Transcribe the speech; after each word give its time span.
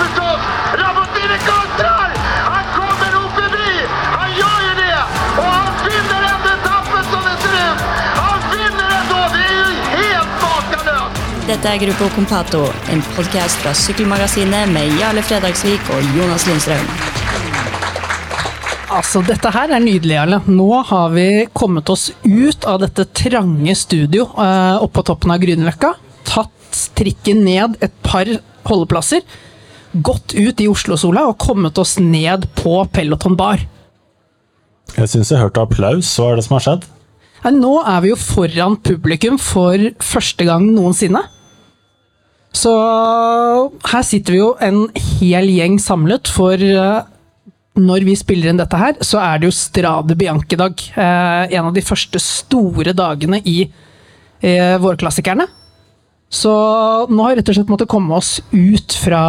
förstås! 0.00 0.40
Rabotini 0.80 1.38
kontrar! 1.50 2.08
Han 2.54 2.64
kommer 2.78 3.08
nog 3.16 3.28
förbi! 3.40 3.72
Han 4.18 4.30
gör 4.40 4.60
ju 4.68 4.72
det! 4.84 4.98
Och 5.38 5.50
han 5.56 5.72
vinner 5.86 6.22
ändå 6.32 6.48
etappen 6.58 7.04
som 7.12 7.22
det 7.28 7.36
ser 7.42 7.54
ut! 7.68 7.80
Han 8.22 8.38
vinner 8.54 8.88
ändå! 9.00 9.20
Det 9.34 9.44
är 9.50 9.54
ju 9.60 9.68
helt 9.98 10.34
makalöst! 10.44 11.46
Dette 11.46 11.68
er 11.74 11.76
Gruppo 11.76 12.08
Compato, 12.14 12.62
en 12.92 13.02
podkast 13.16 13.56
fra 13.62 13.74
Sykkelmagasinet 13.74 14.68
med 14.68 14.98
Jarle 15.00 15.22
Fredagsvik 15.22 15.80
og 15.94 16.16
Jonas 16.18 16.46
Lindstrøm. 16.46 16.88
Altså, 18.96 19.20
dette 19.26 19.50
her 19.50 19.72
er 19.74 19.82
nydelig, 19.82 20.14
Jarle. 20.14 20.40
Nå 20.46 20.82
har 20.88 21.10
vi 21.14 21.46
kommet 21.52 21.90
oss 21.92 22.08
ut 22.22 22.64
av 22.64 22.80
dette 22.80 23.04
trange 23.18 23.74
studio 23.76 24.28
oppå 24.86 25.02
toppen 25.06 25.34
av 25.34 25.42
Grünerløkka. 25.42 25.90
Tatt 26.26 26.82
trikken 26.98 27.42
ned 27.44 27.76
et 27.84 27.94
par 28.06 28.30
holdeplasser. 28.66 29.20
Gått 30.04 30.34
ut 30.36 30.60
i 30.60 30.68
Oslo-sola 30.68 31.26
og 31.30 31.38
kommet 31.40 31.78
oss 31.78 31.96
ned 32.02 32.48
på 32.58 32.78
Peloton 32.92 33.36
bar. 33.38 33.62
Jeg 34.96 35.10
syns 35.12 35.32
jeg 35.32 35.40
hørte 35.40 35.62
applaus. 35.62 36.10
Hva 36.18 36.32
er 36.32 36.40
det 36.40 36.46
som 36.46 36.56
har 36.58 36.64
skjedd? 36.66 36.86
Nå 37.56 37.72
er 37.86 38.02
vi 38.02 38.10
jo 38.10 38.18
foran 38.18 38.78
publikum 38.82 39.36
for 39.38 39.80
første 40.02 40.46
gang 40.48 40.66
noensinne. 40.74 41.22
Så 42.56 42.72
her 43.90 44.06
sitter 44.06 44.34
vi 44.34 44.40
jo 44.40 44.54
en 44.64 44.86
hel 45.18 45.50
gjeng 45.52 45.76
samlet, 45.82 46.30
for 46.32 46.56
eh, 46.56 47.04
når 47.76 48.06
vi 48.08 48.16
spiller 48.16 48.50
inn 48.50 48.60
dette 48.60 48.80
her, 48.80 48.96
så 49.04 49.20
er 49.20 49.40
det 49.40 49.50
jo 49.50 49.56
Strade 49.56 50.16
Bianche-dag. 50.16 50.86
Eh, 50.96 51.56
en 51.58 51.68
av 51.68 51.74
de 51.76 51.84
første 51.84 52.20
store 52.22 52.96
dagene 52.96 53.42
i 53.44 53.58
eh, 53.66 54.76
vårklassikerne. 54.80 55.46
Så 56.32 56.52
nå 57.06 57.22
har 57.22 57.34
vi 57.34 57.40
rett 57.40 57.50
og 57.52 57.58
slett 57.58 57.70
måttet 57.70 57.90
komme 57.90 58.16
oss 58.18 58.36
ut 58.50 58.96
fra 58.98 59.22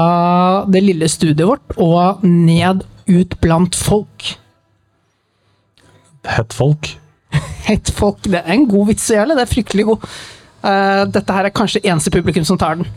det 0.72 0.82
lille 0.82 1.10
studioet 1.12 1.50
vårt 1.52 1.76
og 1.78 2.24
ned 2.26 2.84
ut 3.08 3.38
blant 3.44 3.78
folk. 3.78 4.32
Hett 6.28 6.56
folk. 6.58 6.90
Hett 7.68 7.92
folk, 7.94 8.26
det 8.26 8.42
er 8.42 8.56
en 8.56 8.66
god 8.70 8.90
vits 8.90 9.06
gjøre, 9.12 9.36
det 9.38 9.46
er 9.46 9.52
fryktelig 9.52 9.86
god. 9.92 10.10
Uh, 10.68 11.04
dette 11.14 11.36
her 11.36 11.48
er 11.48 11.54
kanskje 11.54 11.84
eneste 11.86 12.12
publikum 12.12 12.44
som 12.48 12.58
tar 12.60 12.80
den. 12.80 12.88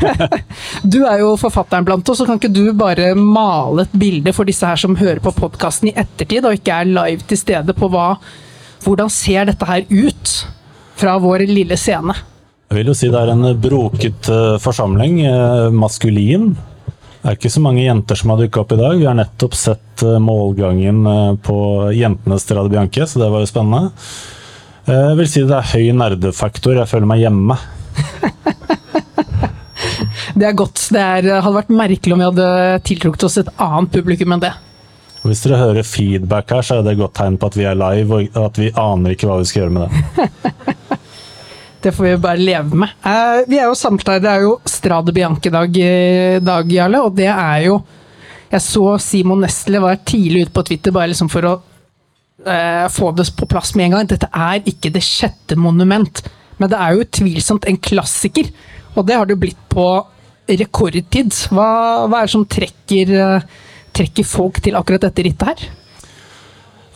du 0.92 1.00
er 1.02 1.20
jo 1.24 1.34
forfatteren 1.40 1.84
blant 1.88 2.08
oss, 2.08 2.20
så 2.22 2.28
kan 2.28 2.38
ikke 2.38 2.52
du 2.52 2.70
bare 2.78 3.10
male 3.18 3.84
et 3.84 3.96
bilde 4.00 4.32
for 4.36 4.48
disse 4.48 4.64
her 4.64 4.78
som 4.80 4.96
hører 5.00 5.20
på 5.24 5.34
podkasten 5.36 5.90
i 5.90 5.96
ettertid, 5.98 6.46
og 6.46 6.56
ikke 6.56 6.78
er 6.78 6.92
live 6.92 7.26
til 7.26 7.40
stede 7.40 7.76
på 7.76 7.90
hva 7.92 8.14
Hvordan 8.80 9.10
ser 9.12 9.44
dette 9.44 9.66
her 9.68 9.82
ut 9.90 10.30
fra 10.96 11.18
vår 11.20 11.42
lille 11.50 11.76
scene? 11.76 12.14
Jeg 12.70 12.84
vil 12.84 12.90
jo 12.92 12.94
si 12.94 13.08
det 13.10 13.18
er 13.18 13.32
en 13.32 13.46
broket 13.58 14.28
eh, 14.30 14.56
forsamling. 14.62 15.16
eh, 15.26 15.72
maskulin. 15.74 16.52
Det 16.54 17.26
er 17.26 17.34
ikke 17.34 17.50
så 17.50 17.62
mange 17.64 17.82
jenter 17.82 18.14
som 18.14 18.30
har 18.30 18.38
dukka 18.38 18.60
opp 18.62 18.74
i 18.76 18.78
dag. 18.78 18.94
Vi 19.00 19.08
har 19.08 19.16
nettopp 19.18 19.56
sett 19.58 20.04
eh, 20.06 20.20
målgangen 20.22 21.00
på 21.42 21.56
jentenes 21.90 22.46
Strade 22.46 22.70
Bianche, 22.70 23.08
så 23.10 23.18
det 23.24 23.30
var 23.34 23.42
jo 23.42 23.50
spennende. 23.50 23.90
Jeg 24.86 25.18
vil 25.18 25.30
si 25.32 25.42
det 25.50 25.58
er 25.58 25.72
høy 25.72 25.90
nerdefaktor. 25.98 26.78
Jeg 26.78 26.90
føler 26.92 27.10
meg 27.10 27.24
hjemme. 27.24 27.58
Det 30.40 30.46
er 30.46 30.54
godt. 30.54 30.78
Det 30.94 31.00
er, 31.02 31.26
hadde 31.42 31.56
vært 31.56 31.72
merkelig 31.74 32.14
om 32.14 32.20
vi 32.22 32.28
hadde 32.28 32.48
tiltrukket 32.86 33.24
oss 33.26 33.40
et 33.42 33.50
annet 33.60 33.90
publikum 33.92 34.30
enn 34.36 34.44
det. 34.44 34.52
Hvis 35.26 35.42
dere 35.42 35.58
hører 35.58 35.84
feedback 35.84 36.54
her, 36.54 36.62
så 36.64 36.78
er 36.78 36.86
det 36.86 36.94
et 36.94 37.02
godt 37.02 37.18
tegn 37.18 37.36
på 37.36 37.50
at 37.50 37.58
vi 37.58 37.66
er 37.68 37.76
live, 37.76 38.22
og 38.30 38.44
at 38.46 38.60
vi 38.62 38.70
aner 38.78 39.16
ikke 39.16 39.28
hva 39.28 39.40
vi 39.42 39.50
skal 39.50 39.66
gjøre 39.66 39.74
med 39.74 39.90
det. 39.90 40.76
Det 41.80 41.92
får 41.96 42.04
vi 42.04 42.16
bare 42.20 42.36
leve 42.36 42.76
med. 42.76 42.92
Uh, 43.04 43.40
vi 43.48 43.56
er 43.56 43.70
jo 43.70 43.76
her, 43.76 44.20
det 44.20 44.28
er 44.30 44.44
jo 44.44 44.58
Strade 44.68 45.14
Bianche-dag, 45.16 45.76
i 45.80 46.40
dag, 46.44 46.72
Jarle, 46.72 47.00
og 47.06 47.16
det 47.16 47.30
er 47.32 47.64
jo 47.70 47.80
Jeg 48.50 48.64
så 48.64 48.84
Simon 48.98 49.40
Nestle 49.44 49.78
var 49.80 50.00
tidlig 50.04 50.42
ute 50.44 50.52
på 50.52 50.64
Twitter 50.66 50.90
bare 50.90 51.12
liksom 51.12 51.28
for 51.30 51.46
å 51.46 51.52
uh, 51.54 52.86
få 52.90 53.12
det 53.14 53.28
på 53.38 53.46
plass 53.46 53.76
med 53.78 53.86
en 53.86 53.94
gang. 53.94 54.08
Dette 54.10 54.26
er 54.26 54.66
ikke 54.66 54.90
det 54.90 55.04
sjette 55.06 55.56
monument, 55.56 56.24
men 56.58 56.72
det 56.72 56.76
er 56.76 56.96
jo 56.96 57.04
utvilsomt 57.06 57.68
en 57.70 57.78
klassiker. 57.78 58.50
Og 58.96 59.06
det 59.06 59.16
har 59.16 59.28
det 59.28 59.36
jo 59.36 59.42
blitt 59.46 59.60
på 59.70 59.86
rekordtid. 60.50 61.30
Hva, 61.54 61.70
hva 62.10 62.20
er 62.20 62.26
det 62.26 62.34
som 62.34 62.48
trekker, 62.56 63.14
uh, 63.22 63.68
trekker 63.94 64.26
folk 64.26 64.58
til 64.66 64.76
akkurat 64.76 65.06
dette 65.06 65.28
rittet 65.28 65.52
her? 65.52 65.70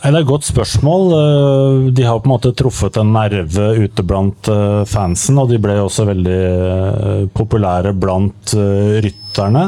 Nei, 0.03 0.11
Det 0.11 0.19
er 0.19 0.21
et 0.21 0.29
godt 0.29 0.45
spørsmål. 0.45 1.05
Eh, 1.17 1.91
De 1.95 2.03
har 2.05 2.19
på 2.19 2.29
en 2.29 2.33
måte 2.35 2.53
truffet 2.57 2.97
en 3.01 3.13
nerve 3.15 3.67
ute 3.79 4.03
blant 4.05 4.49
eh, 4.51 4.83
fansen, 4.85 5.39
og 5.41 5.49
de 5.49 5.57
ble 5.61 5.77
også 5.81 6.05
veldig 6.11 6.39
eh, 6.41 7.21
populære 7.33 7.93
blant 7.97 8.53
rytterne 9.05 9.63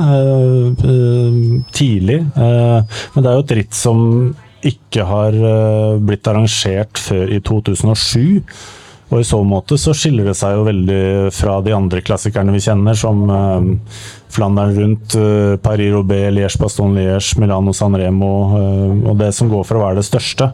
tidlig. 1.76 2.20
Men 2.36 3.24
det 3.24 3.30
er 3.30 3.36
jo 3.38 3.46
et 3.46 3.56
ritt 3.58 3.76
som 3.78 4.00
ikke 4.68 5.04
har 5.06 5.36
blitt 6.04 6.28
arrangert 6.30 7.00
før 7.02 7.30
i 7.34 7.40
2007. 7.46 8.44
Og 9.07 9.22
i 9.22 9.28
så 9.28 9.38
måte 9.47 9.78
så 9.79 9.94
skiller 9.95 10.28
det 10.28 10.35
seg 10.35 10.57
jo 10.57 10.66
veldig 10.68 11.01
fra 11.31 11.62
de 11.63 11.72
andre 11.75 12.01
klassikerne 12.03 12.51
vi 12.51 12.59
kjenner, 12.66 12.97
som 13.00 13.22
eh, 13.31 13.69
Flandern 14.35 14.73
rundt, 14.75 15.16
eh, 15.16 15.53
Paris-Roubaix, 15.63 16.34
Liège-Baston-Liège, 16.35 17.38
Milano-San 17.40 17.95
Remo, 17.95 18.34
eh, 18.57 19.07
og 19.07 19.16
det 19.22 19.31
som 19.38 19.47
går 19.53 19.63
for 19.69 19.79
å 19.79 19.85
være 19.85 20.01
det 20.01 20.09
største. 20.09 20.50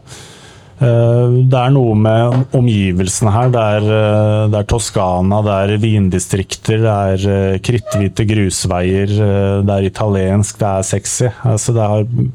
Eh, 0.78 1.34
Det 1.50 1.58
er 1.58 1.74
noe 1.74 1.94
med 1.98 2.54
omgivelsene 2.54 3.32
her. 3.34 3.50
Det 3.50 3.64
er, 3.74 3.90
eh, 3.98 4.46
det 4.54 4.60
er 4.60 4.70
Toskana, 4.70 5.42
det 5.42 5.58
er 5.58 5.82
vindistrikter, 5.82 6.78
det 6.86 6.94
er 6.94 7.26
eh, 7.34 7.58
kritthvite 7.58 8.26
grusveier, 8.30 9.18
det 9.66 9.74
er 9.80 9.90
italiensk, 9.90 10.58
det 10.62 10.70
er 10.70 10.82
sexy. 10.94 11.28
Altså 11.42 11.74
det 11.74 11.90
eh, 11.90 12.30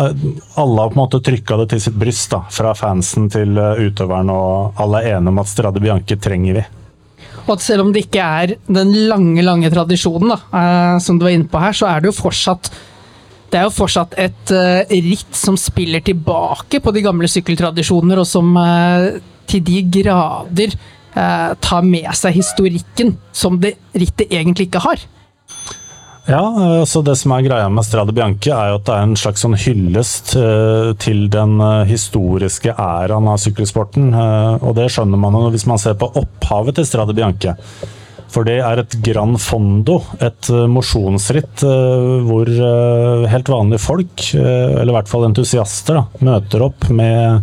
alle 0.00 0.82
har 0.84 0.90
på 0.90 0.96
en 0.96 1.00
måte 1.00 1.22
trykka 1.24 1.58
det 1.60 1.70
til 1.72 1.82
sitt 1.86 1.96
bryst, 2.00 2.30
da, 2.32 2.42
fra 2.52 2.74
fansen 2.78 3.30
til 3.32 3.58
eh, 3.60 3.80
utøveren, 3.86 4.32
og 4.34 4.80
alle 4.80 5.02
er 5.02 5.16
enige 5.18 5.34
om 5.34 5.42
at 5.42 5.50
Strade 5.50 5.82
Bianche 5.82 6.18
trenger 6.20 6.60
vi. 6.60 6.66
Og 7.46 7.56
at 7.56 7.64
selv 7.64 7.86
om 7.86 7.90
det 7.92 8.04
ikke 8.06 8.22
er 8.22 8.54
den 8.68 8.94
lange, 9.10 9.42
lange 9.46 9.70
tradisjonen 9.72 10.34
da, 10.34 10.38
eh, 10.60 10.94
som 11.02 11.18
du 11.18 11.26
var 11.26 11.34
inne 11.36 11.50
på 11.50 11.62
her, 11.62 11.76
så 11.76 11.90
er 11.90 12.00
det 12.00 12.12
jo 12.12 12.20
fortsatt 12.20 12.72
det 13.50 13.58
er 13.58 13.66
jo 13.66 13.74
fortsatt 13.74 14.14
et 14.20 14.52
eh, 14.54 14.92
ritt 15.02 15.34
som 15.34 15.56
spiller 15.58 16.04
tilbake 16.06 16.78
på 16.82 16.92
de 16.94 17.02
gamle 17.02 17.26
sykkeltradisjoner, 17.30 18.20
og 18.22 18.28
som 18.28 18.52
eh, 18.60 19.18
til 19.50 19.64
de 19.66 19.80
grader 19.98 20.76
eh, 20.76 21.48
tar 21.58 21.86
med 21.86 22.06
seg 22.14 22.36
historikken 22.38 23.16
som 23.34 23.58
det 23.62 23.74
rittet 23.90 24.30
egentlig 24.30 24.68
ikke 24.68 24.84
har. 24.86 25.02
Ja, 26.30 26.86
så 26.86 27.00
Det 27.02 27.16
som 27.18 27.32
er 27.34 27.42
greia 27.42 27.68
med 27.72 27.82
Strade 27.82 28.12
Bianche, 28.14 28.52
er 28.54 28.70
jo 28.70 28.76
at 28.78 28.84
det 28.86 28.94
er 28.94 29.06
en 29.08 29.16
slags 29.18 29.42
sånn 29.42 29.56
hyllest 29.58 30.36
eh, 30.38 30.92
til 31.02 31.24
den 31.32 31.56
eh, 31.58 31.88
historiske 31.90 32.70
æraen 32.70 33.26
av 33.32 33.40
sykkelsporten. 33.42 34.12
eh, 34.14 34.62
og 34.62 34.76
det 34.78 34.86
skjønner 34.94 35.18
man 35.18 35.34
jo 35.34 35.48
hvis 35.50 35.66
man 35.66 35.80
ser 35.82 35.96
på 35.98 36.06
opphavet 36.20 36.78
til 36.78 36.86
Strade 36.86 37.16
Bianche. 37.18 37.56
For 38.30 38.46
det 38.46 38.60
er 38.62 38.78
et 38.78 38.94
gran 39.02 39.34
fondo, 39.42 39.96
et 40.22 40.52
mosjonsritt 40.70 41.64
hvor 41.66 42.50
helt 43.32 43.50
vanlige 43.50 43.82
folk, 43.82 44.22
eller 44.38 44.92
i 44.92 44.94
hvert 44.94 45.10
fall 45.10 45.26
entusiaster, 45.26 45.98
da, 45.98 46.28
møter 46.28 46.62
opp 46.62 46.86
med 46.94 47.42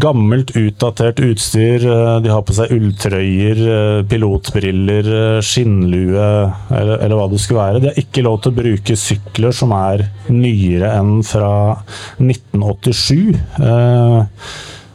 gammelt, 0.00 0.54
utdatert 0.56 1.20
utstyr. 1.20 1.84
eh, 1.84 2.20
De 2.20 2.28
har 2.32 2.42
på 2.42 2.54
seg 2.56 2.72
ulltrøyer, 2.72 3.60
eh, 3.76 4.02
pilotbriller, 4.08 5.08
eh, 5.36 5.40
skinnlue 5.44 6.26
eller, 6.70 6.98
eller 6.98 7.16
hva 7.16 7.28
det 7.30 7.40
skulle 7.40 7.60
være. 7.60 7.80
De 7.80 7.88
har 7.90 8.00
ikke 8.00 8.24
lov 8.24 8.40
til 8.42 8.52
å 8.52 8.60
bruke 8.62 8.96
sykler 8.96 9.52
som 9.52 9.72
er 9.72 10.08
nyere 10.30 10.92
enn 10.98 11.22
fra 11.22 11.78
1987. 12.18 13.34
Eh, 13.60 14.24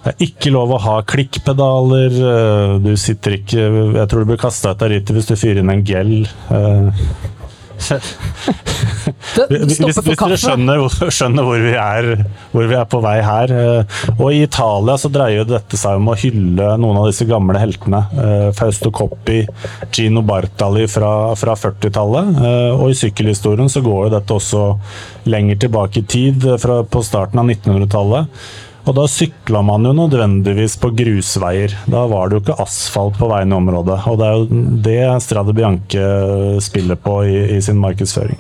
Det 0.08 0.14
er 0.14 0.26
ikke 0.28 0.52
lov 0.54 0.70
å 0.72 0.80
ha 0.80 1.02
klikkpedaler. 1.04 2.80
Du 2.80 2.94
sitter 2.96 3.32
ikke 3.36 3.94
Jeg 3.98 4.08
tror 4.08 4.20
du 4.24 4.26
blir 4.30 4.38
kasta 4.40 4.72
ut 4.72 4.82
av 4.82 4.90
rittet 4.90 5.12
hvis 5.12 5.28
du 5.28 5.36
fyrer 5.36 5.60
inn 5.60 5.70
en 5.74 5.84
gel. 5.84 6.14
Hvis, 9.48 9.78
hvis 9.80 9.98
dere 10.20 10.38
skjønner, 10.40 10.82
skjønner 11.14 11.46
hvor, 11.46 11.62
vi 11.62 11.74
er, 11.80 12.08
hvor 12.52 12.68
vi 12.68 12.76
er 12.76 12.88
på 12.90 13.00
vei 13.04 13.16
her. 13.24 13.54
eh, 13.54 13.98
Og 14.18 14.34
i 14.34 14.42
Italia 14.46 14.98
så 15.00 15.12
dreier 15.14 15.48
dette 15.48 15.80
seg 15.80 16.00
om 16.02 16.10
å 16.12 16.18
hylle 16.20 16.74
noen 16.82 17.00
av 17.02 17.08
disse 17.10 17.28
gamle 17.30 17.60
heltene. 17.62 18.02
eh, 18.18 18.48
Fausto 18.58 18.92
Coppi, 18.92 19.44
Gino 19.96 20.24
Bartali 20.28 20.88
fra, 20.92 21.12
fra 21.40 21.56
40-tallet. 21.56 22.34
eh, 22.42 22.72
Og 22.76 22.92
i 22.92 23.00
sykkelhistorien 23.00 23.72
så 23.72 23.84
går 23.86 24.08
jo 24.08 24.14
dette 24.18 24.38
også 24.38 24.64
lenger 25.30 25.62
tilbake 25.68 26.02
i 26.04 26.08
tid, 26.08 26.48
fra, 26.62 26.82
på 26.84 27.04
starten 27.06 27.40
av 27.42 27.48
1900-tallet. 27.52 28.28
Og 28.88 28.96
da 28.96 29.04
sykla 29.12 29.62
man 29.68 29.84
jo 29.84 29.94
nødvendigvis 29.98 30.78
på 30.80 30.94
grusveier. 30.96 31.74
Da 31.92 32.06
var 32.08 32.30
det 32.30 32.38
jo 32.38 32.44
ikke 32.46 32.60
asfalt 32.64 33.18
på 33.20 33.28
veiene 33.28 33.56
i 33.56 33.60
området. 33.60 33.98
Og 34.08 34.20
det 34.20 34.28
er 34.28 34.38
jo 34.38 34.62
det 34.86 35.02
Strade 35.26 35.56
Bianche 35.56 36.12
spiller 36.64 37.00
på 37.00 37.20
i, 37.28 37.42
i 37.58 37.64
sin 37.64 37.82
markedsføring. 37.84 38.40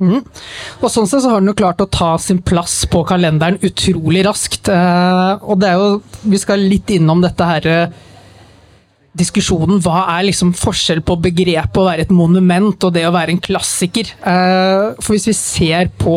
Og 0.00 0.86
sånn 0.88 1.08
sett 1.08 1.20
så 1.20 1.34
har 1.34 1.42
den 1.42 1.50
jo 1.50 1.58
klart 1.58 1.82
å 1.84 1.88
ta 1.92 2.14
sin 2.22 2.40
plass 2.40 2.86
på 2.88 3.02
kalenderen 3.08 3.60
utrolig 3.66 4.22
raskt. 4.24 4.70
Eh, 4.72 5.32
og 5.42 5.60
det 5.60 5.72
er 5.72 5.80
jo 5.80 5.98
Vi 6.30 6.38
skal 6.40 6.62
litt 6.70 6.90
innom 6.94 7.20
dette 7.24 7.48
her 7.48 7.66
eh, 7.68 7.98
diskusjonen 9.20 9.80
hva 9.82 10.04
er 10.14 10.28
liksom 10.28 10.52
forskjell 10.56 11.02
på 11.04 11.18
begrepet 11.24 11.80
å 11.80 11.88
være 11.88 12.06
et 12.06 12.14
monument 12.14 12.86
og 12.86 12.94
det 12.94 13.04
å 13.08 13.14
være 13.14 13.34
en 13.34 13.42
klassiker. 13.42 14.14
Eh, 14.22 14.86
for 15.02 15.16
hvis 15.16 15.28
vi 15.32 15.36
ser 15.36 15.90
på 16.00 16.16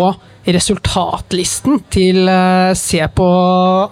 resultatlisten 0.51 1.79
til 1.93 2.27
uh, 2.27 2.73
Se 2.75 2.99
på 3.15 3.27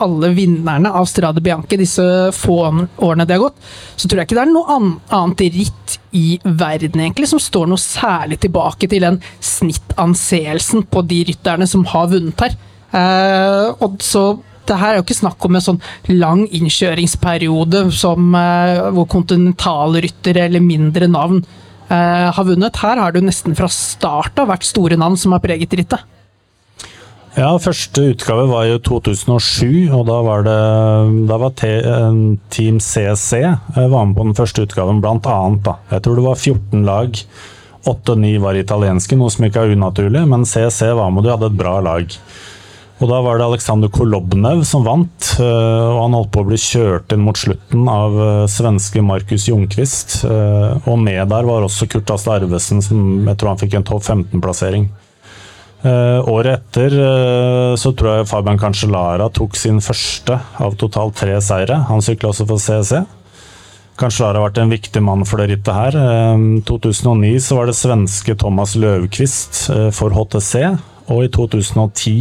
alle 0.04 0.32
vinnerne 0.36 0.92
av 0.92 1.08
Strade 1.10 1.44
Bianche 1.44 1.80
disse 1.80 2.04
få 2.36 2.58
årene 2.62 3.26
det 3.28 3.38
har 3.38 3.46
gått, 3.46 3.60
så 3.96 4.08
tror 4.08 4.22
jeg 4.22 4.30
ikke 4.30 4.40
det 4.40 4.44
er 4.44 4.52
noe 4.52 4.78
annet 5.16 5.44
ritt 5.56 5.98
i 6.18 6.36
verden 6.44 7.06
egentlig 7.06 7.30
som 7.32 7.40
står 7.42 7.70
noe 7.72 7.82
særlig 7.82 8.42
tilbake 8.44 8.90
til 8.92 9.06
den 9.06 9.22
snittanseelsen 9.40 10.86
på 10.92 11.06
de 11.08 11.24
rytterne 11.32 11.68
som 11.70 11.88
har 11.94 12.12
vunnet 12.12 12.46
her. 12.46 12.58
Uh, 12.92 13.72
og 13.80 14.02
så 14.04 14.26
det 14.68 14.78
her 14.78 14.94
er 14.94 15.00
jo 15.00 15.06
ikke 15.06 15.18
snakk 15.18 15.48
om 15.48 15.56
en 15.58 15.64
sånn 15.64 15.82
lang 16.12 16.44
innkjøringsperiode 16.52 17.88
som, 17.96 18.36
uh, 18.36 18.92
hvor 18.92 19.08
kontinentalryttere 19.12 20.48
eller 20.50 20.64
mindre 20.64 21.10
navn 21.12 21.44
har 21.92 22.46
vunnet. 22.48 22.78
Her 22.80 23.02
har 23.02 23.12
det 23.12 23.20
jo 23.20 23.26
nesten 23.28 23.56
fra 23.58 23.68
start 23.68 24.40
vært 24.48 24.64
store 24.64 24.96
navn 24.96 25.18
som 25.20 25.34
har 25.36 25.42
preget 25.44 25.74
rittet. 25.76 26.06
Ja, 27.32 27.54
første 27.64 28.10
utgave 28.12 28.44
var 28.50 28.66
jo 28.68 28.80
2007, 28.84 29.88
og 29.96 30.04
da 30.10 30.18
var 30.26 30.42
det 30.44 30.56
da 31.30 31.38
var 31.40 31.54
te, 31.56 31.70
Team 32.52 32.82
CC 32.84 33.40
eh, 33.40 33.86
var 33.88 34.10
med 34.10 34.18
på 34.18 34.26
den 34.28 34.36
første 34.36 34.66
utgaven, 34.66 35.00
blant 35.04 35.30
annet. 35.32 35.62
Da. 35.64 35.78
Jeg 35.94 36.04
tror 36.04 36.20
det 36.20 36.26
var 36.26 36.42
14 36.42 36.82
lag. 36.88 37.20
8-9 37.88 38.34
var 38.44 38.60
italienske, 38.60 39.16
noe 39.18 39.32
som 39.32 39.48
ikke 39.48 39.64
er 39.64 39.72
unaturlig, 39.78 40.26
men 40.28 40.44
CC 40.46 40.92
var 40.98 41.14
med, 41.16 41.24
de 41.24 41.32
hadde 41.32 41.48
et 41.48 41.56
bra 41.58 41.78
lag. 41.82 42.18
Og 43.02 43.10
Da 43.10 43.22
var 43.26 43.40
det 43.40 43.46
Aleksandr 43.48 43.90
Kolobnev 43.90 44.66
som 44.68 44.84
vant, 44.86 45.30
eh, 45.40 45.86
og 45.88 46.02
han 46.04 46.18
holdt 46.20 46.34
på 46.36 46.44
å 46.44 46.50
bli 46.52 46.60
kjørt 46.60 47.16
inn 47.16 47.24
mot 47.24 47.40
slutten 47.40 47.88
av 47.90 48.18
eh, 48.26 48.50
svenske 48.52 49.02
Markus 49.08 49.48
Ljungqvist. 49.48 50.20
Og 50.84 51.00
med 51.00 51.32
der 51.32 51.48
var 51.48 51.64
også 51.64 51.88
Kurt 51.96 52.12
Asle 52.12 52.42
Arvesen, 52.42 52.84
som 52.84 53.24
jeg 53.24 53.40
tror 53.40 53.54
han 53.54 53.64
fikk 53.64 53.80
en 53.80 53.88
topp 53.88 54.04
15-plassering. 54.04 54.92
Året 55.82 56.60
etter 56.60 56.94
så 57.80 57.90
tror 57.98 58.20
jeg 58.20 58.28
Fabian 58.30 58.60
Cancellara 58.62 59.26
tok 59.34 59.56
sin 59.58 59.80
første 59.82 60.36
av 60.62 60.76
totalt 60.78 61.16
tre 61.18 61.40
seire. 61.42 61.80
Han 61.88 62.04
sykla 62.06 62.30
også 62.30 62.46
for 62.46 62.62
CEC. 62.62 63.02
Cancellara 63.98 64.38
har 64.38 64.46
vært 64.52 64.62
en 64.62 64.76
viktig 64.76 65.02
mann 65.02 65.26
for 65.26 65.42
det 65.42 65.50
rittet 65.56 65.74
her. 65.74 65.98
2009 66.70 67.34
så 67.42 67.58
var 67.58 67.72
det 67.72 67.80
svenske 67.80 68.38
Thomas 68.38 68.76
Løvqvist 68.78 69.64
for 69.98 70.14
HTC, 70.14 70.70
og 71.10 71.26
i 71.26 71.34
2010 71.34 72.16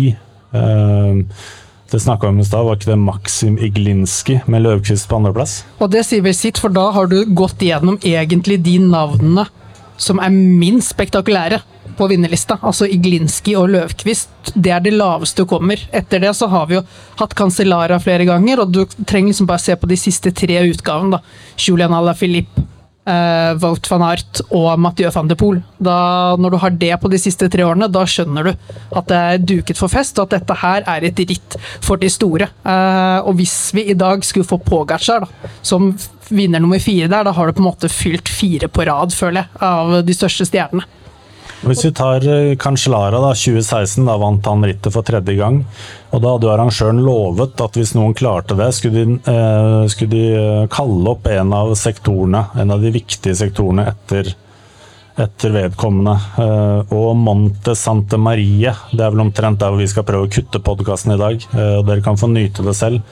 Uh, 0.51 1.23
det 1.91 2.01
snakka 2.01 2.27
vi 2.27 2.35
om 2.35 2.41
i 2.41 2.47
stad, 2.47 2.65
var 2.65 2.79
ikke 2.79 2.93
det 2.93 2.99
Maxim 3.03 3.57
Iglinski 3.59 4.39
med 4.47 4.63
Løvkvist 4.63 5.09
på 5.11 5.19
andreplass? 5.19 5.61
Og 5.83 5.91
det 5.91 6.05
sier 6.07 6.23
vel 6.23 6.37
sitt, 6.39 6.61
for 6.63 6.71
da 6.75 6.91
har 6.95 7.11
du 7.11 7.25
gått 7.35 7.63
gjennom 7.67 7.99
egentlig 7.99 8.61
de 8.63 8.77
navnene 8.83 9.49
som 10.01 10.23
er 10.23 10.31
minst 10.31 10.95
spektakulære 10.95 11.59
på 11.97 12.09
vinnerlista. 12.11 12.59
Altså 12.63 12.89
Iglinski 12.91 13.55
og 13.59 13.71
Løvkvist. 13.75 14.53
Det 14.55 14.73
er 14.75 14.83
det 14.85 14.95
laveste 14.97 15.45
du 15.45 15.51
kommer. 15.51 15.81
Etter 15.93 16.23
det 16.23 16.35
så 16.37 16.49
har 16.51 16.67
vi 16.71 16.79
jo 16.79 16.85
hatt 17.21 17.37
Cancellara 17.39 18.01
flere 18.03 18.27
ganger, 18.29 18.65
og 18.65 18.75
du 18.75 18.85
trenger 19.05 19.33
liksom 19.33 19.49
bare 19.51 19.63
se 19.63 19.77
på 19.77 19.91
de 19.91 19.99
siste 20.01 20.35
tre 20.37 20.61
utgavene. 20.71 21.19
da. 21.19 21.23
Julian 21.61 21.95
Alaphilippe, 21.95 22.67
eh, 23.07 23.55
Wout 23.63 23.91
van 23.91 24.03
Art 24.03 24.43
og 24.51 24.79
Mathieu 24.79 25.11
van 25.15 25.29
de 25.29 25.37
Poel. 25.39 25.63
Da, 25.79 26.37
når 26.37 26.51
du 26.51 26.59
har 26.63 26.71
det 26.71 27.01
på 27.01 27.11
de 27.11 27.19
siste 27.19 27.49
tre 27.53 27.65
årene, 27.67 27.91
da 27.91 28.05
skjønner 28.05 28.51
du 28.51 28.53
at 28.53 29.11
det 29.11 29.21
er 29.21 29.45
duket 29.53 29.81
for 29.81 29.93
fest, 29.93 30.19
og 30.19 30.29
at 30.29 30.41
dette 30.41 30.59
her 30.63 30.87
er 30.87 31.09
et 31.09 31.25
ritt 31.31 31.59
for 31.81 32.01
de 32.01 32.11
store. 32.13 32.51
Eh, 32.65 33.19
og 33.25 33.37
hvis 33.41 33.73
vi 33.77 33.89
i 33.91 33.99
dag 33.99 34.25
skulle 34.25 34.49
få 34.49 34.61
Pogacar 34.65 35.29
som 35.63 35.93
vinner 36.31 36.63
nummer 36.63 36.79
fire 36.79 37.09
der, 37.11 37.25
da 37.27 37.35
har 37.35 37.47
du 37.47 37.57
på 37.57 37.65
en 37.65 37.71
måte 37.71 37.91
fylt 37.91 38.29
fire 38.31 38.71
på 38.71 38.87
rad, 38.87 39.15
føler 39.15 39.43
jeg, 39.45 39.63
av 39.67 40.01
de 40.07 40.17
største 40.17 40.47
stjernene. 40.49 40.87
Hvis 41.61 41.83
vi 41.85 41.91
tar 41.93 42.25
eh, 42.25 42.57
Cancellara, 42.57 43.19
da, 43.21 43.35
2016, 43.37 44.07
da 44.09 44.17
vant 44.17 44.47
han 44.49 44.65
rittet 44.65 44.95
for 44.95 45.05
tredje 45.05 45.35
gang. 45.37 45.59
Og 46.11 46.23
da 46.23 46.33
hadde 46.33 46.47
jo 46.49 46.53
arrangøren 46.55 47.03
lovet 47.05 47.61
at 47.61 47.75
hvis 47.77 47.93
noen 47.99 48.15
klarte 48.17 48.57
det, 48.57 48.71
skulle 48.73 49.03
de, 49.05 49.17
eh, 49.29 49.83
skulle 49.93 50.15
de, 50.15 50.23
eh, 50.41 50.69
kalle 50.73 51.13
opp 51.13 51.29
en 51.29 51.53
av 51.53 51.75
sektorene, 51.77 52.47
en 52.57 52.73
av 52.73 52.81
de 52.81 52.93
viktige 52.95 53.37
sektorene 53.37 53.85
etter, 53.93 54.33
etter 55.21 55.53
vedkommende. 55.53 56.15
Eh, 56.41 56.95
og 56.97 57.11
Monte 57.21 57.77
Sante 57.77 58.17
Marie, 58.17 58.73
det 58.95 59.05
er 59.05 59.13
vel 59.13 59.27
omtrent 59.27 59.61
der 59.61 59.75
hvor 59.75 59.83
vi 59.83 59.91
skal 59.93 60.07
prøve 60.09 60.31
å 60.31 60.33
kutte 60.33 60.63
podkasten 60.65 61.13
i 61.13 61.21
dag. 61.21 61.45
Eh, 61.53 61.75
og 61.83 61.85
dere 61.91 62.07
kan 62.07 62.17
få 62.17 62.33
nyte 62.33 62.65
det 62.65 62.77
selv. 62.79 63.05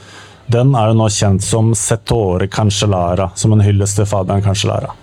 Den 0.48 0.72
er 0.72 0.88
jo 0.88 1.02
nå 1.02 1.10
kjent 1.12 1.44
som 1.44 1.74
Settore 1.76 2.48
Cancellara, 2.48 3.28
som 3.36 3.52
en 3.52 3.60
hyllest 3.60 4.00
til 4.00 4.08
Fabian 4.08 4.40
Cancellara 4.40 4.96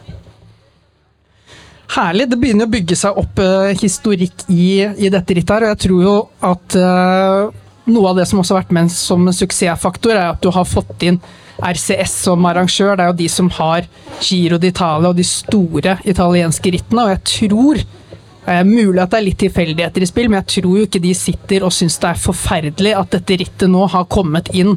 herlig. 1.93 2.29
Det 2.31 2.39
begynner 2.41 2.67
å 2.67 2.73
bygge 2.73 2.97
seg 2.99 3.19
opp 3.21 3.39
uh, 3.41 3.71
historikk 3.79 4.45
i, 4.49 4.85
i, 4.85 5.11
dette 5.13 5.37
rittet 5.37 5.55
og 5.65 5.71
jeg 5.71 5.81
tror 5.85 6.05
jo 6.05 6.15
at 6.49 6.77
uh, 6.79 7.63
noe 7.85 8.11
av 8.11 8.19
det 8.19 8.27
som 8.29 8.41
også 8.41 8.55
har 8.55 8.63
vært 8.63 8.75
med 8.75 8.93
som 8.93 9.27
suksessfaktor, 9.29 10.15
er 10.15 10.31
at 10.33 10.41
du 10.41 10.49
har 10.53 10.65
fått 10.67 11.05
inn 11.05 11.19
RCS 11.61 12.15
som 12.25 12.45
arrangør. 12.49 12.95
Det 12.97 13.05
er 13.05 13.11
jo 13.11 13.19
de 13.21 13.29
som 13.31 13.51
har 13.59 13.85
Giro 14.19 14.57
d'Italia 14.61 15.11
og 15.11 15.19
de 15.19 15.27
store 15.27 15.99
italienske 16.03 16.73
rittene, 16.75 17.05
og 17.05 17.13
jeg 17.13 17.23
tror 17.35 17.81
uh, 17.85 18.63
Mulig 18.65 19.01
at 19.03 19.13
det 19.13 19.21
er 19.21 19.27
litt 19.29 19.41
tilfeldigheter 19.45 20.05
i 20.05 20.09
spill, 20.09 20.29
men 20.31 20.41
jeg 20.41 20.59
tror 20.59 20.81
jo 20.81 20.89
ikke 20.89 21.03
de 21.05 21.15
sitter 21.17 21.65
og 21.65 21.73
syns 21.75 21.99
det 22.01 22.11
er 22.11 22.23
forferdelig 22.25 22.95
at 22.97 23.17
dette 23.19 23.41
rittet 23.43 23.71
nå 23.71 23.87
har 23.93 24.09
kommet 24.11 24.51
inn 24.57 24.75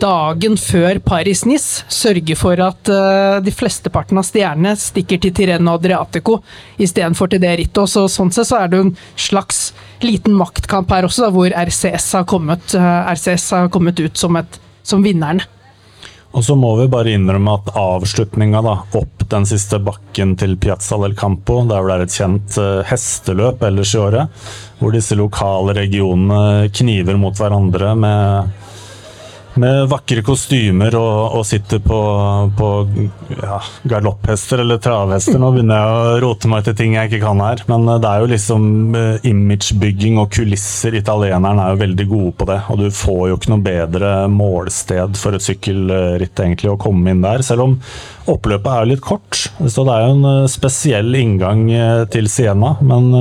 dagen 0.00 0.56
før 0.60 0.98
Paris-Nice 1.04 1.84
sørger 1.92 2.38
for 2.38 2.60
at 2.62 2.90
uh, 2.90 3.38
de 3.44 3.54
flesteparten 3.54 4.18
av 4.20 4.26
stjernene 4.26 4.74
stikker 4.78 5.20
til 5.22 5.34
Tireno 5.36 5.76
Adriatico 5.78 6.40
istedenfor 6.82 7.32
til 7.32 7.42
det 7.42 7.54
rittet. 7.60 7.92
Så, 7.92 8.06
sånn 8.10 8.32
sett 8.34 8.50
så 8.50 8.62
er 8.62 8.72
det 8.72 8.82
en 8.82 8.94
slags 9.16 9.70
liten 10.02 10.36
maktkamp 10.38 10.90
her 10.92 11.08
også, 11.08 11.26
da, 11.26 11.32
hvor 11.34 11.56
RCS 11.68 12.12
har 12.18 12.28
kommet, 12.30 12.76
uh, 12.78 13.10
RCS 13.12 13.50
har 13.56 13.72
kommet 13.74 14.00
ut 14.02 14.16
som, 14.18 14.38
et, 14.40 14.60
som 14.86 15.04
vinneren. 15.04 15.44
Og 16.32 16.44
så 16.46 16.54
må 16.56 16.70
vi 16.78 16.88
bare 16.88 17.12
innrømme 17.12 17.58
at 17.58 17.74
avslutninga 17.76 18.62
da, 18.64 18.78
opp 18.96 19.26
den 19.28 19.44
siste 19.48 19.76
bakken 19.84 20.32
til 20.40 20.56
Piazza 20.60 20.96
del 21.02 21.12
Campo, 21.18 21.58
der 21.68 21.84
det 21.84 21.94
er 21.94 22.04
et 22.06 22.16
kjent 22.16 22.56
uh, 22.56 22.80
hesteløp 22.88 23.62
ellers 23.68 23.92
i 23.92 24.00
året, 24.00 24.46
hvor 24.80 24.96
disse 24.96 25.18
lokale 25.18 25.76
regionene 25.76 26.70
kniver 26.72 27.20
mot 27.20 27.36
hverandre 27.36 27.92
med 28.00 28.61
med 29.60 29.88
vakre 29.90 30.22
kostymer 30.24 30.94
og, 30.96 31.36
og 31.38 31.44
sitter 31.46 31.80
på, 31.84 31.98
på 32.56 32.68
ja, 33.36 33.58
galopphester 33.88 34.62
eller 34.62 34.80
travhester. 34.82 35.38
Nå 35.40 35.50
begynner 35.54 35.80
jeg 35.80 35.96
å 35.96 36.14
rote 36.24 36.50
meg 36.50 36.64
til 36.66 36.76
ting 36.78 36.96
jeg 36.96 37.10
ikke 37.10 37.22
kan 37.26 37.42
her. 37.44 37.64
Men 37.70 37.86
eh, 37.88 38.00
det 38.02 38.10
er 38.10 38.22
jo 38.22 38.30
liksom 38.32 38.68
uh, 38.96 39.28
imagebygging 39.28 40.20
og 40.22 40.32
kulisser. 40.32 40.96
Italienerne 40.98 41.66
er 41.66 41.74
jo 41.74 41.82
veldig 41.82 42.08
gode 42.12 42.32
på 42.40 42.48
det. 42.48 42.58
Og 42.72 42.80
du 42.80 42.88
får 42.96 43.22
jo 43.28 43.38
ikke 43.38 43.52
noe 43.52 43.66
bedre 43.66 44.12
målsted 44.32 45.20
for 45.20 45.36
et 45.36 45.44
sykkelritt 45.44 46.44
egentlig 46.44 46.72
å 46.72 46.78
komme 46.80 47.12
inn 47.12 47.24
der. 47.24 47.44
Selv 47.46 47.66
om 47.66 47.76
oppløpet 48.32 48.70
er 48.72 48.86
jo 48.86 48.92
litt 48.94 49.04
kort. 49.04 49.44
Så 49.60 49.84
det 49.88 49.96
er 49.98 50.06
jo 50.06 50.16
en 50.16 50.28
uh, 50.44 50.50
spesiell 50.50 51.12
inngang 51.18 51.66
til 52.12 52.28
Siena. 52.32 52.74
Men 52.84 53.12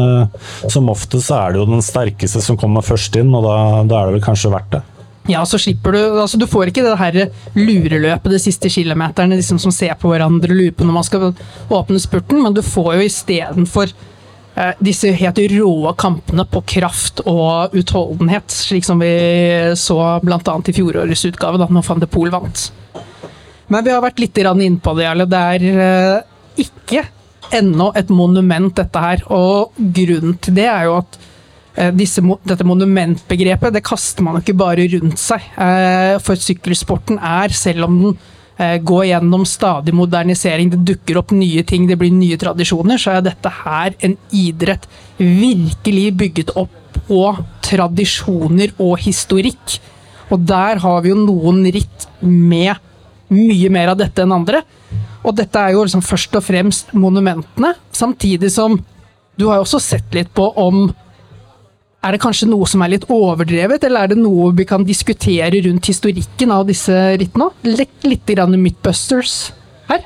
som 0.71 0.89
oftest 0.91 1.31
er 1.35 1.53
det 1.53 1.61
jo 1.61 1.67
den 1.69 1.83
sterkeste 1.85 2.41
som 2.43 2.57
kommer 2.59 2.85
først 2.85 3.15
inn, 3.19 3.33
og 3.35 3.45
da, 3.45 3.55
da 3.87 3.99
er 3.99 4.09
det 4.09 4.19
vel 4.19 4.25
kanskje 4.25 4.53
verdt 4.53 4.73
det. 4.77 4.81
Ja, 5.29 5.43
så 5.45 5.59
slipper 5.61 5.93
du 5.93 5.99
altså 6.21 6.39
Du 6.41 6.47
får 6.49 6.71
ikke 6.71 6.83
det 6.85 6.97
her 6.97 7.17
lureløpet 7.53 8.33
de 8.33 8.39
siste 8.41 8.71
kilometerne, 8.73 9.37
liksom 9.37 9.59
som 9.61 9.73
ser 9.73 9.93
på 9.99 10.09
hverandre 10.09 10.49
og 10.49 10.57
lurer 10.57 10.73
på 10.77 10.87
når 10.87 10.97
man 10.97 11.05
skal 11.07 11.27
åpne 11.69 12.01
spurten, 12.01 12.41
men 12.41 12.55
du 12.57 12.63
får 12.65 12.95
jo 12.97 13.05
istedenfor 13.05 13.93
eh, 13.93 14.73
disse 14.81 15.13
helt 15.21 15.41
rå 15.53 15.93
kampene 16.01 16.45
på 16.49 16.63
kraft 16.73 17.21
og 17.29 17.77
utholdenhet, 17.77 18.49
slik 18.49 18.87
som 18.87 19.01
vi 19.03 19.13
så 19.77 19.99
bl.a. 20.25 20.41
i 20.41 20.75
fjorårets 20.75 21.25
utgave, 21.29 21.61
da 21.61 21.69
når 21.69 21.87
van 21.87 22.01
de 22.01 22.09
Poel 22.09 22.33
vant. 22.33 22.67
Men 23.71 23.85
vi 23.85 23.93
har 23.93 24.03
vært 24.03 24.19
litt 24.19 24.37
innpå 24.41 24.97
det, 24.97 25.05
Jarle. 25.05 25.29
Det 25.31 25.41
er 25.55 25.67
eh, 25.71 26.63
ikke 26.65 27.05
ennå 27.55 27.91
et 27.95 28.09
monument, 28.11 28.73
dette 28.75 28.99
her. 28.99 29.23
Og 29.31 29.77
grunnen 29.77 30.35
til 30.43 30.57
det 30.57 30.67
er 30.67 30.89
jo 30.89 30.97
at 30.99 31.19
disse, 31.95 32.23
dette 32.43 32.67
monumentbegrepet 32.67 33.73
det 33.75 33.83
kaster 33.85 34.25
man 34.25 34.41
ikke 34.41 34.57
bare 34.59 34.87
rundt 34.91 35.21
seg. 35.21 35.45
Eh, 35.55 36.17
for 36.23 36.39
sykkelsporten 36.39 37.19
er, 37.21 37.53
selv 37.55 37.87
om 37.87 37.97
den 38.01 38.17
eh, 38.59 38.77
går 38.83 39.07
gjennom 39.13 39.45
stadig 39.47 39.95
modernisering, 39.95 40.73
det 40.73 40.83
dukker 40.89 41.21
opp 41.21 41.31
nye 41.35 41.63
ting, 41.67 41.87
det 41.87 41.97
blir 42.01 42.11
nye 42.15 42.39
tradisjoner, 42.41 42.99
så 42.99 43.15
er 43.15 43.25
dette 43.29 43.53
her 43.61 43.95
en 44.03 44.17
idrett 44.35 44.87
virkelig 45.21 46.11
bygget 46.19 46.53
opp 46.59 46.99
på 47.07 47.23
tradisjoner 47.63 48.75
og 48.81 48.97
historikk. 49.05 49.79
Og 50.31 50.43
der 50.47 50.79
har 50.83 51.01
vi 51.03 51.11
jo 51.11 51.19
noen 51.23 51.63
ritt 51.71 52.07
med 52.19 52.75
mye 53.31 53.71
mer 53.71 53.93
av 53.93 53.99
dette 53.99 54.23
enn 54.23 54.35
andre. 54.35 54.61
Og 55.23 55.35
dette 55.37 55.59
er 55.59 55.75
jo 55.75 55.83
liksom 55.85 56.03
først 56.03 56.35
og 56.39 56.43
fremst 56.43 56.91
monumentene, 56.97 57.75
samtidig 57.95 58.49
som 58.51 58.79
du 59.39 59.47
har 59.47 59.59
jo 59.59 59.65
også 59.65 59.79
sett 59.81 60.15
litt 60.15 60.31
på 60.35 60.45
om 60.59 60.89
er 62.01 62.15
det 62.15 62.21
kanskje 62.23 62.49
noe 62.49 62.67
som 62.69 62.81
er 62.81 62.95
litt 62.95 63.05
overdrevet, 63.13 63.83
eller 63.85 64.05
er 64.05 64.13
det 64.13 64.21
noe 64.21 64.49
vi 64.57 64.65
kan 64.69 64.85
diskutere 64.87 65.61
rundt 65.67 65.89
historikken 65.91 66.53
av 66.53 66.65
disse 66.69 66.95
rittene? 67.21 67.51
Litt, 67.67 67.93
litt 68.07 68.25
grann 68.31 68.57
Mythbusters 68.57 69.51
her? 69.91 70.01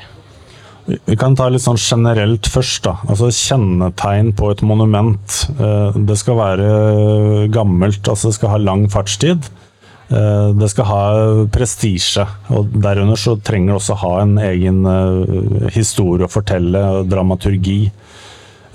Vi 0.86 1.16
kan 1.18 1.34
ta 1.38 1.48
litt 1.50 1.64
sånn 1.64 1.80
generelt 1.82 2.46
først, 2.52 2.84
da. 2.86 3.00
Altså 3.10 3.32
Kjennetegn 3.34 4.34
på 4.38 4.52
et 4.54 4.62
monument. 4.62 5.38
Eh, 5.58 5.98
Det 5.98 6.18
skal 6.20 6.38
være 6.38 7.48
gammelt, 7.50 8.04
altså 8.06 8.30
det 8.30 8.38
skal 8.38 8.54
ha 8.54 8.60
lang 8.62 8.86
fartstid. 8.94 9.48
Eh, 10.12 10.52
Det 10.54 10.70
skal 10.70 10.86
ha 10.86 11.04
prestisje, 11.50 12.28
og 12.54 12.70
derunder 12.75 13.18
så 13.18 13.34
trenger 13.42 13.74
det 13.74 13.80
også 13.80 13.98
ha 14.04 14.14
en 14.22 14.38
egen 14.38 14.86
eh, 14.86 15.70
historie 15.74 16.28
å 16.28 16.30
fortelle, 16.36 17.08
dramaturgi. 17.10 17.90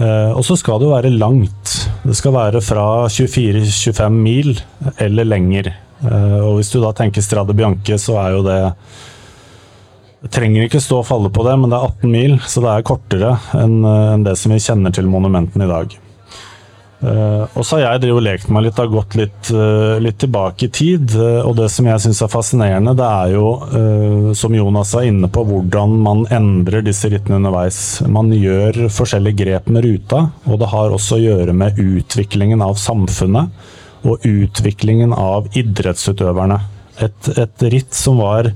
Eh, 0.00 0.32
Og 0.32 0.42
så 0.46 0.56
skal 0.56 0.80
det 0.80 0.88
jo 0.88 0.94
være 0.94 1.12
langt. 1.12 1.76
Det 2.06 2.16
skal 2.16 2.32
være 2.32 2.62
fra 2.64 2.86
24-25 3.12 4.10
mil 4.10 4.54
eller 4.98 5.28
lenger. 5.28 5.72
Eh, 6.04 6.38
Og 6.40 6.56
hvis 6.58 6.72
du 6.72 6.80
da 6.80 6.92
tenker 6.96 7.22
Strade 7.22 7.54
Bianche, 7.54 7.98
så 7.98 8.16
er 8.24 8.36
jo 8.38 8.42
det 8.46 8.60
det 10.20 10.28
trenger 10.36 10.66
ikke 10.66 10.82
stå 10.84 10.98
og 11.00 11.06
falle 11.08 11.30
på 11.32 11.40
det, 11.46 11.54
men 11.56 11.70
det 11.72 11.78
er 11.78 11.86
18 11.86 12.10
mil, 12.12 12.34
så 12.44 12.60
det 12.60 12.68
er 12.68 12.82
kortere 12.84 13.30
eh, 13.56 13.62
enn 13.64 14.24
det 14.26 14.34
som 14.36 14.52
vi 14.52 14.58
kjenner 14.60 14.92
til 14.92 15.08
monumentene 15.08 15.64
i 15.64 15.70
dag. 15.70 15.94
Eh, 17.00 17.44
og 17.56 17.64
så 17.64 17.78
har 17.78 17.94
jeg 17.94 18.02
drevet 18.02 18.18
og 18.20 18.24
lekt 18.26 18.50
meg 18.52 18.66
litt, 18.66 18.76
har 18.76 18.90
gått 18.92 19.14
litt, 19.16 19.50
uh, 19.56 19.96
litt 20.04 20.18
tilbake 20.20 20.66
i 20.66 20.72
tid. 20.74 21.14
Uh, 21.16 21.40
og 21.48 21.54
det 21.56 21.70
som 21.72 21.88
jeg 21.88 22.02
syns 22.04 22.20
er 22.26 22.32
fascinerende, 22.32 22.92
det 22.98 23.06
er 23.06 23.34
jo, 23.34 23.46
som 24.36 24.54
Jonas 24.54 24.92
er 24.98 25.08
inne 25.08 25.30
på, 25.32 25.44
hvordan 25.48 25.96
man 26.04 26.24
endrer 26.34 26.84
disse 26.84 27.08
rittene 27.10 27.38
underveis. 27.40 27.80
Man 28.04 28.32
gjør 28.34 28.84
forskjellige 28.92 29.40
grep 29.40 29.70
med 29.72 29.86
ruta, 29.86 30.26
og 30.44 30.60
det 30.60 30.70
har 30.74 30.92
også 30.92 31.16
å 31.16 31.22
gjøre 31.24 31.56
med 31.56 31.80
utviklingen 31.80 32.64
av 32.64 32.76
samfunnet 32.80 34.04
og 34.08 34.24
utviklingen 34.24 35.12
av 35.16 35.48
idrettsutøverne. 35.56 36.60
Et, 37.00 37.32
et 37.40 37.66
ritt 37.72 37.96
som 37.96 38.20
var 38.20 38.50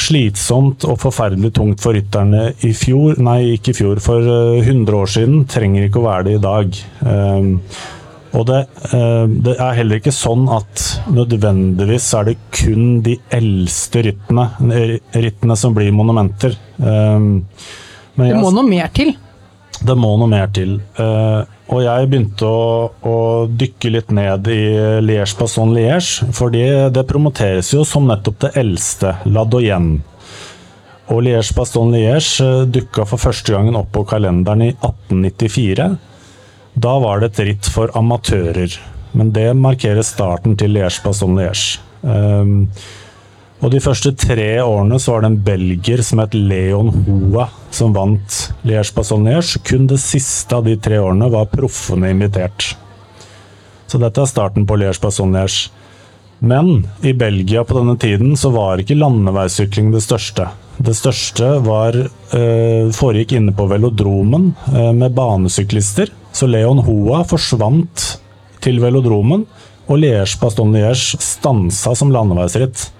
slitsomt 0.00 0.84
og 0.88 0.98
forferdelig 1.02 1.52
tungt 1.56 1.82
for 1.82 1.96
rytterne 1.96 2.48
i 2.66 2.72
fjor, 2.76 3.18
nei, 3.22 3.54
ikke 3.56 3.72
i 3.72 3.78
fjor, 3.78 4.00
for 4.04 4.24
eh, 4.24 4.62
100 4.64 4.98
år 4.98 5.12
siden, 5.16 5.44
trenger 5.50 5.86
ikke 5.86 6.02
å 6.02 6.08
være 6.08 6.26
det 6.28 6.38
i 6.38 6.42
dag. 6.44 6.80
Um, 7.04 7.52
og 8.34 8.48
det, 8.50 8.60
eh, 8.90 9.24
det 9.46 9.54
er 9.62 9.76
heller 9.78 10.00
ikke 10.00 10.14
sånn 10.14 10.48
at 10.50 10.84
nødvendigvis 11.14 12.08
er 12.18 12.30
det 12.32 12.36
kun 12.56 12.98
de 13.06 13.14
eldste 13.34 14.02
ryttene, 14.08 14.48
eh, 14.74 15.54
som 15.54 15.76
blir 15.76 15.94
monumenter. 15.94 16.56
Men 16.78 17.44
jeg, 18.18 18.34
Det 18.34 18.42
må 18.42 18.50
noe 18.54 18.66
mer 18.66 18.90
til. 18.94 19.14
det 19.84 19.96
må 19.96 20.16
noe 20.18 20.30
mer 20.30 20.50
til. 20.54 20.80
Eh, 21.64 21.74
og 21.74 21.82
jeg 21.84 22.08
begynte 22.10 22.46
å, 22.46 22.90
å 23.02 23.16
dykke 23.48 23.92
litt 23.92 24.10
ned 24.14 24.48
i 24.52 24.62
Liège-Passon-Liège, 25.04 26.32
fordi 26.36 26.64
det 26.92 27.06
promoteres 27.08 27.72
jo 27.72 27.84
som 27.84 28.08
nettopp 28.08 28.40
det 28.46 28.52
eldste, 28.60 29.16
La 29.26 29.44
Doyenne. 29.44 30.02
Og 31.12 31.20
Liège 31.26 31.52
Passon 31.52 31.90
Liège 31.92 32.40
uh, 32.40 32.64
dukka 32.64 33.04
for 33.04 33.20
første 33.20 33.52
gangen 33.52 33.76
opp 33.76 33.90
på 33.92 34.06
kalenderen 34.08 34.62
i 34.64 34.70
1894. 34.72 35.88
Da 36.80 36.94
var 37.02 37.20
det 37.20 37.34
et 37.34 37.40
ritt 37.50 37.68
for 37.68 37.92
amatører, 37.98 38.72
men 39.12 39.32
det 39.36 39.50
markerer 39.52 40.02
starten 40.02 40.56
til 40.56 40.72
Liège 40.72 41.04
Passon 41.04 41.36
Liège. 41.36 41.82
Um, 42.00 42.70
og 43.64 43.70
de 43.72 43.80
første 43.80 44.10
tre 44.20 44.58
årene 44.60 44.98
så 45.00 45.14
var 45.14 45.22
det 45.24 45.30
en 45.30 45.42
belgier 45.46 46.02
som 46.04 46.20
het 46.20 46.34
Leon 46.36 46.90
Hoa 47.06 47.46
som 47.72 47.94
vant 47.96 48.40
Liège-Passon-Liège. 48.68 49.62
Kun 49.64 49.86
det 49.88 50.02
siste 50.02 50.58
av 50.58 50.66
de 50.68 50.74
tre 50.76 50.98
årene 51.00 51.30
var 51.32 51.48
proffene 51.48 52.10
invitert. 52.12 52.74
Så 53.88 54.00
dette 54.02 54.20
er 54.20 54.28
starten 54.28 54.66
på 54.68 54.76
Liège-Passon-Liège. 54.82 55.70
Men 56.44 56.84
i 57.00 57.14
Belgia 57.16 57.62
på 57.64 57.78
denne 57.78 57.96
tiden 57.96 58.34
så 58.36 58.50
var 58.52 58.82
ikke 58.82 58.98
landeveissykling 59.00 59.88
det 59.94 60.02
største. 60.04 60.50
Det 60.76 60.92
største 60.98 61.48
var, 61.64 61.96
eh, 61.96 62.90
foregikk 62.92 63.32
inne 63.38 63.54
på 63.56 63.68
velodromen 63.70 64.50
eh, 64.74 64.92
med 64.92 65.14
banesyklister. 65.14 66.12
Så 66.34 66.50
Leon 66.50 66.82
Hoa 66.84 67.22
forsvant 67.24 68.18
til 68.60 68.80
velodromen, 68.82 69.46
og 69.88 70.00
Liège-Paston-Liège 70.00 71.16
stansa 71.20 71.94
som 71.96 72.12
landeveisritt. 72.12 72.90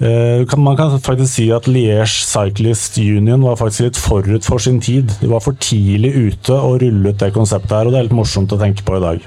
Eh, 0.00 0.44
kan- 0.50 0.60
Man 0.62 0.76
kan 0.76 0.98
faktisk 1.00 1.30
si 1.34 1.50
at 1.52 1.64
Liège 1.70 2.24
Cyclist 2.26 2.98
Union 2.98 3.42
var 3.42 3.56
faktisk 3.56 3.80
litt 3.80 3.96
forut 3.96 4.44
for 4.44 4.58
sin 4.58 4.80
tid. 4.80 5.12
De 5.20 5.28
var 5.28 5.40
for 5.40 5.52
tidlig 5.54 6.10
ute 6.32 6.52
og 6.52 6.80
rullet 6.82 7.16
det 7.18 7.32
konseptet 7.32 7.70
her, 7.70 7.86
og 7.86 7.92
det 7.92 7.98
er 8.00 8.02
litt 8.08 8.12
morsomt 8.18 8.50
å 8.52 8.58
tenke 8.58 8.82
på 8.84 8.96
i 8.96 9.00
dag. 9.00 9.20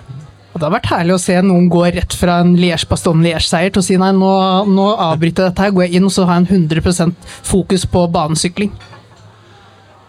Det 0.58 0.64
har 0.66 0.72
vært 0.74 0.90
herlig 0.90 1.14
å 1.14 1.20
se 1.22 1.36
noen 1.42 1.70
gå 1.70 1.84
rett 1.94 2.14
fra 2.18 2.40
en 2.42 2.56
Liège-Baston-Liège-seier 2.58 3.72
til 3.72 3.80
å 3.82 3.86
si 3.86 3.96
nei, 4.02 4.12
nå, 4.12 4.66
nå 4.68 4.88
avbryter 4.98 5.46
jeg 5.46 5.52
dette 5.54 5.60
her, 5.64 5.72
går 5.72 5.84
jeg 5.86 5.94
inn 6.00 6.06
og 6.06 6.12
så 6.12 6.26
har 6.26 6.40
jeg 6.42 6.50
en 6.50 6.68
100% 6.68 7.14
fokus 7.44 7.86
på 7.86 8.08
banesykling. 8.12 8.72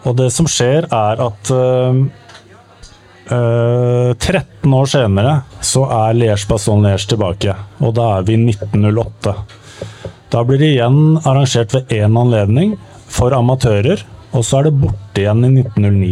Og 0.09 0.15
det 0.17 0.31
som 0.33 0.47
skjer, 0.49 0.87
er 0.91 1.21
at 1.21 1.51
øh, 1.53 2.01
øh, 3.31 4.13
13 4.17 4.73
år 4.73 4.89
senere 4.89 5.35
så 5.61 5.85
er 5.85 6.17
Liège-Baston-Liège 6.17 7.07
tilbake, 7.13 7.55
og 7.79 7.93
da 7.95 8.17
er 8.17 8.23
vi 8.23 8.33
i 8.33 8.43
1908. 8.49 9.35
Da 10.29 10.43
blir 10.45 10.61
det 10.61 10.73
igjen 10.75 11.17
arrangert 11.25 11.73
ved 11.73 11.93
én 11.93 12.17
anledning 12.21 12.75
for 13.09 13.33
amatører, 13.33 14.03
og 14.29 14.43
så 14.45 14.59
er 14.59 14.69
det 14.69 14.79
borte 14.83 15.23
igjen 15.23 15.45
i 15.47 15.53
1909. 15.63 16.11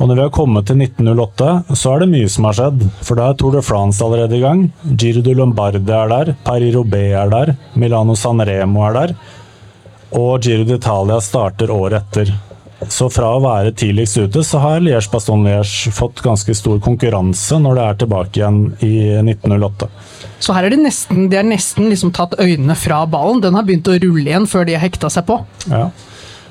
Og 0.00 0.08
når 0.08 0.16
vi 0.16 0.22
har 0.22 0.32
kommet 0.32 0.64
til 0.68 0.78
1908, 0.80 1.48
så 1.76 1.90
er 1.92 2.02
det 2.02 2.12
mye 2.14 2.28
som 2.32 2.46
har 2.48 2.56
skjedd. 2.56 2.84
For 3.04 3.18
da 3.18 3.26
er 3.28 3.36
Tour 3.36 3.58
de 3.58 3.60
France 3.64 4.00
allerede 4.04 4.38
i 4.38 4.40
gang. 4.40 4.62
Giro 4.96 5.20
de 5.20 5.34
Lombardi 5.36 5.82
er 5.82 6.14
der, 6.14 6.30
Paris-Roubais 6.46 7.18
er 7.20 7.34
der, 7.34 7.52
Milano 7.74 8.16
San 8.16 8.40
Remo 8.40 8.86
er 8.88 8.96
der. 8.96 9.12
Og 10.16 10.40
Giro 10.40 10.64
d'Italia 10.64 11.20
starter 11.20 11.74
året 11.74 12.00
etter. 12.00 12.32
Så 12.88 13.10
fra 13.12 13.34
å 13.36 13.40
være 13.44 13.74
tidligst 13.76 14.16
ute, 14.22 14.42
så 14.46 14.60
har 14.62 14.80
Liège-Baston-Liège 14.80 15.92
fått 15.92 16.22
ganske 16.24 16.54
stor 16.56 16.78
konkurranse 16.80 17.58
når 17.60 17.76
det 17.76 17.84
er 17.84 17.98
tilbake 18.04 18.40
igjen 18.40 18.60
i 18.86 18.94
1908. 19.20 19.90
Så 20.40 20.56
her 20.56 20.64
er 20.64 20.72
de 20.72 20.78
nesten, 20.80 21.26
de 21.28 21.36
er 21.36 21.44
nesten 21.44 21.90
liksom 21.90 22.14
tatt 22.16 22.38
øynene 22.40 22.76
fra 22.78 23.02
ballen. 23.10 23.42
Den 23.44 23.58
har 23.58 23.66
begynt 23.68 23.90
å 23.90 23.98
rulle 24.00 24.24
igjen 24.24 24.48
før 24.48 24.64
de 24.64 24.78
har 24.78 24.84
hekta 24.86 25.10
seg 25.12 25.28
på. 25.28 25.36
Ja. 25.68 25.90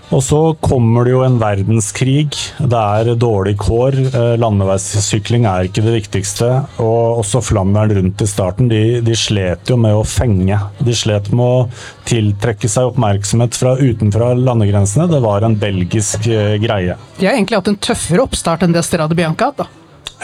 Og 0.09 0.23
så 0.25 0.37
kommer 0.57 1.05
det 1.05 1.11
jo 1.13 1.19
en 1.21 1.35
verdenskrig. 1.37 2.31
Det 2.57 2.79
er 2.79 3.11
dårlig 3.21 3.53
kår. 3.61 3.97
Eh, 4.07 4.31
Landeveissykling 4.41 5.45
er 5.45 5.67
ikke 5.67 5.83
det 5.85 5.93
viktigste. 5.99 6.47
Og 6.81 7.19
også 7.21 7.43
flammeren 7.45 7.93
rundt 7.93 8.23
i 8.25 8.29
starten, 8.29 8.71
de, 8.71 9.03
de 9.05 9.17
slet 9.17 9.69
jo 9.69 9.77
med 9.77 9.93
å 9.93 10.01
fenge. 10.07 10.57
De 10.81 10.95
slet 10.97 11.29
med 11.29 11.45
å 11.45 12.07
tiltrekke 12.09 12.71
seg 12.71 12.89
oppmerksomhet 12.89 13.59
fra 13.59 13.75
utenfra 13.77 14.31
landegrensene. 14.39 15.05
Det 15.13 15.21
var 15.21 15.45
en 15.45 15.59
belgisk 15.61 16.25
eh, 16.25 16.57
greie. 16.63 16.97
De 17.19 17.29
har 17.29 17.37
egentlig 17.37 17.61
hatt 17.61 17.69
en 17.69 17.81
tøffere 17.89 18.25
oppstart 18.25 18.65
enn 18.65 18.73
det 18.73 18.85
Strade 18.87 19.17
Bianca 19.19 19.51
hatt. 19.51 19.61
da. 19.61 19.69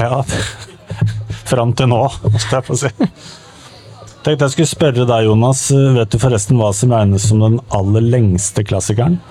Ja, 0.02 0.24
fram 1.52 1.78
til 1.78 1.94
nå, 1.94 2.02
skal 2.40 2.58
jeg 2.64 2.70
få 2.72 2.82
si. 2.88 2.94
Tenkte 4.26 4.48
jeg 4.48 4.56
skulle 4.56 4.74
spørre 4.74 5.06
deg, 5.06 5.30
Jonas. 5.30 5.68
Vet 5.70 6.10
du 6.10 6.18
forresten 6.18 6.58
hva 6.58 6.74
som 6.74 6.98
regnes 6.98 7.30
som 7.30 7.46
den 7.46 7.62
aller 7.70 8.02
lengste 8.02 8.66
klassikeren? 8.66 9.22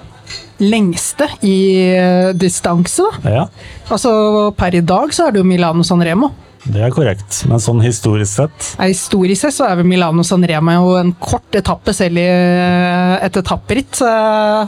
Lengste 0.63 1.27
i 1.43 1.57
eh, 1.97 2.31
distanse. 2.39 3.03
Ja, 3.25 3.49
Altså 3.91 4.11
per 4.57 4.75
i 4.75 4.81
dag 4.87 5.13
så 5.15 5.27
er 5.27 5.31
det 5.35 5.39
jo 5.43 5.47
Milano 5.49 5.83
San 5.85 6.03
Remo. 6.03 6.31
det 6.65 6.81
er 6.81 6.91
korrekt. 6.95 7.45
Men 7.51 7.59
sånn 7.61 7.83
historisk 7.85 8.33
sett 8.39 8.69
ja, 8.79 8.87
Historisk 8.89 9.41
sett 9.43 9.55
så 9.59 9.65
er 9.69 9.77
vel 9.77 9.85
Milano 9.91 10.23
San 10.25 10.45
Remo 10.49 10.73
jo 10.73 10.95
en 10.97 11.13
kort 11.21 11.55
etappe 11.59 11.93
selv 11.93 12.17
i 12.23 12.25
eh, 12.25 13.25
et 13.27 13.37
etapperitt. 13.37 14.01
Eh, 14.01 14.67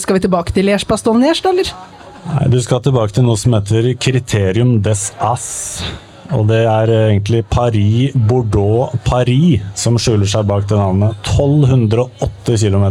skal 0.00 0.14
vi 0.16 0.20
tilbake 0.24 0.52
til 0.56 0.64
Liège-Bastogne-Liège, 0.66 1.42
da, 1.44 1.50
eller? 1.52 1.68
Nei, 2.24 2.48
Du 2.50 2.58
skal 2.64 2.80
tilbake 2.82 3.12
til 3.14 3.22
noe 3.28 3.36
som 3.36 3.52
heter 3.54 3.94
kriterium 4.00 4.80
des 4.82 5.12
As. 5.20 5.82
Og 6.32 6.48
det 6.48 6.64
er 6.64 6.88
egentlig 7.12 7.44
Paris-Bordeaux-Paris 7.52 9.60
som 9.78 9.98
skjuler 10.00 10.26
seg 10.26 10.46
bak 10.48 10.64
det 10.70 10.78
navnet. 10.80 11.14
1208 11.28 12.56
km. 12.64 12.86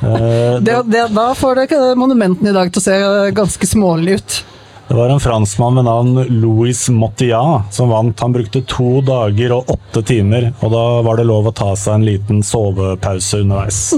Det, 0.00 0.80
det, 0.90 1.04
da 1.14 1.28
får 1.36 1.58
det 1.58 1.68
ikke 1.68 1.94
monumenten 1.98 2.50
i 2.50 2.56
dag 2.56 2.72
til 2.72 2.82
å 2.82 2.84
se 2.84 2.98
ganske 3.36 3.68
smålig 3.68 4.18
ut. 4.18 4.40
Det 4.88 4.94
var 4.94 5.08
en 5.08 5.20
franskmann 5.20 5.78
ved 5.78 5.86
navn 5.86 6.40
Louis 6.42 6.88
Mottillat 6.92 7.72
som 7.74 7.88
vant. 7.88 8.20
Han 8.20 8.34
brukte 8.34 8.60
to 8.68 9.00
dager 9.00 9.54
og 9.56 9.70
åtte 9.72 10.02
timer, 10.04 10.50
og 10.60 10.74
da 10.74 10.84
var 11.06 11.16
det 11.18 11.24
lov 11.28 11.48
å 11.48 11.54
ta 11.56 11.70
seg 11.78 11.96
en 11.96 12.04
liten 12.10 12.44
sovepause 12.44 13.40
underveis. 13.44 13.80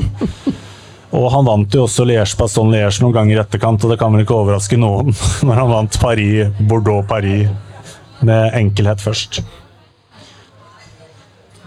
Og 1.17 1.31
han 1.33 1.47
vant 1.47 1.73
jo 1.73 1.85
også 1.87 2.05
Liège-Baston-Liège 2.11 3.01
noen 3.01 3.15
ganger 3.15 3.39
i 3.39 3.41
etterkant, 3.41 3.85
og 3.87 3.93
det 3.93 3.97
kan 4.01 4.13
vel 4.13 4.25
ikke 4.25 4.37
overraske 4.37 4.77
noen 4.77 5.15
når 5.47 5.61
han 5.63 5.71
vant 5.71 6.01
Paris, 6.03 6.51
Bordeaux-Paris 6.69 8.25
med 8.27 8.57
enkelhet 8.59 9.01
først. 9.01 9.41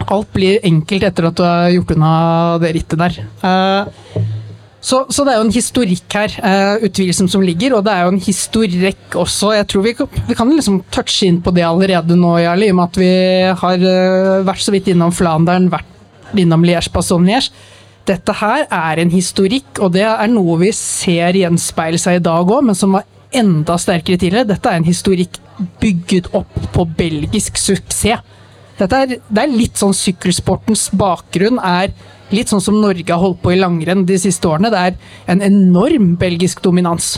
Alt 0.08 0.32
blir 0.34 0.64
enkelt 0.64 1.04
etter 1.10 1.28
at 1.30 1.38
du 1.38 1.44
har 1.44 1.70
gjort 1.76 1.92
unna 1.96 2.14
det 2.64 2.74
rittet 2.78 3.02
der. 3.02 3.22
Eh, 3.44 4.28
Så, 4.80 5.02
så 5.12 5.26
det 5.28 5.34
er 5.34 5.42
jo 5.42 5.48
en 5.50 5.52
historikk 5.52 6.16
her, 6.16 6.36
uh, 6.40 6.86
utvilsomt, 6.88 7.32
som 7.32 7.42
ligger, 7.44 7.74
og 7.76 7.84
det 7.84 7.92
er 7.92 8.06
jo 8.06 8.14
en 8.14 8.24
historikk 8.24 9.18
også. 9.20 9.52
Jeg 9.58 9.68
tror 9.68 9.84
vi, 9.84 9.92
vi 10.30 10.38
kan 10.40 10.54
liksom 10.56 10.80
touche 10.96 11.28
inn 11.28 11.42
på 11.44 11.52
det 11.56 11.66
allerede 11.68 12.16
nå, 12.16 12.38
Jarle, 12.40 12.70
i 12.70 12.72
og 12.72 12.78
med 12.80 12.86
at 12.86 13.00
vi 13.02 13.10
har 13.60 13.84
eh, 13.92 14.46
vært 14.48 14.64
så 14.64 14.72
vidt 14.72 14.88
innom 14.94 15.12
Flandern, 15.12 15.68
vært 15.74 16.40
innom 16.40 16.64
Liège-Bastogne-Liège. 16.64 17.52
Dette 18.08 18.38
her 18.40 18.64
er 18.72 19.04
en 19.04 19.12
historikk, 19.12 19.68
og 19.84 19.92
det 19.98 20.08
er 20.08 20.32
noe 20.32 20.56
vi 20.64 20.72
ser 20.74 21.36
gjenspeile 21.36 22.00
seg 22.00 22.22
i 22.22 22.26
dag 22.30 22.48
òg, 22.48 22.64
men 22.72 22.78
som 22.78 22.96
var 22.96 23.04
enda 23.36 23.76
sterkere 23.78 24.16
tidligere. 24.16 24.48
Dette 24.56 24.72
er 24.72 24.80
en 24.80 24.88
historikk 24.88 25.42
bygget 25.84 26.32
opp 26.40 26.56
på 26.74 26.88
belgisk 26.98 27.60
suksess. 27.60 28.24
Dette 28.80 29.02
er, 29.04 29.18
det 29.20 29.44
er 29.44 29.52
litt 29.52 29.80
sånn 29.80 29.96
sykkelsportens 29.96 30.88
bakgrunn 30.96 31.60
er 31.60 31.92
litt 32.36 32.52
sånn 32.52 32.64
som 32.64 32.78
Norge 32.80 33.10
har 33.10 33.22
holdt 33.22 33.42
på 33.44 33.54
i 33.54 33.60
langrenn 33.60 34.06
de 34.08 34.20
siste 34.22 34.48
årene. 34.48 34.72
Det 34.72 34.84
er 34.92 35.34
en 35.34 35.44
enorm 35.46 36.14
belgisk 36.22 36.62
dominans. 36.64 37.18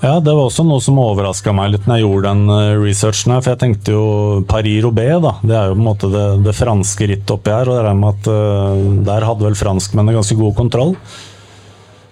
Ja, 0.00 0.14
det 0.24 0.32
var 0.32 0.46
også 0.46 0.64
noe 0.64 0.80
som 0.80 0.96
overraska 1.00 1.52
meg 1.52 1.74
litt 1.74 1.88
når 1.88 1.98
jeg 1.98 2.04
gjorde 2.06 2.30
den 2.30 2.52
eh, 2.54 2.76
researchen 2.80 3.34
her. 3.34 3.42
For 3.44 3.52
jeg 3.52 3.60
tenkte 3.60 3.96
jo 3.96 4.04
Paris-Roubais, 4.48 5.18
da. 5.20 5.34
Det 5.44 5.56
er 5.56 5.66
jo 5.68 5.74
på 5.74 5.82
en 5.82 5.88
måte 5.90 6.12
det, 6.12 6.26
det 6.46 6.56
franske 6.56 7.08
rittet 7.10 7.34
oppi 7.34 7.52
her. 7.52 7.68
Og 7.68 7.76
det 7.76 7.82
er 7.90 7.98
med 7.98 8.14
at 8.14 8.30
uh, 8.32 9.02
der 9.10 9.26
hadde 9.28 9.44
vel 9.44 9.58
franskmennene 9.60 10.16
ganske 10.16 10.38
god 10.40 10.56
kontroll. 10.56 10.94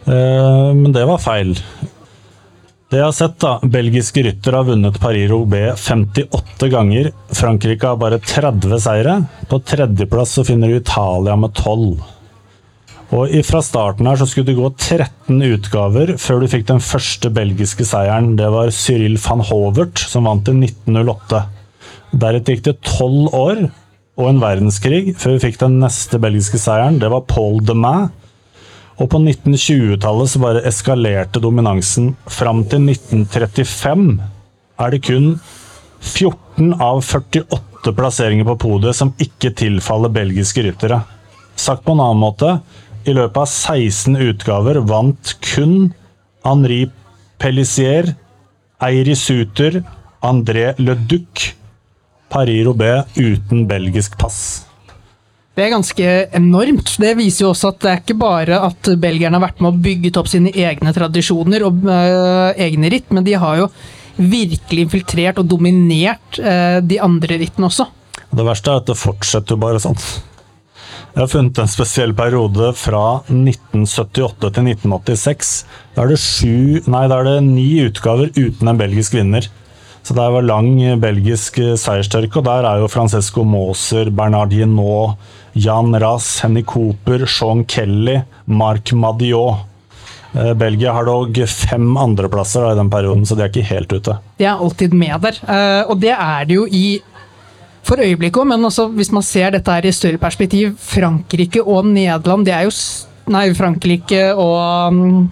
Uh, 0.04 0.76
men 0.76 0.92
det 0.92 1.06
var 1.08 1.22
feil. 1.22 1.54
Det 2.88 2.96
jeg 2.96 3.04
har 3.04 3.12
sett, 3.12 3.34
da. 3.42 3.58
Belgiske 3.68 4.22
ryttere 4.24 4.62
har 4.62 4.64
vunnet 4.64 4.94
Paris-Roubais 5.02 5.76
58 5.76 6.70
ganger. 6.72 7.10
Frankrike 7.36 7.84
har 7.84 7.98
bare 8.00 8.16
30 8.24 8.78
seire. 8.80 9.16
På 9.50 9.58
tredjeplass 9.60 10.38
så 10.38 10.44
finner 10.48 10.72
du 10.72 10.78
Italia 10.78 11.34
med 11.36 11.52
12. 11.52 11.98
Og 13.18 13.34
Fra 13.44 13.60
starten 13.64 14.08
her 14.08 14.16
så 14.20 14.24
skulle 14.28 14.48
det 14.48 14.56
gå 14.56 14.70
13 14.72 15.44
utgaver 15.50 16.14
før 16.20 16.40
du 16.40 16.48
fikk 16.48 16.64
den 16.70 16.80
første 16.80 17.28
belgiske 17.32 17.84
seieren. 17.88 18.34
Det 18.40 18.48
var 18.52 18.72
Cyril 18.72 19.20
van 19.20 19.44
Hovert 19.50 20.00
som 20.00 20.24
vant 20.28 20.48
i 20.48 20.56
1908. 20.56 21.42
Deretter 22.16 22.56
gikk 22.56 22.64
det 22.70 22.78
tolv 22.88 23.28
år 23.36 23.66
og 24.18 24.30
en 24.30 24.40
verdenskrig 24.40 25.12
før 25.20 25.36
vi 25.36 25.44
fikk 25.44 25.60
den 25.60 25.76
neste 25.84 26.20
belgiske 26.24 26.60
seieren. 26.60 26.96
Det 27.04 27.12
var 27.12 27.28
Paul 27.28 27.60
de 27.68 27.76
Main. 27.76 28.08
Og 28.98 29.06
på 29.12 29.20
1920-tallet 29.22 30.32
så 30.32 30.40
bare 30.42 30.64
eskalerte 30.66 31.42
dominansen. 31.42 32.12
Fram 32.26 32.64
til 32.70 32.88
1935 32.90 34.08
er 34.78 34.94
det 34.94 35.02
kun 35.06 35.28
14 36.02 36.74
av 36.82 37.02
48 37.02 37.94
plasseringer 37.94 38.46
på 38.48 38.58
podiet 38.66 38.98
som 38.98 39.14
ikke 39.22 39.52
tilfaller 39.58 40.12
belgiske 40.14 40.64
ryttere. 40.66 41.00
Sagt 41.58 41.84
på 41.86 41.94
en 41.94 42.02
annen 42.02 42.22
måte 42.22 42.56
i 43.08 43.14
løpet 43.14 43.38
av 43.40 43.48
16 43.48 44.18
utgaver 44.28 44.82
vant 44.86 45.34
kun 45.46 45.92
Henri 46.46 46.84
Pellissier, 47.38 48.12
Eiri 48.82 49.14
Suter, 49.18 49.82
André 50.22 50.72
Le 50.78 50.98
Duc 50.98 51.52
Paris 52.28 52.66
Robé 52.66 53.04
uten 53.16 53.66
belgisk 53.66 54.18
pass. 54.18 54.67
Det 55.58 55.64
er 55.66 55.72
ganske 55.74 56.10
enormt. 56.38 56.92
Det 57.02 57.16
viser 57.18 57.42
jo 57.42 57.48
også 57.50 57.72
at 57.72 57.78
det 57.82 57.88
er 57.90 58.02
ikke 58.04 58.14
bare 58.20 58.60
at 58.62 58.90
belgierne 59.02 59.34
har 59.40 59.42
vært 59.48 59.62
med 59.64 59.72
og 59.72 59.80
bygget 59.82 60.20
opp 60.20 60.28
sine 60.30 60.52
egne 60.54 60.92
tradisjoner 60.94 61.64
og 61.66 61.80
øh, 61.82 62.60
egne 62.62 62.90
ritt, 62.94 63.08
men 63.10 63.26
de 63.26 63.34
har 63.42 63.64
jo 63.64 63.66
virkelig 64.18 64.84
infiltrert 64.84 65.40
og 65.42 65.48
dominert 65.50 66.38
øh, 66.38 66.78
de 66.86 67.00
andre 67.02 67.40
rittene 67.42 67.66
også. 67.66 67.88
Det 68.30 68.46
verste 68.46 68.70
er 68.70 68.84
at 68.84 68.86
det 68.86 68.98
fortsetter 69.00 69.56
jo 69.56 69.62
bare 69.64 69.82
sånn. 69.82 69.98
Jeg 71.16 71.24
har 71.24 71.32
funnet 71.32 71.58
en 71.58 71.74
spesiell 71.74 72.14
periode 72.14 72.70
fra 72.78 73.02
1978 73.26 74.38
til 74.54 74.70
1986. 74.76 75.52
Da 75.96 76.04
er 76.04 76.12
det, 76.12 76.20
sju, 76.22 76.84
nei, 76.86 77.06
da 77.10 77.18
er 77.18 77.32
det 77.32 77.38
ni 77.48 77.66
utgaver 77.82 78.30
uten 78.38 78.70
en 78.70 78.78
belgisk 78.78 79.18
vinner. 79.18 79.50
Så 80.08 80.14
det 80.16 80.24
var 80.32 80.44
lang 80.48 80.70
belgisk 81.02 81.58
seierstørke, 81.76 82.38
og 82.40 82.46
der 82.46 82.64
er 82.64 82.78
jo 82.80 82.86
Francesco 82.88 83.42
Moser, 83.44 84.08
Bernard 84.08 84.54
Hinault, 84.56 85.18
Jan 85.52 85.92
Rass, 86.00 86.38
Henny 86.40 86.62
Cooper, 86.64 87.26
Sean 87.28 87.60
Kelly, 87.68 88.14
Marc 88.48 88.94
Madiot. 88.96 89.66
Eh, 90.32 90.54
Belgia 90.56 90.94
har 90.96 91.04
dog 91.04 91.36
fem 91.52 91.90
andreplasser 92.00 92.70
i 92.70 92.78
den 92.78 92.88
perioden, 92.88 93.26
så 93.28 93.36
de 93.36 93.44
er 93.44 93.52
ikke 93.52 93.68
helt 93.68 93.92
ute. 93.92 94.14
De 94.40 94.46
er 94.48 94.56
alltid 94.56 94.96
med 94.96 95.26
der, 95.26 95.42
eh, 95.44 95.82
og 95.84 96.00
det 96.00 96.14
er 96.14 96.48
det 96.48 96.56
jo 96.56 96.64
i 96.64 96.86
for 97.84 98.00
øyeblikket 98.00 98.40
òg, 98.40 98.48
men 98.48 98.64
også 98.64 98.88
hvis 98.96 99.12
man 99.12 99.26
ser 99.28 99.52
dette 99.52 99.76
her 99.76 99.84
i 99.84 99.92
større 99.92 100.20
perspektiv 100.24 100.72
Frankrike 100.80 101.60
og 101.60 101.84
Nederland, 101.84 102.48
det 102.48 102.56
er 102.56 102.64
jo 102.64 102.72
Nei, 103.28 103.50
Frankrike 103.52 104.22
og 104.40 104.94
mm, 104.94 105.28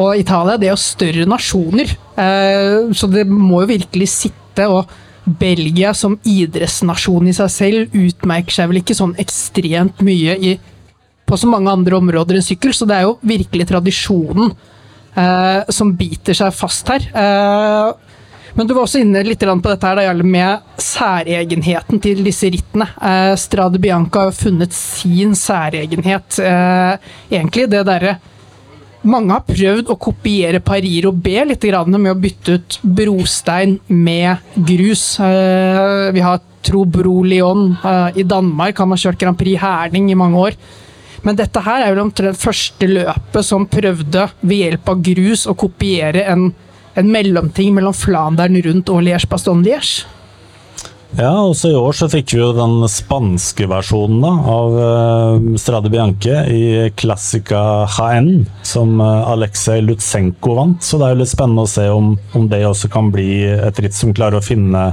og 0.00 0.18
Italia 0.18 0.56
det 0.58 0.68
er 0.68 0.72
jo 0.72 0.80
større 0.80 1.26
nasjoner, 1.28 1.90
eh, 1.92 2.03
så 2.14 3.08
det 3.10 3.24
må 3.26 3.64
jo 3.64 3.70
virkelig 3.72 4.08
sitte. 4.12 4.68
Og 4.70 4.90
Belgia 5.24 5.94
som 5.96 6.18
idrettsnasjon 6.28 7.30
i 7.30 7.34
seg 7.36 7.50
selv 7.52 7.96
utmerker 7.96 8.54
seg 8.54 8.70
vel 8.70 8.82
ikke 8.82 8.96
sånn 8.96 9.16
ekstremt 9.20 10.02
mye 10.04 10.36
i, 10.36 10.54
på 11.24 11.38
så 11.40 11.48
mange 11.48 11.72
andre 11.72 11.96
områder 11.96 12.38
enn 12.38 12.44
sykkel, 12.44 12.74
så 12.76 12.86
det 12.88 12.98
er 12.98 13.06
jo 13.06 13.16
virkelig 13.24 13.68
tradisjonen 13.70 14.52
eh, 15.16 15.70
som 15.72 15.94
biter 15.96 16.36
seg 16.36 16.52
fast 16.56 16.92
her. 16.92 17.06
Eh, 17.08 18.12
men 18.54 18.68
du 18.68 18.74
var 18.76 18.84
også 18.84 19.00
inne 19.02 19.24
litt 19.26 19.42
på 19.42 19.70
dette 19.70 19.88
her, 19.88 19.98
da, 19.98 20.26
med 20.28 20.76
særegenheten 20.78 21.98
til 22.04 22.20
disse 22.26 22.52
rittene. 22.52 22.86
Eh, 23.00 23.32
Strade 23.40 23.80
Bianca 23.82 24.28
har 24.28 24.36
funnet 24.36 24.76
sin 24.76 25.34
særegenhet. 25.38 26.38
Eh, 26.38 27.10
egentlig 27.32 27.66
det 27.72 27.82
derre 27.88 28.18
mange 29.08 29.34
har 29.36 29.44
prøvd 29.46 29.92
å 29.92 29.98
kopiere 30.00 30.62
Pariro 30.64 31.12
B 31.12 31.36
litt 31.44 31.64
med 31.64 32.10
å 32.10 32.18
bytte 32.18 32.56
ut 32.56 32.78
brostein 32.82 33.78
med 33.88 34.36
grus. 34.56 35.20
Eh, 35.20 36.10
vi 36.14 36.24
har 36.24 36.42
Trobro 36.64 37.22
Lyon 37.22 37.76
eh, 37.84 38.20
i 38.20 38.24
Danmark, 38.24 38.78
han 38.78 38.90
har 38.90 39.02
kjørt 39.04 39.20
Grand 39.20 39.38
Prix 39.38 39.60
Herning 39.60 40.10
i 40.10 40.18
mange 40.18 40.38
år. 40.38 40.58
Men 41.24 41.36
dette 41.36 41.60
her 41.64 41.84
er 41.84 41.94
vel 41.94 42.04
omtrent 42.04 42.36
første 42.36 42.88
løpet 42.88 43.46
som 43.46 43.68
prøvde 43.68 44.28
ved 44.42 44.60
hjelp 44.60 44.92
av 44.92 45.02
grus 45.04 45.46
å 45.48 45.56
kopiere 45.56 46.26
en 46.28 46.50
en 46.94 47.10
mellomting 47.10 47.74
mellom 47.74 47.94
Flandern 47.94 48.58
rundt 48.62 48.90
og 48.92 49.02
Liège-Baston-Liège. 49.06 50.04
Ja, 51.14 51.30
også 51.46 51.68
i 51.70 51.76
år 51.78 51.94
så 51.94 52.08
fikk 52.10 52.32
vi 52.34 52.40
jo 52.40 52.48
den 52.56 52.88
spanske 52.90 53.68
versjonen 53.70 54.18
da, 54.24 54.32
av 54.50 54.72
uh, 54.74 55.44
Strade 55.62 55.92
Bianche 55.92 56.40
i 56.50 56.64
Classica 56.98 57.84
HN, 57.86 58.42
som 58.66 58.98
uh, 58.98 59.22
Aleksej 59.30 59.84
Lutsenko 59.86 60.56
vant. 60.58 60.82
Så 60.82 60.98
det 60.98 61.06
er 61.06 61.14
jo 61.14 61.20
litt 61.22 61.30
spennende 61.30 61.68
å 61.68 61.70
se 61.70 61.86
om, 61.86 62.16
om, 62.34 62.48
det 62.50 62.64
også 62.66 62.90
kan 62.90 63.12
bli 63.14 63.44
et 63.46 63.78
ritt 63.84 63.94
som 63.94 64.10
klarer 64.16 64.40
å 64.40 64.44
finne 64.44 64.88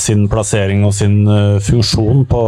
sin 0.00 0.24
plassering 0.32 0.86
og 0.88 0.96
sin 0.96 1.28
uh, 1.28 1.60
funksjon 1.60 2.24
på, 2.30 2.42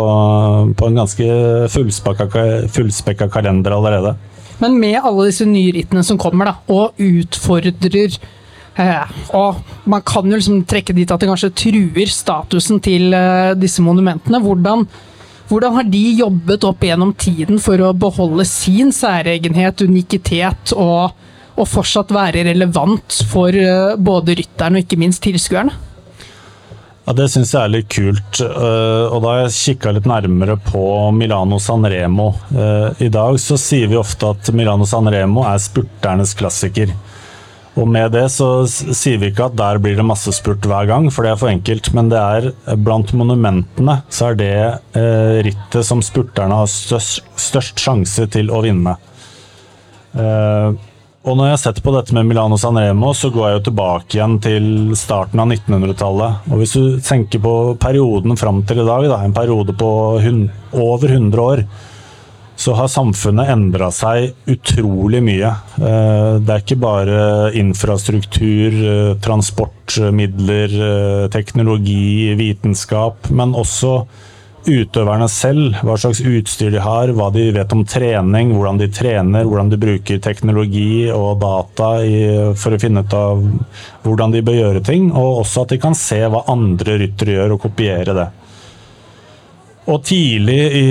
på, 0.73 0.89
en 0.89 1.01
ganske 1.03 1.29
fullspekka 1.69 3.29
kalender 3.29 3.77
allerede. 3.77 4.17
Men 4.65 4.81
med 4.81 5.03
alle 5.03 5.29
disse 5.29 5.45
nye 5.45 5.77
rittene 5.77 6.01
som 6.07 6.17
kommer, 6.21 6.49
da, 6.49 6.57
og 6.73 6.97
utfordrer 6.97 8.17
Eh, 8.77 9.17
og 9.37 9.61
man 9.85 10.03
kan 10.07 10.29
jo 10.31 10.39
liksom 10.39 10.63
trekke 10.69 10.95
dit 10.97 11.11
at 11.13 11.21
det 11.21 11.29
kanskje 11.29 11.53
truer 11.65 12.09
statusen 12.09 12.81
til 12.85 13.13
eh, 13.17 13.53
disse 13.59 13.85
monumentene. 13.85 14.41
Hvordan, 14.41 14.87
hvordan, 15.51 15.77
har 15.77 15.91
de 15.93 16.05
jobbet 16.23 16.65
opp 16.69 16.87
gjennom 16.87 17.13
tiden 17.19 17.61
for 17.63 17.81
å 17.85 17.93
beholde 17.93 18.49
sin 18.49 18.93
særegenhet, 18.95 19.85
unikitet, 19.85 20.73
og, 20.73 21.13
og 21.53 21.69
fortsatt 21.69 22.15
være 22.17 22.47
relevant 22.49 23.23
for 23.29 23.53
eh, 23.53 23.95
både 24.01 24.41
rytteren 24.41 24.81
og 24.81 24.87
ikke 24.87 25.01
minst 25.05 25.25
tilskuerne? 25.27 25.91
Ja, 27.03 27.13
Det 27.19 27.27
syns 27.33 27.51
jeg 27.51 27.59
er 27.59 27.71
litt 27.73 27.89
kult. 27.91 28.39
Og 28.39 29.17
da 29.25 29.31
har 29.33 29.41
jeg 29.41 29.55
kikka 29.57 29.91
litt 29.91 30.05
nærmere 30.07 30.55
på 30.63 31.11
Milano 31.11 31.57
Sanremo. 31.59 32.29
I 33.03 33.09
dag 33.11 33.41
så 33.43 33.59
sier 33.59 33.91
vi 33.91 33.99
ofte 33.99 34.31
at 34.31 34.53
Milano 34.55 34.87
Sanremo 34.87 35.43
er 35.43 35.59
spurternes 35.59 36.37
klassiker. 36.39 36.95
Og 37.81 37.89
med 37.89 38.13
det 38.13 38.27
så 38.35 38.65
sier 38.69 39.17
vi 39.21 39.31
ikke 39.33 39.47
at 39.49 39.57
der 39.57 39.81
blir 39.81 39.97
det 39.97 40.05
massespurt 40.05 40.67
hver 40.69 40.89
gang, 40.91 41.09
for 41.13 41.25
det 41.25 41.33
er 41.33 41.41
for 41.41 41.53
enkelt. 41.53 41.89
Men 41.97 42.11
det 42.13 42.21
er 42.21 42.77
blant 42.77 43.15
monumentene 43.17 44.03
så 44.13 44.31
er 44.31 44.39
det 44.41 44.55
eh, 44.99 45.41
rittet 45.49 45.89
som 45.89 46.05
spurterne 46.05 46.61
har 46.61 46.69
størst, 46.69 47.25
størst 47.41 47.81
sjanse 47.81 48.29
til 48.33 48.53
å 48.53 48.61
vinne. 48.65 48.99
Eh, 50.13 50.81
og 51.23 51.37
når 51.39 51.47
jeg 51.47 51.55
har 51.55 51.61
sett 51.63 51.81
på 51.85 51.93
dette 51.95 52.15
med 52.17 52.27
Milano 52.27 52.57
San 52.59 52.77
Remo, 52.77 53.13
så 53.15 53.31
går 53.31 53.47
jeg 53.47 53.57
jo 53.57 53.65
tilbake 53.69 54.17
igjen 54.17 54.37
til 54.43 54.65
starten 54.99 55.39
av 55.39 55.53
1900-tallet. 55.55 56.49
Og 56.51 56.61
hvis 56.61 56.75
du 56.75 56.99
tenker 56.99 57.41
på 57.45 57.55
perioden 57.81 58.35
fram 58.41 58.59
til 58.67 58.83
i 58.83 58.87
dag, 58.89 59.07
da, 59.07 59.21
en 59.23 59.37
periode 59.37 59.77
på 59.79 59.91
over 60.19 61.07
100 61.07 61.45
år, 61.45 61.63
så 62.57 62.75
har 62.77 62.91
samfunnet 62.91 63.51
endra 63.53 63.89
seg 63.95 64.33
utrolig 64.51 65.23
mye. 65.25 65.53
Eh, 65.79 66.35
det 66.43 66.53
er 66.53 66.65
ikke 66.65 66.81
bare 66.83 67.23
infrastruktur, 67.59 68.77
eh, 68.77 69.15
transportmidler, 69.25 70.77
eh, 70.89 71.29
teknologi, 71.33 72.35
vitenskap, 72.39 73.31
men 73.31 73.55
også 73.55 74.07
utøverne 74.63 75.27
selv. 75.29 75.75
Hva 75.83 75.97
slags 75.99 76.21
utstyr 76.23 76.71
de 76.71 76.79
har, 76.79 77.09
hva 77.09 77.33
de 77.35 77.49
vet 77.51 77.73
om 77.73 77.83
trening, 77.85 78.53
hvordan 78.55 78.79
de 78.79 78.89
trener, 78.95 79.45
hvordan 79.45 79.73
de 79.73 79.81
bruker 79.83 80.21
teknologi 80.23 81.11
og 81.11 81.41
data 81.41 81.99
for 82.55 82.77
å 82.77 82.79
finne 82.79 83.03
ut 83.03 83.13
av 83.13 83.43
hvordan 84.05 84.31
de 84.31 84.45
bør 84.47 84.61
gjøre 84.61 84.85
ting. 84.85 85.11
Og 85.11 85.43
også 85.43 85.65
at 85.65 85.75
de 85.75 85.79
kan 85.83 85.99
se 85.99 86.21
hva 86.23 86.45
andre 86.47 87.01
ryttere 87.03 87.35
gjør, 87.35 87.57
og 87.57 87.67
kopiere 87.67 88.15
det. 88.15 88.29
Og 89.91 90.05
tidlig 90.07 90.59
i 90.79 90.83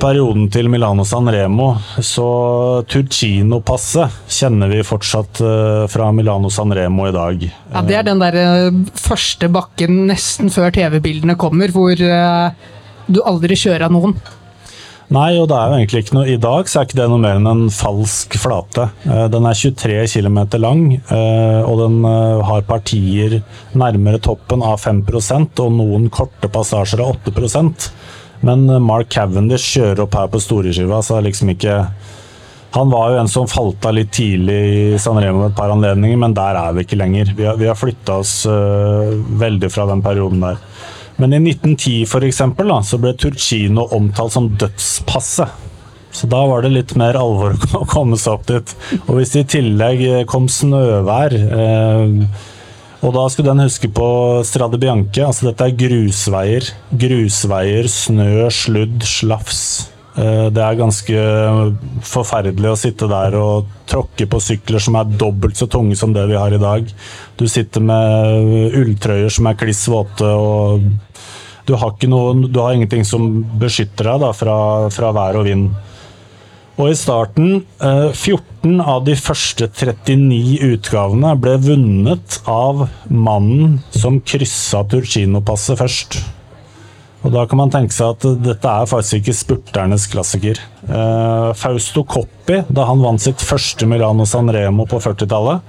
perioden 0.00 0.50
til 0.52 0.66
Milano 0.68 1.06
San 1.08 1.28
Remo, 1.32 1.70
så 2.04 2.26
Turcino-passet 2.90 4.18
kjenner 4.28 4.68
vi 4.68 4.82
fortsatt 4.84 5.40
eh, 5.40 5.84
fra 5.88 6.10
Milano 6.12 6.50
San 6.52 6.74
Remo 6.76 7.06
i 7.08 7.14
dag. 7.16 7.46
Ja, 7.48 7.80
Det 7.80 7.96
er 7.96 8.04
den 8.10 8.20
der 8.20 8.36
eh, 8.36 8.82
første 9.00 9.48
bakken 9.48 10.02
nesten 10.10 10.52
før 10.52 10.68
TV-bildene 10.76 11.38
kommer, 11.40 11.72
hvor 11.72 11.96
eh, 11.96 12.68
du 13.08 13.22
aldri 13.24 13.56
kjører 13.56 13.88
av 13.88 13.96
noen. 13.96 14.18
Nei, 15.10 15.32
og 15.40 15.48
det 15.50 15.56
er 15.58 15.70
jo 15.72 15.78
egentlig 15.80 16.00
ikke 16.04 16.14
noe 16.14 16.28
I 16.30 16.38
dag 16.38 16.68
så 16.70 16.80
er 16.80 16.86
ikke 16.86 16.98
det 17.00 17.08
noe 17.10 17.22
mer 17.22 17.38
enn 17.40 17.48
en 17.50 17.64
falsk 17.74 18.36
flate. 18.38 18.86
Eh, 19.08 19.24
Den 19.32 19.48
er 19.48 19.58
23 19.58 20.04
km 20.12 20.38
lang, 20.62 20.84
eh, 21.00 21.60
og 21.66 21.80
den 21.80 21.96
eh, 22.06 22.42
har 22.46 22.62
partier 22.68 23.40
nærmere 23.74 24.20
toppen 24.22 24.62
av 24.62 24.78
5 24.78 25.02
og 25.64 25.74
noen 25.74 26.06
korte 26.14 26.46
passasjer 26.46 27.02
av 27.02 27.16
8% 27.26 27.90
Men 28.46 28.64
Mark 28.86 29.10
Cavendish 29.10 29.74
kjører 29.74 30.04
opp 30.04 30.14
her 30.14 30.30
på 30.30 30.40
storeskiva, 30.40 31.02
så 31.02 31.16
det 31.16 31.18
er 31.18 31.26
liksom 31.28 31.50
ikke 31.56 31.74
Han 32.78 32.94
var 32.94 33.10
jo 33.10 33.18
en 33.20 33.28
som 33.28 33.50
falt 33.50 33.84
av 33.84 33.96
litt 33.98 34.12
tidlig 34.14 34.60
i 34.94 34.98
San 35.02 35.18
Remo 35.18 35.48
et 35.48 35.56
par 35.58 35.74
anledninger, 35.74 36.16
men 36.22 36.38
der 36.38 36.54
er 36.54 36.72
vi 36.72 36.84
ikke 36.86 37.00
lenger. 37.00 37.34
Vi 37.34 37.48
har, 37.48 37.58
vi 37.58 37.66
har 37.66 37.74
flytta 37.74 38.20
oss 38.22 38.46
veldig 38.46 39.72
fra 39.74 39.88
den 39.90 40.04
perioden 40.06 40.46
der. 40.46 40.62
Men 41.20 41.34
i 41.36 41.40
1910 41.42 42.06
for 42.08 42.24
eksempel, 42.24 42.70
da, 42.72 42.80
så 42.86 42.98
ble 43.00 43.12
Turcino 43.18 43.84
omtalt 43.96 44.32
som 44.32 44.48
dødspasset. 44.60 45.66
Så 46.10 46.26
da 46.26 46.40
var 46.48 46.64
det 46.64 46.72
litt 46.74 46.94
mer 46.98 47.18
alvor 47.18 47.54
å 47.78 47.84
komme 47.88 48.18
seg 48.18 48.38
opp 48.38 48.48
dit. 48.48 48.72
Og 49.06 49.18
hvis 49.18 49.34
det 49.34 49.44
i 49.44 49.50
tillegg 49.58 50.02
eh, 50.06 50.24
kom 50.28 50.48
snøvær 50.50 51.36
eh, 51.36 52.16
Og 53.06 53.14
da 53.14 53.28
skulle 53.30 53.52
den 53.52 53.62
huske 53.62 53.92
på 53.94 54.08
Strade 54.48 54.80
Bianche. 54.80 55.22
Altså 55.26 55.50
dette 55.50 55.68
er 55.68 55.78
grusveier. 55.84 56.72
Grusveier, 57.04 57.88
snø, 57.92 58.48
sludd, 58.54 59.06
slafs. 59.06 59.62
Eh, 60.18 60.48
det 60.50 60.64
er 60.64 60.80
ganske 60.80 61.20
forferdelig 62.10 62.72
å 62.72 62.78
sitte 62.78 63.08
der 63.10 63.36
og 63.38 63.70
tråkke 63.90 64.26
på 64.30 64.40
sykler 64.42 64.82
som 64.82 64.98
er 64.98 65.14
dobbelt 65.20 65.58
så 65.58 65.68
tunge 65.70 65.96
som 65.98 66.14
det 66.16 66.26
vi 66.30 66.38
har 66.38 66.52
i 66.54 66.60
dag. 66.60 66.90
Du 67.38 67.46
sitter 67.48 67.84
med 67.84 68.74
ulltrøyer 68.82 69.30
som 69.32 69.46
er 69.46 69.58
kliss 69.60 69.86
våte 69.90 70.26
og 70.26 70.90
du 71.68 71.76
har, 71.78 71.94
noe, 72.08 72.48
du 72.48 72.60
har 72.60 72.74
ingenting 72.74 73.04
som 73.06 73.42
beskytter 73.60 74.12
deg 74.12 74.24
da, 74.24 74.32
fra, 74.36 74.56
fra 74.94 75.12
vær 75.16 75.40
og 75.40 75.48
vind. 75.48 75.70
Og 76.80 76.88
i 76.88 76.96
starten, 76.96 77.64
eh, 77.84 78.08
14 78.14 78.80
av 78.80 79.04
de 79.04 79.14
første 79.18 79.68
39 79.68 80.60
utgavene 80.70 81.34
ble 81.36 81.58
vunnet 81.60 82.38
av 82.48 82.86
mannen 83.10 83.80
som 83.92 84.20
kryssa 84.20 84.80
Turcino-passet 84.88 85.80
først. 85.80 86.20
Og 87.20 87.34
da 87.34 87.44
kan 87.44 87.60
man 87.60 87.72
tenke 87.72 87.92
seg 87.92 88.14
at 88.14 88.24
dette 88.40 88.64
er 88.64 88.88
faktisk 88.88 89.20
ikke 89.20 89.36
spurternes 89.36 90.06
klassiker. 90.08 90.56
Eh, 90.88 91.52
Fausto 91.52 92.06
Coppi, 92.08 92.62
da 92.72 92.88
han 92.88 93.04
vant 93.04 93.20
sitt 93.20 93.44
første 93.44 93.84
Milano 93.84 94.24
San 94.24 94.48
Remo 94.48 94.88
på 94.88 95.02
40-tallet, 95.04 95.60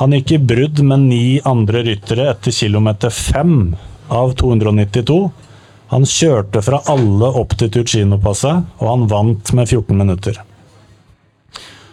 han 0.00 0.16
gikk 0.16 0.32
i 0.32 0.40
brudd 0.40 0.80
med 0.80 1.04
ni 1.10 1.24
andre 1.44 1.84
ryttere 1.84 2.30
etter 2.32 2.54
kilometer 2.56 3.12
fem 3.12 3.74
av 4.12 4.36
292. 4.40 5.18
Han 5.92 6.08
kjørte 6.08 6.62
fra 6.64 6.80
alle 6.88 7.28
opp 7.40 7.56
til 7.60 7.72
Turcino-passet, 7.72 8.64
og 8.80 8.88
han 8.88 9.08
vant 9.10 9.52
med 9.56 9.68
14 9.68 9.98
minutter. 9.98 10.40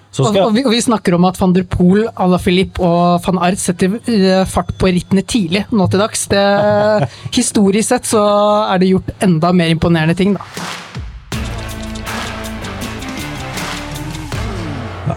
Skal 0.10 0.40
og, 0.42 0.56
vi, 0.56 0.64
og 0.66 0.74
vi 0.74 0.82
snakker 0.82 1.16
om 1.16 1.28
at 1.30 1.38
van 1.40 1.54
der 1.54 1.68
Poel, 1.70 2.08
Alaphilippe 2.20 2.82
og 2.84 3.22
van 3.24 3.40
Art 3.46 3.62
setter 3.62 4.00
eh, 4.10 4.42
fart 4.50 4.74
på 4.80 4.90
rittene 4.90 5.22
tidlig 5.22 5.68
nå 5.70 5.86
til 5.92 6.02
dags. 6.02 6.26
Det, 6.32 6.44
historisk 7.40 7.92
sett 7.92 8.10
så 8.10 8.24
er 8.66 8.82
det 8.82 8.90
gjort 8.90 9.14
enda 9.24 9.54
mer 9.56 9.72
imponerende 9.76 10.18
ting, 10.18 10.36
da. 10.36 10.90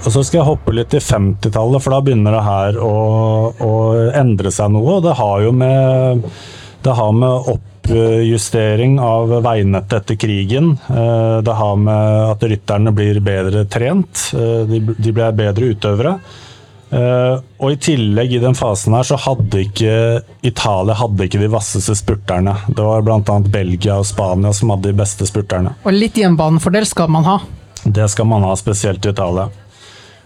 Og 0.03 0.11
så 0.11 0.23
skal 0.27 0.41
jeg 0.41 0.49
hoppe 0.49 0.73
litt 0.75 0.91
til 0.91 1.03
50-tallet, 1.05 1.83
for 1.85 1.95
da 1.95 2.01
begynner 2.03 2.35
det 2.35 2.43
her 2.47 2.79
å, 2.83 2.95
å 3.55 3.73
endre 4.19 4.51
seg 4.55 4.73
noe. 4.75 4.99
og 4.99 5.05
Det 5.07 5.15
har 5.19 5.45
jo 5.45 5.53
med, 5.55 6.25
det 6.85 6.95
har 6.99 7.13
med 7.15 7.51
oppjustering 7.53 8.99
av 9.01 9.29
veinettet 9.45 9.93
etter 10.03 10.17
krigen. 10.17 10.79
eh, 10.91 11.41
Det 11.43 11.55
har 11.55 11.77
med 11.77 12.31
at 12.31 12.43
rytterne 12.43 12.93
blir 12.95 13.21
bedre 13.21 13.65
trent. 13.69 14.31
eh, 14.35 14.65
De, 14.67 14.81
blir 15.13 15.33
bedre 15.33 15.73
utøvere. 15.75 16.19
Eh, 16.93 17.41
og 17.59 17.71
i 17.73 17.77
tillegg, 17.77 18.33
i 18.35 18.39
den 18.39 18.55
fasen 18.55 18.93
her, 18.93 19.03
så 19.03 19.17
hadde 19.17 19.63
ikke 19.65 20.23
Italia 20.43 20.95
hadde 20.95 21.25
ikke 21.25 21.41
de 21.41 21.49
vasseste 21.49 21.95
spurterne. 21.97 22.53
Det 22.69 22.85
var 22.85 23.01
bl.a. 23.03 23.39
Belgia 23.41 23.97
og 23.99 24.05
Spania 24.07 24.53
som 24.53 24.71
hadde 24.75 24.91
de 24.91 24.99
beste 24.99 25.25
spurterne. 25.27 25.73
Og 25.87 25.93
litt 25.97 26.15
hjemmebanefordel 26.21 26.85
skal 26.87 27.09
man 27.09 27.25
ha. 27.25 27.39
Det 27.85 28.11
skal 28.11 28.27
man 28.27 28.43
ha, 28.45 28.53
spesielt 28.57 29.05
i 29.07 29.11
Italia. 29.11 29.49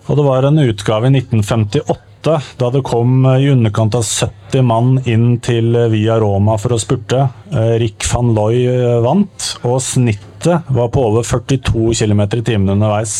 Og 0.08 0.16
det 0.16 0.24
var 0.26 0.42
en 0.44 0.58
utgave 0.58 1.06
i 1.06 1.14
1958 1.20 1.96
da 2.26 2.70
det 2.74 2.82
kom 2.86 3.24
i 3.36 3.48
underkant 3.52 3.94
av 3.98 4.04
70 4.04 4.66
mann 4.66 4.98
inn 5.06 5.38
til 5.44 5.76
Via 5.92 6.18
Roma 6.22 6.56
for 6.60 6.74
å 6.76 6.80
spurte. 6.80 7.28
Eh, 7.52 7.76
Rick 7.82 8.06
van 8.10 8.32
eh, 8.50 8.98
vant, 9.04 9.48
og 9.62 9.80
snittet 9.84 10.68
var 10.68 10.92
på 10.92 11.06
over 11.10 11.26
42 11.26 11.94
km 11.94 12.22
i 12.26 12.42
timen 12.42 12.74
underveis. 12.76 13.16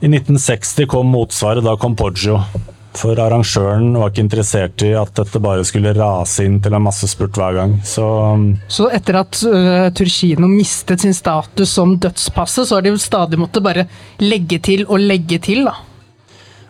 I 0.00 0.08
1960 0.08 0.88
kom 0.88 1.10
motsvaret, 1.12 1.64
da 1.64 1.76
kom 1.76 1.96
Poggio. 1.96 2.40
For 2.96 3.14
arrangøren 3.22 3.92
var 3.94 4.10
ikke 4.10 4.24
interessert 4.24 4.82
i 4.82 4.90
at 4.98 5.12
dette 5.14 5.38
bare 5.42 5.62
skulle 5.68 5.92
rase 5.94 6.42
inn 6.48 6.56
til 6.62 6.74
en 6.74 6.82
massespurt 6.82 7.36
hver 7.38 7.54
gang. 7.60 7.76
Så 7.86 8.02
um, 8.02 8.48
Så 8.66 8.88
etter 8.90 9.20
at 9.20 9.42
uh, 9.46 9.86
Turkino 9.94 10.48
mistet 10.50 11.04
sin 11.04 11.14
status 11.14 11.76
som 11.76 11.94
dødspasset, 12.02 12.66
så 12.66 12.78
har 12.80 12.88
de 12.88 12.96
stadig 12.98 13.38
måttet 13.38 13.62
bare 13.66 13.86
legge 14.24 14.58
til 14.64 14.88
og 14.88 15.04
legge 15.04 15.38
til, 15.44 15.68
da. 15.68 15.76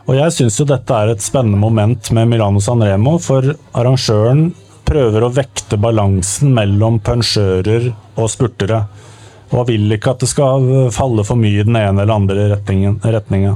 Og 0.08 0.16
jeg 0.16 0.34
syns 0.34 0.56
jo 0.60 0.66
dette 0.68 0.96
er 0.96 1.12
et 1.12 1.22
spennende 1.22 1.60
moment 1.60 2.10
med 2.16 2.30
Milano 2.30 2.62
San 2.64 2.82
Remo, 2.82 3.18
for 3.22 3.52
arrangøren 3.76 4.50
prøver 4.88 5.22
å 5.22 5.32
vekte 5.34 5.78
balansen 5.78 6.54
mellom 6.56 6.98
punsjører 7.04 7.90
og 8.16 8.32
spurtere. 8.32 8.84
Og 9.50 9.68
vil 9.68 9.92
ikke 9.94 10.14
at 10.14 10.24
det 10.24 10.30
skal 10.30 10.66
falle 10.94 11.24
for 11.26 11.38
mye 11.38 11.62
i 11.62 11.66
den 11.66 11.78
ene 11.78 12.02
eller 12.02 12.16
andre 12.16 12.48
retninga. 12.54 13.54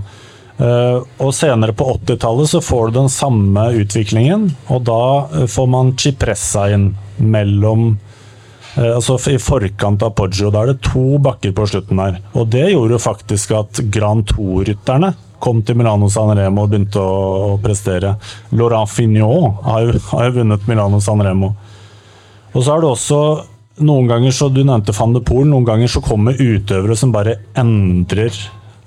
Eh, 0.54 0.98
og 1.18 1.32
senere 1.34 1.74
på 1.74 1.86
80-tallet 1.96 2.52
så 2.52 2.60
får 2.62 2.90
du 2.90 2.98
den 3.00 3.10
samme 3.10 3.64
utviklingen, 3.74 4.52
og 4.70 4.84
da 4.86 5.04
eh, 5.40 5.46
får 5.50 5.66
man 5.70 5.94
Cipressa 5.98 6.68
inn 6.70 6.92
mellom 7.18 7.88
eh, 8.76 8.92
Altså 8.92 9.18
i 9.32 9.40
forkant 9.42 10.02
av 10.06 10.14
Poggio. 10.14 10.52
Da 10.54 10.62
er 10.62 10.74
det 10.74 10.86
to 10.86 11.18
bakker 11.22 11.54
på 11.56 11.66
slutten 11.70 11.98
der. 11.98 12.20
Og 12.38 12.46
det 12.54 12.68
gjorde 12.70 12.94
jo 12.94 13.02
faktisk 13.02 13.54
at 13.58 13.82
Grand 13.94 14.26
Tour-rytterne 14.30 15.14
kom 15.44 15.60
til 15.62 15.76
Milano 15.78 16.08
San 16.12 16.32
Remo 16.36 16.64
og 16.64 16.72
begynte 16.72 17.00
å, 17.00 17.58
prestere. 17.62 18.16
Laurent 18.56 18.90
Fignon 18.90 19.58
har 19.66 19.84
jo, 19.84 20.00
har 20.10 20.28
jo 20.28 20.38
vunnet 20.40 20.68
Milano 20.70 21.00
San 21.04 21.22
Remo. 21.24 21.52
Og 22.54 22.62
så 22.62 22.74
er 22.74 22.84
det 22.84 22.90
også 22.90 23.20
noen 23.84 24.06
ganger 24.06 24.30
så 24.30 24.46
Du 24.48 24.62
nevnte 24.62 24.94
van 24.94 25.14
de 25.16 25.22
Poel. 25.24 25.48
Noen 25.50 25.66
ganger 25.66 25.90
så 25.90 26.02
kommer 26.04 26.38
utøvere 26.38 26.96
som 26.98 27.14
bare 27.14 27.40
endrer 27.58 28.34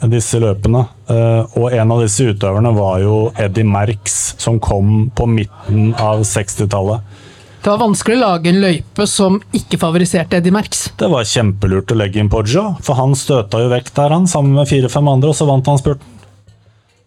disse 0.06 0.40
løpene. 0.40 0.84
Eh, 1.10 1.58
og 1.58 1.74
en 1.74 1.94
av 1.94 2.04
disse 2.04 2.28
utøverne 2.30 2.74
var 2.78 3.00
jo 3.02 3.22
Eddie 3.42 3.68
Merckx, 3.68 4.36
som 4.42 4.62
kom 4.62 5.10
på 5.16 5.26
midten 5.30 5.96
av 5.98 6.22
60-tallet. 6.28 7.24
Det 7.58 7.72
var 7.74 7.82
vanskelig 7.82 8.16
å 8.16 8.22
lage 8.22 8.52
en 8.52 8.62
løype 8.62 9.08
som 9.10 9.40
ikke 9.58 9.80
favoriserte 9.82 10.38
Eddie 10.38 10.54
Merckx. 10.56 10.92
Det 11.02 11.10
var 11.12 11.26
kjempelurt 11.28 11.92
å 11.92 11.98
legge 11.98 12.22
inn 12.22 12.30
Poggio, 12.32 12.70
for 12.86 13.00
han 13.00 13.18
støta 13.18 13.64
jo 13.64 13.72
vekk 13.74 13.90
der, 13.98 14.14
han, 14.14 14.30
sammen 14.30 14.54
med 14.56 14.70
fire-fem 14.70 15.10
andre, 15.12 15.34
og 15.34 15.36
så 15.36 15.50
vant 15.50 15.68
han 15.68 15.82
spurten. 15.82 16.14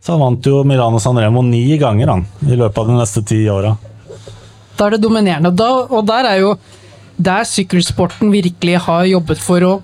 Så 0.01 0.15
han 0.15 0.23
vant 0.23 0.47
jo 0.47 0.63
Milano 0.65 1.01
Sanremo 1.01 1.43
ni 1.45 1.77
ganger, 1.79 2.09
han, 2.09 2.27
i 2.49 2.57
løpet 2.57 2.79
av 2.81 2.89
de 2.89 2.97
neste 2.97 3.23
ti 3.27 3.43
åra. 3.53 3.75
Da 4.79 4.87
er 4.87 4.97
det 4.97 5.03
dominerende. 5.05 5.53
Da, 5.53 5.69
og 5.93 6.07
der 6.09 6.29
er 6.31 6.41
jo 6.41 6.55
der 7.21 7.45
sykkelsporten 7.45 8.33
virkelig 8.33 8.79
har 8.87 9.05
jobbet 9.11 9.43
for 9.45 9.67
å 9.67 9.75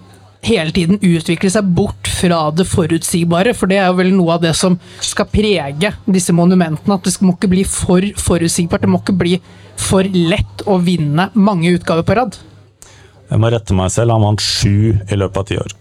hele 0.47 0.73
tiden 0.73 1.01
utvikle 1.03 1.51
seg 1.53 1.69
bort 1.77 2.09
fra 2.09 2.47
det 2.55 2.65
forutsigbare, 2.71 3.53
for 3.57 3.69
det 3.69 3.81
er 3.81 3.91
jo 3.91 3.99
vel 3.99 4.13
noe 4.15 4.37
av 4.37 4.45
det 4.45 4.55
som 4.57 4.79
skal 5.05 5.29
prege 5.29 5.93
disse 6.07 6.33
monumentene. 6.37 6.97
At 6.97 7.09
det 7.09 7.17
må 7.21 7.37
ikke 7.37 7.53
bli 7.53 7.65
for 7.69 8.05
forutsigbart. 8.25 8.87
Det 8.87 8.93
må 8.93 9.03
ikke 9.03 9.19
bli 9.21 9.41
for 9.77 10.07
lett 10.07 10.65
å 10.65 10.79
vinne 10.81 11.31
mange 11.35 11.75
utgaver 11.77 12.07
på 12.07 12.17
rad. 12.17 12.39
Jeg 13.27 13.43
må 13.43 13.51
rette 13.53 13.75
meg 13.77 13.91
selv, 13.93 14.15
han 14.15 14.25
vant 14.25 14.41
sju 14.43 14.95
i 14.95 15.19
løpet 15.19 15.43
av 15.43 15.51
ti 15.51 15.59
år. 15.61 15.77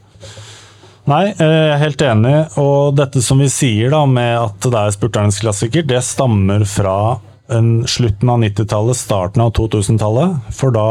Nei, 1.06 1.26
jeg 1.38 1.46
er 1.46 1.78
helt 1.78 2.02
enig, 2.02 2.34
og 2.58 2.96
dette 2.98 3.22
som 3.22 3.38
vi 3.38 3.46
sier 3.54 3.92
da 3.94 4.02
med 4.10 4.40
at 4.40 4.66
det 4.66 4.80
er 4.80 4.94
spurternes 4.96 5.38
klassiker, 5.38 5.86
det 5.86 6.00
stammer 6.02 6.66
fra 6.66 6.96
en 7.54 7.84
slutten 7.86 8.32
av 8.34 8.40
90-tallet, 8.42 8.98
starten 8.98 9.44
av 9.44 9.52
2000-tallet. 9.54 10.48
For 10.58 10.74
da 10.74 10.88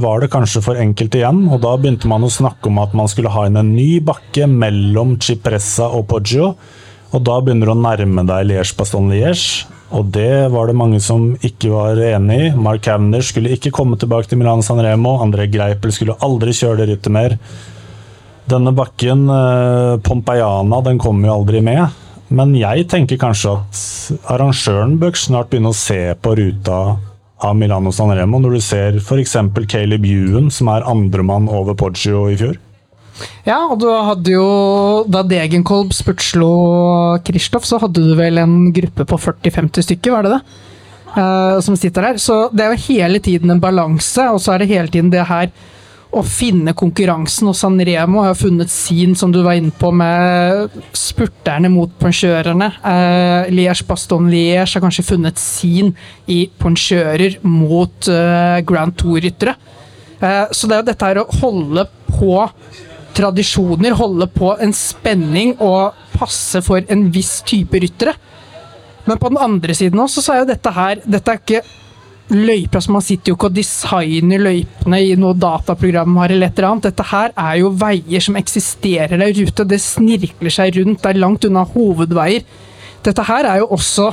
var 0.00 0.22
det 0.22 0.30
kanskje 0.32 0.62
for 0.64 0.80
enkelt 0.80 1.18
igjen, 1.18 1.42
og 1.52 1.60
da 1.66 1.74
begynte 1.76 2.08
man 2.08 2.24
å 2.24 2.32
snakke 2.32 2.70
om 2.70 2.80
at 2.80 2.94
man 2.96 3.10
skulle 3.12 3.32
ha 3.34 3.44
inn 3.44 3.60
en 3.60 3.74
ny 3.76 4.00
bakke 4.00 4.48
mellom 4.48 5.18
Cipressa 5.20 5.90
og 5.92 6.06
Poggio. 6.14 6.54
Og 7.12 7.20
da 7.28 7.36
begynner 7.44 7.68
du 7.68 7.74
å 7.74 7.82
nærme 7.82 8.24
deg 8.24 8.48
Liège-Baston-Liège. 8.48 9.66
Og 9.92 10.08
det 10.16 10.48
var 10.54 10.70
det 10.70 10.78
mange 10.80 11.02
som 11.04 11.34
ikke 11.44 11.74
var 11.74 12.00
enig 12.00 12.38
i. 12.46 12.48
Mark 12.56 12.88
Havner 12.88 13.20
skulle 13.20 13.52
ikke 13.52 13.74
komme 13.76 14.00
tilbake 14.00 14.32
til 14.32 14.40
Milano 14.40 14.64
San 14.64 14.80
Remo. 14.80 15.18
André 15.20 15.44
Greipel 15.52 15.92
skulle 15.92 16.16
aldri 16.24 16.56
kjøre 16.56 16.80
det 16.80 16.88
rittet 16.94 17.12
mer. 17.12 17.36
Denne 18.50 18.72
bakken, 18.74 19.28
eh, 19.30 19.98
Pompeiana, 20.02 20.80
den 20.82 20.98
kommer 20.98 21.28
jo 21.28 21.36
aldri 21.40 21.62
med. 21.62 21.86
Men 22.32 22.54
jeg 22.56 22.88
tenker 22.88 23.20
kanskje 23.20 23.52
at 23.58 23.80
arrangøren 24.32 24.96
bør 24.98 25.16
snart 25.18 25.50
begynne 25.50 25.72
å 25.72 25.76
se 25.76 26.14
på 26.16 26.34
ruta 26.38 26.98
av 27.42 27.56
Milano 27.58 27.92
San 27.92 28.12
Remo, 28.14 28.40
når 28.40 28.56
du 28.56 28.60
ser 28.64 28.98
f.eks. 29.00 29.36
Caleb 29.68 30.06
Ewan, 30.08 30.50
som 30.50 30.70
er 30.72 30.86
andremann 30.88 31.50
over 31.52 31.76
Poggio 31.78 32.28
i 32.30 32.38
fjor. 32.40 32.56
Ja, 33.44 33.58
og 33.68 33.76
du 33.82 33.88
hadde 33.92 34.32
jo 34.32 34.44
Da 35.12 35.20
Degenkolb 35.28 35.92
spurtslo 35.94 36.48
Kristoff, 37.26 37.66
så 37.68 37.78
hadde 37.82 38.00
du 38.00 38.14
vel 38.18 38.40
en 38.40 38.72
gruppe 38.74 39.04
på 39.06 39.18
40-50 39.20 39.84
stykker, 39.84 40.14
var 40.14 40.26
det 40.26 40.38
det? 40.38 40.42
Uh, 41.12 41.60
som 41.60 41.76
sitter 41.76 42.08
der. 42.08 42.22
Så 42.22 42.46
det 42.56 42.64
er 42.64 42.72
jo 42.72 42.86
hele 42.88 43.20
tiden 43.20 43.52
en 43.52 43.60
balanse, 43.60 44.24
og 44.32 44.40
så 44.40 44.54
er 44.54 44.62
det 44.62 44.72
hele 44.72 44.88
tiden 44.88 45.12
det 45.12 45.26
her 45.28 45.52
å 46.12 46.22
finne 46.26 46.74
konkurransen. 46.76 47.48
Og 47.50 47.56
Sanremo 47.56 48.22
har 48.26 48.36
funnet 48.38 48.70
sin, 48.72 49.16
som 49.18 49.32
du 49.32 49.40
var 49.44 49.56
inne 49.58 49.72
på, 49.72 49.90
med 49.96 50.72
spurterne 50.96 51.70
mot 51.72 51.92
pensjørene. 52.00 52.68
Eh, 52.92 53.52
Liège 53.54 53.86
Baston 53.88 54.28
Liège 54.32 54.76
har 54.76 54.84
kanskje 54.84 55.06
funnet 55.08 55.40
sin 55.40 55.92
i 56.30 56.44
ponchører 56.60 57.40
mot 57.48 58.10
eh, 58.12 58.60
Grand 58.68 58.96
Tour-ryttere. 58.98 59.56
Eh, 60.20 60.44
så 60.52 60.68
det 60.68 60.76
er 60.76 60.82
jo 60.82 60.90
dette 60.92 61.10
her 61.10 61.22
å 61.22 61.28
holde 61.40 61.86
på 62.12 62.36
tradisjoner, 63.16 63.96
holde 63.96 64.28
på 64.32 64.54
en 64.62 64.72
spenning 64.76 65.56
og 65.60 65.96
passe 66.14 66.62
for 66.64 66.84
en 66.92 67.08
viss 67.12 67.40
type 67.48 67.80
ryttere. 67.82 68.14
Men 69.08 69.18
på 69.18 69.32
den 69.32 69.40
andre 69.42 69.74
siden 69.74 70.00
også, 70.00 70.22
så 70.22 70.34
er 70.34 70.42
jo 70.42 70.50
dette 70.52 70.72
her 70.76 71.00
Dette 71.02 71.32
er 71.32 71.40
ikke 71.40 71.62
løyper, 72.30 72.78
altså 72.78 72.92
Man 72.94 73.04
sitter 73.04 73.32
jo 73.32 73.36
ikke 73.36 73.50
og 73.50 73.56
designer 73.56 74.42
løypene 74.42 75.00
i 75.04 75.14
noe 75.20 75.36
dataprogram 75.36 76.18
eller 76.24 76.46
et 76.46 76.58
eller 76.58 76.68
annet. 76.70 76.88
Dette 76.90 77.06
her 77.10 77.32
er 77.36 77.56
jo 77.60 77.72
veier 77.82 78.24
som 78.24 78.38
eksisterer 78.40 79.18
der 79.18 79.40
ute. 79.42 79.66
Det 79.68 79.80
snirkler 79.82 80.54
seg 80.54 80.78
rundt, 80.78 81.02
det 81.02 81.10
er 81.12 81.22
langt 81.22 81.44
unna 81.48 81.64
hovedveier. 81.74 82.46
Dette 83.02 83.26
her 83.26 83.48
er 83.50 83.62
jo 83.62 83.72
også 83.74 84.10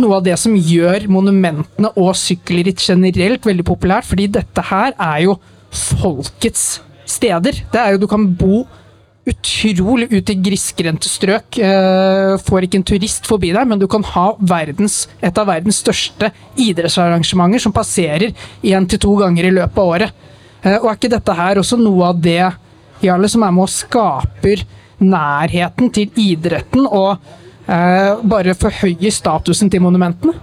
noe 0.00 0.20
av 0.20 0.26
det 0.26 0.36
som 0.38 0.54
gjør 0.54 1.08
monumentene 1.10 1.90
og 1.98 2.14
sykkelritt 2.18 2.82
generelt 2.82 3.46
veldig 3.46 3.66
populært, 3.66 4.06
fordi 4.06 4.28
dette 4.30 4.62
her 4.70 4.94
er 4.94 5.24
jo 5.26 5.36
folkets 5.70 6.80
steder. 7.10 7.64
Det 7.72 7.80
er 7.80 7.94
jo 7.94 8.04
Du 8.04 8.06
kan 8.10 8.26
bo 8.34 8.64
utrolig 9.30 10.08
ut 10.12 10.32
i 10.32 10.36
grisgrendte 10.42 11.10
strøk. 11.10 11.58
Eh, 11.62 12.34
får 12.46 12.66
ikke 12.66 12.80
en 12.80 12.86
turist 12.90 13.28
forbi 13.28 13.52
deg, 13.54 13.68
men 13.68 13.80
du 13.80 13.86
kan 13.90 14.04
ha 14.12 14.26
verdens, 14.38 15.04
et 15.22 15.38
av 15.38 15.48
verdens 15.50 15.80
største 15.82 16.32
idrettsarrangementer 16.60 17.62
som 17.62 17.74
passerer 17.74 18.30
én 18.62 18.88
til 18.90 19.02
to 19.02 19.16
ganger 19.20 19.48
i 19.48 19.54
løpet 19.60 19.80
av 19.80 19.94
året. 19.94 20.26
Eh, 20.62 20.76
og 20.76 20.90
er 20.90 20.98
ikke 20.98 21.14
dette 21.16 21.38
her 21.38 21.60
også 21.60 21.80
noe 21.80 22.12
av 22.12 22.20
det 22.20 22.42
Jarle, 23.00 23.30
som 23.32 23.44
er 23.46 23.52
med 23.56 23.64
og 23.64 23.72
skaper 23.72 24.64
nærheten 25.00 25.88
til 25.96 26.10
idretten 26.20 26.84
og 26.84 27.14
eh, 27.64 28.18
bare 28.28 28.56
forhøyer 28.58 29.14
statusen 29.14 29.70
til 29.72 29.80
monumentene? 29.86 30.34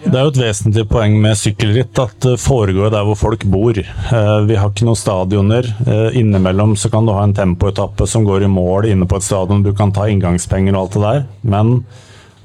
Det 0.00 0.16
er 0.16 0.24
jo 0.24 0.30
et 0.32 0.38
vesentlig 0.40 0.86
poeng 0.88 1.16
med 1.20 1.36
sykkelritt 1.36 1.98
at 2.00 2.14
det 2.24 2.38
foregår 2.40 2.88
der 2.94 3.04
hvor 3.04 3.18
folk 3.20 3.44
bor. 3.52 3.76
Eh, 3.76 4.36
vi 4.48 4.56
har 4.56 4.70
ikke 4.72 4.86
noen 4.88 4.98
stadioner. 4.98 5.68
Eh, 5.84 6.16
innimellom 6.18 6.72
så 6.80 6.88
kan 6.92 7.04
du 7.04 7.12
ha 7.12 7.24
en 7.26 7.34
tempoetappe 7.36 8.06
som 8.08 8.24
går 8.24 8.46
i 8.46 8.50
mål 8.50 8.88
inne 8.88 9.08
på 9.08 9.20
et 9.20 9.26
stadion. 9.26 9.62
Du 9.62 9.74
kan 9.76 9.92
ta 9.92 10.08
inngangspenger 10.08 10.72
og 10.72 10.80
alt 10.80 10.96
det 10.96 11.04
der. 11.04 11.22
Men 11.54 11.74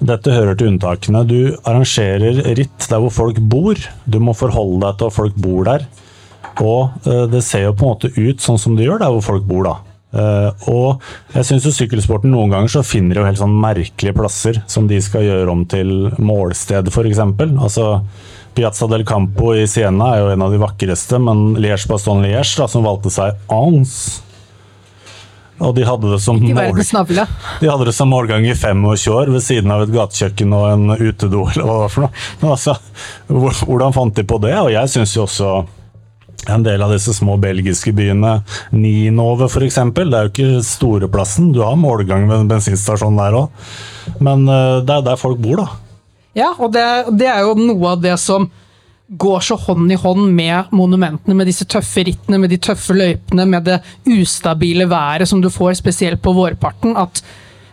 dette 0.04 0.36
hører 0.36 0.60
til 0.60 0.74
unntakene. 0.74 1.24
Du 1.30 1.56
arrangerer 1.64 2.44
ritt 2.60 2.90
der 2.92 3.02
hvor 3.02 3.16
folk 3.24 3.40
bor. 3.40 3.80
Du 4.04 4.20
må 4.20 4.36
forholde 4.36 4.84
deg 4.84 5.00
til 5.00 5.14
at 5.14 5.20
folk 5.22 5.40
bor 5.48 5.64
der. 5.72 5.88
Og 6.60 7.08
eh, 7.08 7.26
det 7.32 7.44
ser 7.48 7.70
jo 7.70 7.76
på 7.80 7.88
en 7.88 7.96
måte 7.96 8.12
ut 8.20 8.44
sånn 8.44 8.60
som 8.60 8.76
det 8.76 8.90
gjør 8.90 9.00
der 9.06 9.16
hvor 9.16 9.30
folk 9.32 9.48
bor, 9.48 9.72
da. 9.72 9.95
Uh, 10.16 10.50
og 10.72 11.36
jeg 11.36 11.48
syns 11.50 11.68
sykkelsporten 11.76 12.32
noen 12.32 12.54
ganger 12.54 12.72
så 12.72 12.86
finner 12.88 13.20
jo 13.20 13.26
helt 13.28 13.42
sånn 13.42 13.58
merkelige 13.60 14.16
plasser 14.16 14.62
som 14.72 14.88
de 14.88 15.02
skal 15.04 15.26
gjøre 15.26 15.52
om 15.52 15.66
til 15.68 15.92
målsted, 16.24 16.88
f.eks. 16.88 17.20
Altså 17.52 17.90
Piazza 18.56 18.88
del 18.88 19.04
Campo 19.08 19.52
i 19.52 19.66
Siena 19.68 20.14
er 20.14 20.24
jo 20.24 20.30
en 20.32 20.46
av 20.46 20.54
de 20.56 20.62
vakreste, 20.62 21.20
men 21.20 21.58
Liège 21.60 21.90
Baston 21.92 22.24
Liège, 22.24 22.56
da, 22.62 22.70
som 22.72 22.88
valgte 22.88 23.12
seg 23.12 23.36
Ans 23.52 23.98
og 25.64 25.72
de 25.76 25.86
hadde, 25.88 26.10
det 26.12 26.20
som 26.20 26.36
mål, 26.36 26.76
de 27.62 27.70
hadde 27.70 27.86
det 27.88 27.94
som 27.96 28.10
målgang 28.12 28.44
i 28.44 28.52
25 28.52 29.14
år 29.16 29.30
ved 29.32 29.44
siden 29.44 29.72
av 29.72 29.86
et 29.86 29.94
gatekjøkken 29.94 30.52
og 30.56 30.66
en 30.68 30.90
utedo, 30.98 31.46
eller 31.48 31.64
hva 31.64 31.78
det 31.78 31.84
var 31.86 31.94
for 31.94 32.06
noe. 32.06 32.24
Men 32.42 32.52
altså, 32.52 32.76
hvordan 33.30 33.96
fant 33.96 34.20
de 34.20 34.26
på 34.28 34.40
det? 34.44 34.52
Og 34.60 34.74
jeg 34.74 34.92
syns 34.92 35.16
jo 35.16 35.24
også 35.24 35.54
en 36.52 36.66
del 36.66 36.84
av 36.86 36.92
disse 36.94 37.14
små 37.16 37.38
belgiske 37.42 37.94
byene, 37.96 38.38
Ninove 38.76 39.48
f.eks. 39.50 39.80
Det 39.96 40.06
er 40.06 40.28
jo 40.28 40.34
ikke 40.34 40.66
storeplassen. 40.66 41.52
Du 41.56 41.62
har 41.66 41.78
målgang 41.80 42.28
ved 42.30 42.44
en 42.44 42.52
bensinstasjon 42.52 43.18
der 43.20 43.40
òg. 43.40 43.72
Men 44.24 44.46
eh, 44.50 44.84
det 44.86 45.00
er 45.00 45.08
der 45.10 45.22
folk 45.22 45.42
bor, 45.42 45.64
da. 45.64 45.68
Ja, 46.36 46.52
og 46.60 46.74
det, 46.76 46.84
det, 47.16 47.30
er 47.32 47.46
jo 47.48 47.56
noe 47.58 47.96
av 47.96 48.04
det 48.04 48.18
som 48.22 48.50
går 49.06 49.42
så 49.46 49.56
hånd 49.62 49.92
i 49.94 49.98
hånd 50.02 50.28
med 50.36 50.74
monumentene, 50.76 51.38
med 51.38 51.48
disse 51.48 51.68
tøffe 51.70 52.04
rittene, 52.08 52.40
med 52.42 52.52
de 52.52 52.60
tøffe 52.60 52.96
løypene, 52.98 53.46
med 53.48 53.68
det 53.70 53.80
ustabile 54.10 54.90
været 54.90 55.30
som 55.30 55.42
du 55.42 55.52
får, 55.54 55.78
spesielt 55.80 56.24
på 56.26 56.34
vårparten. 56.36 56.98
At 57.00 57.22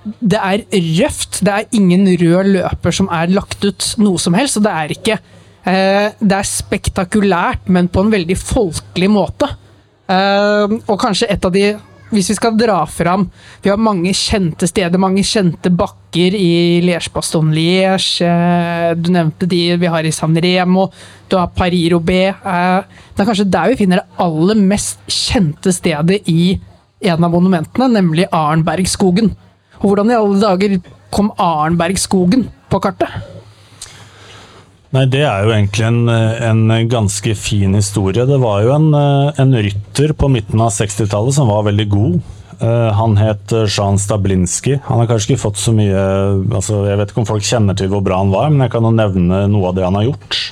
det 0.03 0.39
er 0.39 0.65
røft. 1.01 1.43
Det 1.45 1.53
er 1.53 1.79
ingen 1.79 2.07
rød 2.21 2.53
løper 2.57 2.95
som 2.95 3.11
er 3.13 3.33
lagt 3.33 3.65
ut 3.65 3.95
noe 4.03 4.21
som 4.21 4.37
helst. 4.39 4.59
Og 4.61 4.67
det 4.67 4.75
er 4.75 4.97
ikke 4.97 5.19
det 5.63 6.37
er 6.37 6.49
spektakulært, 6.49 7.69
men 7.71 7.87
på 7.93 8.03
en 8.03 8.11
veldig 8.11 8.37
folkelig 8.41 9.11
måte. 9.13 9.47
Eh, 10.11 10.77
og 10.83 11.01
kanskje 11.01 11.31
et 11.31 11.45
av 11.47 11.55
de 11.55 11.71
hvis 12.13 12.29
vi 12.29 12.35
skal 12.37 12.57
dra 12.59 12.83
fram 12.91 13.23
Vi 13.63 13.71
har 13.71 13.79
mange 13.81 14.11
kjente 14.17 14.67
steder, 14.69 15.01
mange 15.01 15.23
kjente 15.25 15.71
bakker 15.73 16.35
i 16.37 16.83
Liège-Baston-Liège. 16.85 18.27
Eh, 18.27 18.91
du 18.99 19.09
nevnte 19.15 19.49
de 19.49 19.63
vi 19.81 19.93
har 19.95 20.05
i 20.05 20.13
San 20.13 20.37
Remo. 20.37 20.91
Du 21.31 21.39
har 21.39 21.55
Paris-Roubais. 21.57 22.37
Det 22.43 23.23
er 23.23 23.31
kanskje 23.31 23.49
der 23.49 23.73
vi 23.73 23.81
finner 23.81 24.03
det 24.03 24.21
aller 24.21 24.61
mest 24.61 25.01
kjente 25.09 25.73
stedet 25.73 26.21
i 26.29 26.59
en 27.03 27.25
av 27.25 27.33
monumentene, 27.33 27.89
nemlig 27.97 28.29
Arnbergskogen. 28.29 29.33
Og 29.81 29.87
hvordan 29.89 30.13
i 30.13 30.19
alle 30.19 30.43
dager 30.43 30.77
kom 31.15 31.33
Arnbergskogen 31.41 32.45
på 32.69 32.83
kartet? 32.85 33.41
Nei, 34.93 35.07
Det 35.09 35.23
er 35.25 35.47
jo 35.47 35.55
egentlig 35.55 35.87
en, 35.89 36.03
en, 36.13 36.89
ganske 36.91 37.35
fin 37.39 37.73
historie. 37.79 38.27
Det 38.29 38.39
var 38.43 38.61
jo 38.67 38.75
en, 38.75 38.91
en 38.93 39.59
rytter 39.65 40.13
på 40.13 40.29
midten 40.29 40.61
av 40.61 40.75
60-tallet 40.77 41.37
som 41.39 41.49
var 41.49 41.65
veldig 41.71 41.89
god. 41.93 42.19
Eh, 42.63 42.89
han 42.99 43.17
het 43.17 43.55
Jean 43.65 43.97
Stablinski. 43.99 44.77
Han 44.87 45.01
har 45.01 45.09
kanskje 45.11 45.33
ikke 45.33 45.47
fått 45.47 45.59
så 45.59 45.73
mye 45.75 46.03
altså 46.53 46.85
Jeg 46.87 47.01
vet 47.01 47.11
ikke 47.11 47.23
om 47.25 47.31
folk 47.31 47.47
kjenner 47.47 47.79
til 47.79 47.89
hvor 47.93 48.05
bra 48.05 48.21
han 48.21 48.35
var, 48.35 48.53
men 48.53 48.67
jeg 48.67 48.75
kan 48.77 48.85
jo 48.85 48.93
nevne 48.95 49.47
noe 49.51 49.71
av 49.71 49.79
det 49.79 49.89
han 49.89 49.97
har 49.99 50.11
gjort. 50.11 50.43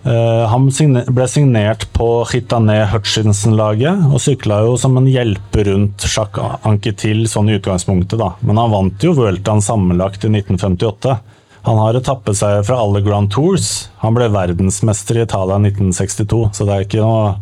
Eh, 0.00 0.44
han 0.48 0.68
ble 1.12 1.26
signert 1.28 1.84
på 1.96 2.08
Chitané 2.30 2.78
Hutchinson-laget 2.92 4.06
og 4.08 4.22
sykla 4.22 4.62
jo 4.64 4.78
som 4.80 4.96
en 4.96 5.08
hjelper 5.10 5.68
rundt 5.68 6.06
Jacques 6.08 6.60
Anquetil 6.68 7.26
sånn 7.28 7.50
i 7.50 7.58
utgangspunktet, 7.58 8.16
da. 8.20 8.34
Men 8.44 8.60
han 8.62 8.72
vant 8.72 9.04
jo 9.04 9.16
Vueltaen 9.18 9.64
sammenlagt 9.64 10.24
i 10.24 10.32
1958. 10.32 11.18
Han 11.66 11.78
har 11.78 11.98
etappeseier 11.98 12.62
fra 12.64 12.78
alle 12.80 13.02
Grand 13.04 13.30
Tours. 13.32 13.90
Han 14.00 14.16
ble 14.16 14.30
verdensmester 14.32 15.18
i 15.18 15.24
Italia 15.26 15.58
i 15.58 15.68
1962, 15.68 16.44
så 16.56 16.66
det 16.68 16.76
er 16.76 16.86
ikke 16.86 17.02
noe 17.04 17.34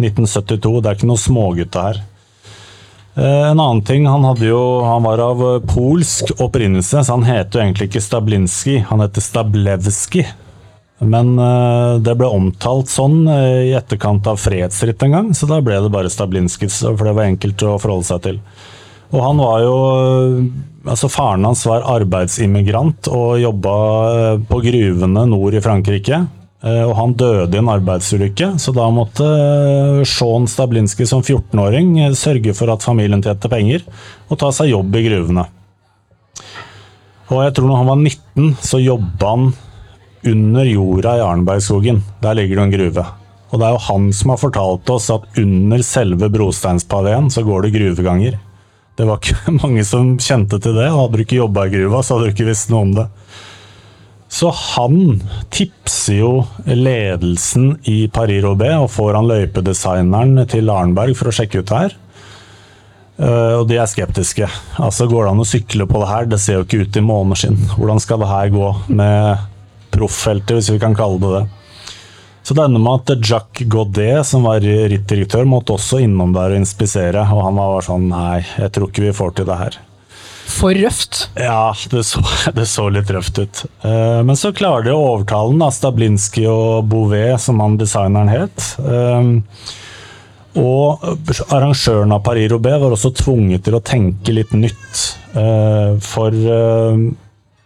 1972, 0.00 0.78
det 0.80 0.88
er 0.88 0.98
ikke 0.98 1.10
noe 1.10 1.20
smågutta 1.20 1.84
her. 1.88 2.00
Eh, 3.14 3.50
en 3.50 3.60
annen 3.60 3.82
ting, 3.84 4.06
han, 4.06 4.24
jo, 4.40 4.62
han, 4.86 5.02
var 5.04 5.22
av 5.24 5.42
polsk 5.68 6.32
opprinnelse, 6.38 7.02
så 7.04 7.16
han 7.18 7.26
heter 7.26 7.58
jo 7.58 7.64
egentlig 7.66 7.90
ikke 7.90 8.04
Stablinski, 8.04 8.78
han 8.88 9.02
heter 9.04 9.24
Stablewski. 9.24 10.24
Men 11.00 11.32
eh, 11.40 11.94
det 12.04 12.14
ble 12.20 12.28
omtalt 12.28 12.90
sånn 12.92 13.24
eh, 13.28 13.70
i 13.70 13.76
etterkant 13.76 14.26
av 14.30 14.40
fredsritt 14.40 15.02
en 15.04 15.16
gang, 15.16 15.30
så 15.36 15.48
da 15.50 15.60
ble 15.64 15.80
det 15.80 15.92
bare 15.92 16.12
Stablinskis, 16.12 16.82
for 16.86 17.08
det 17.08 17.16
var 17.16 17.28
enkelt 17.28 17.64
å 17.66 17.78
forholde 17.80 18.08
seg 18.08 18.24
til. 18.28 18.40
Og 19.10 19.22
han 19.24 19.40
var 19.42 19.62
jo 19.66 19.78
Altså, 20.80 21.10
faren 21.12 21.44
hans 21.44 21.60
var 21.68 21.84
arbeidsimmigrant 21.92 23.10
og 23.12 23.34
jobba 23.36 23.72
eh, 24.16 24.38
på 24.48 24.62
gruvene 24.64 25.26
nord 25.28 25.52
i 25.52 25.60
Frankrike. 25.60 26.22
Eh, 26.64 26.82
og 26.86 26.94
han 26.96 27.12
døde 27.20 27.52
i 27.52 27.60
en 27.60 27.68
arbeidsulykke, 27.68 28.54
så 28.56 28.72
da 28.72 28.86
måtte 28.88 29.26
eh, 29.28 30.00
Sean 30.08 30.48
Stablinski 30.48 31.04
som 31.04 31.20
14-åring 31.20 31.94
sørge 32.16 32.56
for 32.56 32.72
at 32.72 32.84
familien 32.84 33.20
tjente 33.20 33.52
penger, 33.52 33.84
og 34.32 34.40
ta 34.40 34.48
seg 34.56 34.72
jobb 34.72 34.96
i 34.96 35.04
gruvene. 35.10 35.44
Og 37.28 37.44
jeg 37.44 37.54
tror 37.56 37.68
når 37.68 37.82
han 37.82 37.92
var 37.92 38.02
19, 38.08 38.50
så 38.64 38.80
jobba 38.80 39.36
han 39.36 39.48
under 40.32 40.68
jorda 40.68 41.16
i 41.16 41.24
Arnbergskogen. 41.28 42.00
Der 42.24 42.40
ligger 42.40 42.56
det 42.56 42.64
en 42.64 42.76
gruve. 42.78 43.10
Og 43.50 43.60
det 43.60 43.66
er 43.66 43.76
jo 43.76 43.86
han 43.86 44.12
som 44.16 44.32
har 44.32 44.40
fortalt 44.40 44.96
oss 44.96 45.12
at 45.12 45.40
under 45.40 45.84
selve 45.84 46.28
brosteinspaveen 46.32 47.30
så 47.32 47.44
går 47.46 47.66
det 47.66 47.76
gruveganger. 47.76 48.40
Det 48.98 49.06
var 49.08 49.20
ikke 49.20 49.54
mange 49.62 49.84
som 49.86 50.16
kjente 50.20 50.60
til 50.62 50.76
det. 50.78 50.90
Hadde 50.90 51.16
du 51.16 51.24
ikke 51.24 51.40
jobba 51.40 51.66
i 51.66 51.74
gruva, 51.74 52.02
så 52.02 52.16
hadde 52.16 52.30
du 52.30 52.34
ikke 52.34 52.50
visst 52.50 52.72
noe 52.72 52.86
om 52.88 52.92
det. 52.98 53.06
Så 54.30 54.52
han 54.54 55.18
tipser 55.50 56.20
jo 56.20 56.30
ledelsen 56.68 57.72
i 57.90 58.04
Paris 58.14 58.44
Robé 58.44 58.70
og 58.78 58.92
får 58.94 59.16
han 59.18 59.26
løypedesigneren 59.26 60.44
til 60.50 60.70
Arnberg 60.70 61.16
for 61.18 61.30
å 61.30 61.34
sjekke 61.34 61.64
ut 61.64 61.72
det 61.72 61.80
her. 61.80 61.96
Eh, 63.20 63.54
og 63.58 63.66
de 63.68 63.76
er 63.80 63.90
skeptiske. 63.90 64.46
Altså 64.80 65.08
Går 65.10 65.26
det 65.26 65.32
an 65.34 65.42
å 65.42 65.48
sykle 65.48 65.86
på 65.90 66.02
det 66.02 66.10
her? 66.12 66.28
Det 66.30 66.38
ser 66.40 66.60
jo 66.60 66.66
ikke 66.66 66.84
ut 66.84 67.00
i 67.00 67.04
måneskinn. 67.04 67.58
Hvordan 67.74 68.02
skal 68.02 68.22
det 68.22 68.30
her 68.30 68.52
gå 68.54 68.68
med 68.88 69.48
proffeltet, 69.90 70.54
hvis 70.56 70.70
vi 70.72 70.78
kan 70.82 70.94
kalle 70.96 71.18
det 71.20 71.32
det? 71.34 71.42
Så 72.42 72.56
det 72.56 72.64
ender 72.64 72.82
med 72.82 73.04
at 73.12 73.28
Jack 73.28 73.62
Godet, 73.70 74.24
som 74.26 74.46
var 74.48 74.64
rittdirektør, 74.64 75.44
måtte 75.48 75.76
også 75.76 76.00
innom 76.06 76.32
der 76.34 76.54
og 76.54 76.62
inspisere. 76.62 77.22
Og 77.28 77.44
han 77.46 77.60
var 77.60 77.86
sånn 77.86 78.08
Nei, 78.10 78.40
jeg 78.58 78.72
tror 78.74 78.90
ikke 78.90 79.06
vi 79.06 79.16
får 79.16 79.36
til 79.36 79.48
det 79.50 79.58
her. 79.60 79.78
For 80.50 80.74
røft. 80.74 81.28
Ja, 81.38 81.70
det 81.92 82.04
så, 82.08 82.22
det 82.56 82.66
så 82.66 82.88
litt 82.92 83.10
røft 83.14 83.38
ut. 83.38 83.62
Eh, 83.86 84.20
men 84.26 84.38
så 84.38 84.54
klarer 84.56 84.88
de 84.88 84.96
å 84.96 85.04
overtale 85.14 85.54
den, 85.54 85.66
Stablinski 85.74 86.46
og 86.50 86.88
Bouvet, 86.90 87.36
som 87.42 87.62
han 87.62 87.78
designeren 87.80 88.32
het. 88.32 88.72
Eh, 88.82 89.30
og 90.60 91.04
arrangøren 91.54 92.10
av 92.16 92.24
Paris-Roubais 92.26 92.80
var 92.82 92.96
også 92.96 93.12
tvunget 93.20 93.62
til 93.68 93.76
å 93.78 93.84
tenke 93.86 94.34
litt 94.34 94.50
nytt. 94.56 95.04
Eh, 95.38 95.92
for 96.02 96.34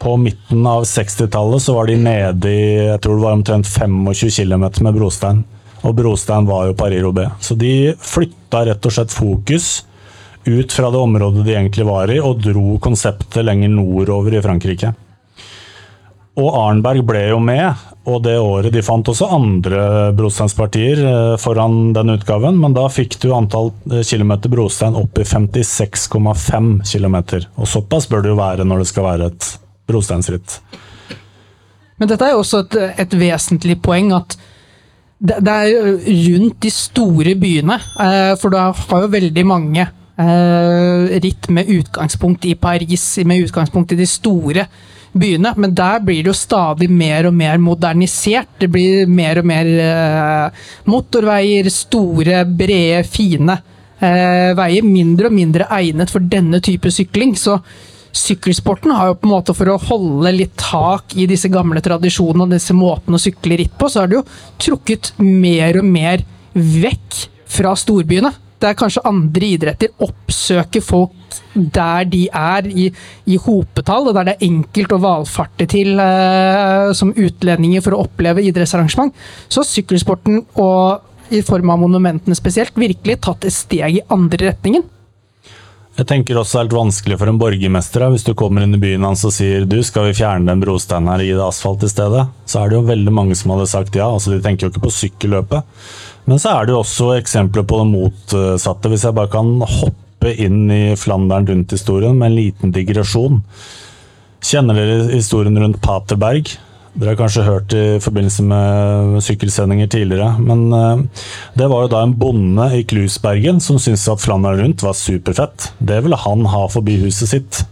på 0.04 0.16
midten 0.20 0.66
av 0.68 0.84
60-tallet 0.84 1.62
så 1.64 1.74
var 1.78 1.88
de 1.88 1.96
nede 1.96 2.50
i 2.52 2.64
jeg 2.90 3.00
tror 3.00 3.16
det 3.16 3.24
var 3.24 3.38
omtrent 3.38 3.68
25 3.70 4.34
km 4.36 4.66
med 4.84 4.98
brostein. 4.98 5.38
Og 5.84 5.94
brostein 5.96 6.44
var 6.48 6.66
jo 6.68 6.76
Paris-Roubais. 6.76 7.32
Så 7.40 7.56
de 7.56 7.94
flytta 7.96 8.66
rett 8.68 8.84
og 8.84 8.92
slett 8.92 9.14
fokus 9.14 9.86
ut 10.44 10.72
fra 10.76 10.90
det 10.92 11.00
området 11.00 11.46
de 11.46 11.54
egentlig 11.54 11.88
var 11.88 12.12
i, 12.12 12.20
og 12.20 12.42
dro 12.44 12.76
konseptet 12.84 13.40
lenger 13.48 13.72
nordover 13.72 14.36
i 14.36 14.44
Frankrike. 14.44 14.92
Og 16.34 16.52
Arnberg 16.58 17.04
ble 17.06 17.24
jo 17.30 17.40
med, 17.40 17.88
og 18.10 18.20
det 18.26 18.36
året 18.42 18.74
de 18.74 18.84
fant 18.84 19.08
også 19.08 19.30
andre 19.32 20.12
brosteinspartier 20.18 21.00
eh, 21.00 21.34
foran 21.40 21.94
den 21.96 22.16
utgaven, 22.18 22.58
men 22.60 22.76
da 22.76 22.90
fikk 22.92 23.16
du 23.22 23.30
antall 23.32 23.72
eh, 23.88 24.02
kilometer 24.04 24.52
brostein 24.52 24.98
opp 25.00 25.16
i 25.22 25.24
56,5 25.24 26.72
km. 26.92 27.20
Og 27.54 27.70
såpass 27.70 28.10
bør 28.10 28.26
det 28.26 28.34
jo 28.34 28.40
være 28.42 28.66
når 28.68 28.82
det 28.82 28.90
skal 28.92 29.08
være 29.14 29.30
et 29.32 29.54
brosteinsritt. 29.88 30.58
Men 32.00 32.10
dette 32.10 32.26
er 32.26 32.34
jo 32.34 32.42
også 32.42 32.64
et, 32.64 32.76
et 33.04 33.16
vesentlig 33.18 33.78
poeng 33.84 34.12
at 34.16 34.36
det, 35.24 35.38
det, 35.46 35.52
er 35.52 36.00
rundt 36.28 36.56
de 36.64 36.70
store 36.72 37.36
byene, 37.40 37.76
eh, 38.02 38.32
for 38.40 38.52
du 38.52 38.58
har 38.58 39.04
jo 39.04 39.12
veldig 39.12 39.44
mange 39.46 39.84
eh, 39.84 41.14
ritt 41.22 41.48
med 41.54 41.70
utgangspunkt 41.70 42.44
i 42.50 42.56
Paris, 42.60 43.06
med 43.24 43.46
utgangspunkt 43.46 43.94
i 43.94 44.00
de 44.02 44.08
store 44.10 44.66
byene, 45.14 45.54
men 45.56 45.72
der 45.78 46.02
blir 46.04 46.24
det 46.24 46.32
jo 46.32 46.36
stadig 46.36 46.90
mer 46.90 47.30
og 47.30 47.36
mer 47.38 47.62
modernisert. 47.62 48.56
Det 48.58 48.68
blir 48.74 49.06
mer 49.06 49.40
og 49.40 49.48
mer 49.48 49.70
eh, 49.86 50.66
motorveier, 50.90 51.70
store, 51.72 52.42
brede, 52.44 53.04
fine 53.08 53.60
veier. 54.04 54.84
Mindre 54.84 55.30
og 55.30 55.32
mindre 55.32 55.64
egnet 55.72 56.10
for 56.12 56.20
denne 56.28 56.58
type 56.60 56.90
sykling. 56.92 57.38
så 57.40 57.54
sykkelsporten 58.14 58.94
har 58.94 59.10
jo 59.10 59.18
på 59.18 59.28
en 59.28 59.34
måte 59.34 59.54
For 59.56 59.70
å 59.72 59.80
holde 59.88 60.32
litt 60.34 60.54
tak 60.60 61.16
i 61.18 61.26
disse 61.30 61.50
gamle 61.52 61.82
tradisjonene 61.84 62.46
og 62.46 62.54
disse 62.54 62.76
måtene 62.76 63.18
å 63.18 63.22
sykle 63.22 63.58
ritt 63.60 63.76
på, 63.78 63.90
så 63.90 64.02
har 64.02 64.10
det 64.10 64.20
jo 64.20 64.24
trukket 64.68 65.12
mer 65.22 65.80
og 65.80 65.88
mer 65.88 66.24
vekk 66.54 67.20
fra 67.54 67.74
storbyene. 67.78 68.32
Der 68.62 68.76
kanskje 68.78 69.02
andre 69.06 69.48
idretter 69.56 69.92
oppsøker 70.02 70.82
folk 70.84 71.12
der 71.54 72.06
de 72.08 72.22
er, 72.30 72.68
i, 72.70 72.86
i 73.28 73.36
hopetall, 73.40 74.08
og 74.08 74.16
der 74.16 74.30
det 74.30 74.36
er 74.36 74.46
enkelt 74.46 74.94
å 74.94 75.00
valfarte 75.02 75.66
til 75.70 75.98
eh, 76.00 76.92
som 76.96 77.12
utlendinger 77.12 77.84
for 77.84 77.96
å 77.96 78.04
oppleve 78.06 78.44
idrettsarrangement. 78.46 79.12
Så 79.52 79.66
sykkelsporten, 79.68 80.40
og 80.62 81.34
i 81.34 81.42
form 81.44 81.72
av 81.74 81.82
monumentene 81.82 82.36
spesielt, 82.38 82.78
virkelig 82.78 83.20
tatt 83.26 83.46
et 83.46 83.54
steg 83.54 83.98
i 83.98 84.04
andre 84.14 84.50
retningen. 84.52 84.86
Jeg 85.94 86.08
tenker 86.10 86.38
også 86.40 86.56
det 86.56 86.58
er 86.58 86.64
helt 86.64 86.74
vanskelig 86.74 87.16
for 87.20 87.30
en 87.30 87.36
borgermester 87.38 88.02
hvis 88.10 88.24
du 88.26 88.32
kommer 88.34 88.64
inn 88.64 88.74
i 88.74 88.80
byen 88.82 89.04
hans 89.06 89.20
og 89.28 89.30
sier 89.36 89.62
du, 89.70 89.76
skal 89.86 90.08
vi 90.08 90.16
fjerne 90.18 90.50
den 90.50 90.62
brosteinen 90.64 91.06
her 91.12 91.22
og 91.22 91.28
gi 91.28 91.36
det 91.36 91.44
asfalt 91.44 91.84
i 91.86 91.90
stedet? 91.92 92.24
Så 92.50 92.58
er 92.58 92.72
det 92.72 92.80
jo 92.80 92.88
veldig 92.88 93.14
mange 93.14 93.36
som 93.38 93.52
hadde 93.54 93.68
sagt 93.70 93.98
ja. 93.98 94.08
altså 94.10 94.32
De 94.32 94.40
tenker 94.42 94.66
jo 94.66 94.72
ikke 94.72 94.88
på 94.88 94.94
sykkelløpet. 94.96 95.78
Men 96.26 96.42
så 96.42 96.56
er 96.56 96.66
det 96.66 96.74
jo 96.74 96.80
også 96.80 97.12
eksempler 97.20 97.66
på 97.68 97.78
det 97.78 97.86
motsatte. 97.92 98.90
Hvis 98.90 99.06
jeg 99.06 99.14
bare 99.14 99.30
kan 99.30 99.54
hoppe 99.62 100.34
inn 100.34 100.66
i 100.72 100.82
Flandern 100.98 101.46
rundt-historien 101.46 102.18
med 102.18 102.32
en 102.32 102.38
liten 102.40 102.74
digresjon. 102.74 103.42
Kjenner 104.44 104.80
dere 104.80 105.12
historien 105.12 105.62
rundt 105.62 105.78
Paterberg? 105.84 106.56
Dere 106.94 107.10
har 107.10 107.18
kanskje 107.18 107.42
hørt 107.42 107.74
i 107.74 107.98
forbindelse 107.98 108.44
med 108.46 109.16
sykkelsendinger 109.26 109.88
tidligere. 109.90 110.36
Men 110.38 110.68
uh, 110.70 111.24
det 111.58 111.66
var 111.70 111.84
jo 111.84 111.90
da 111.90 112.04
en 112.06 112.14
bonde 112.18 112.68
i 112.76 112.84
Klusbergen 112.86 113.58
som 113.62 113.80
syntes 113.82 114.06
at 114.12 114.22
Flandern 114.22 114.60
rundt 114.60 114.84
var 114.86 114.94
superfett. 114.94 115.72
Det 115.82 115.98
ville 116.04 116.18
han 116.22 116.46
ha 116.52 116.68
forbi 116.70 117.00
huset 117.02 117.32
sitt. 117.32 117.64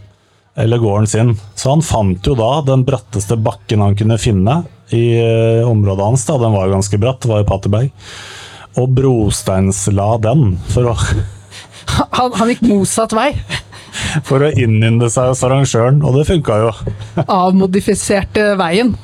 Eller 0.59 0.83
gården 0.83 1.07
sin. 1.07 1.31
Så 1.55 1.71
han 1.71 1.85
fant 1.87 2.27
jo 2.27 2.35
da 2.37 2.51
den 2.67 2.83
bratteste 2.85 3.39
bakken 3.41 3.85
han 3.85 3.95
kunne 3.97 4.19
finne 4.21 4.65
i 4.91 5.05
uh, 5.23 5.71
området 5.71 6.09
hans. 6.11 6.27
da, 6.27 6.41
Den 6.43 6.59
var 6.59 6.67
jo 6.67 6.75
ganske 6.75 7.01
bratt, 7.01 7.23
det 7.23 7.31
var 7.31 7.45
jo 7.45 7.51
Paterberg. 7.53 7.95
Og 8.83 8.91
brosteinsla 8.99 10.17
den 10.25 10.57
for 10.73 10.91
å 10.91 10.97
han, 12.19 12.35
han 12.41 12.51
gikk 12.51 12.67
motsatt 12.67 13.15
vei? 13.15 13.31
for 14.29 14.43
å 14.43 14.51
innynde 14.51 15.09
seg 15.13 15.31
hos 15.31 15.47
arrangøren, 15.47 16.03
og 16.03 16.19
det 16.19 16.27
funka 16.31 16.59
jo. 16.65 16.75
Avmodifiserte 17.23 18.53
veien. 18.59 18.95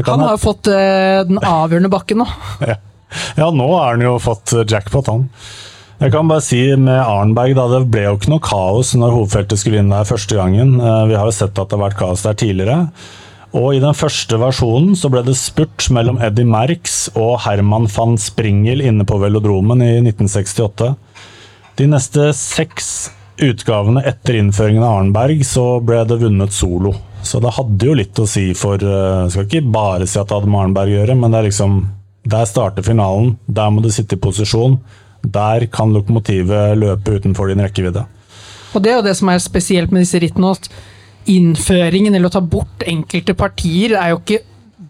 Han 0.00 0.24
har 0.24 0.34
jo 0.34 0.42
fått 0.42 0.70
uh, 0.70 1.22
den 1.28 1.38
avgjørende 1.38 1.92
bakken 1.92 2.24
nå. 2.24 2.28
Ja. 2.70 2.78
ja. 3.38 3.50
nå 3.54 3.68
har 3.76 3.94
han 3.94 4.02
jo 4.02 4.16
fått 4.22 4.56
jackpot, 4.66 5.10
han. 5.12 5.28
Jeg 6.00 6.10
kan 6.10 6.28
bare 6.28 6.42
si 6.42 6.58
med 6.74 6.98
Arnberg, 6.98 7.54
da, 7.54 7.68
det 7.70 7.84
ble 7.92 8.08
jo 8.08 8.16
ikke 8.18 8.32
noe 8.32 8.42
kaos 8.42 8.90
når 8.98 9.14
hovedfeltet 9.14 9.60
skulle 9.60 9.78
inn 9.80 9.92
der 9.94 10.08
første 10.08 10.38
gangen. 10.38 10.80
Uh, 10.82 11.04
vi 11.10 11.18
har 11.18 11.28
jo 11.30 11.36
sett 11.36 11.54
at 11.54 11.70
det 11.70 11.78
har 11.78 11.86
vært 11.86 12.00
kaos 12.00 12.24
der 12.26 12.38
tidligere. 12.40 12.80
Og 13.54 13.76
i 13.76 13.82
den 13.82 13.94
første 13.94 14.38
versjonen 14.42 14.96
så 14.98 15.08
ble 15.12 15.22
det 15.22 15.36
spurt 15.38 15.86
mellom 15.94 16.18
Eddie 16.18 16.48
Merx 16.48 17.04
og 17.14 17.36
Herman 17.44 17.86
van 17.94 18.16
Springel 18.18 18.82
inne 18.82 19.06
på 19.06 19.20
velodromen 19.22 19.84
i 19.84 19.92
1968. 20.00 20.90
De 21.78 21.86
neste 21.90 22.32
seks 22.34 22.88
utgavene 23.42 24.02
etter 24.06 24.40
innføringen 24.40 24.82
av 24.82 24.98
Arnberg 24.98 25.44
så 25.46 25.78
ble 25.86 26.02
det 26.06 26.18
vunnet 26.22 26.54
solo. 26.54 26.96
Så 27.24 27.40
det 27.40 27.54
hadde 27.56 27.88
jo 27.88 27.96
litt 27.96 28.18
å 28.20 28.26
si 28.28 28.50
for 28.58 28.80
Jeg 28.80 29.32
skal 29.32 29.46
ikke 29.48 29.72
bare 29.74 30.08
si 30.08 30.18
at 30.20 30.28
det 30.28 30.36
hadde 30.36 30.50
med 30.50 30.60
Arnberg 30.66 30.92
å 30.92 30.98
gjøre, 30.98 31.16
men 31.18 31.32
det 31.32 31.40
er 31.40 31.48
liksom 31.48 31.78
Der 32.24 32.48
starter 32.48 32.84
finalen. 32.84 33.34
Der 33.46 33.70
må 33.72 33.82
du 33.84 33.90
sitte 33.92 34.16
i 34.16 34.20
posisjon. 34.20 34.78
Der 35.24 35.66
kan 35.72 35.92
lokomotivet 35.92 36.76
løpe 36.80 37.18
utenfor 37.18 37.50
din 37.50 37.60
rekkevidde. 37.64 38.04
Og 38.74 38.82
det 38.82 38.92
er 38.92 38.98
jo 38.98 39.06
det 39.06 39.16
som 39.16 39.30
er 39.30 39.40
spesielt 39.44 39.92
med 39.92 40.04
disse 40.04 40.20
rittene. 40.20 40.52
at 40.52 40.68
Innføringen, 41.28 42.14
eller 42.14 42.28
å 42.28 42.34
ta 42.34 42.40
bort 42.40 42.84
enkelte 42.84 43.32
partier, 43.36 43.94
er 43.96 44.12
jo 44.12 44.20
ikke 44.20 44.40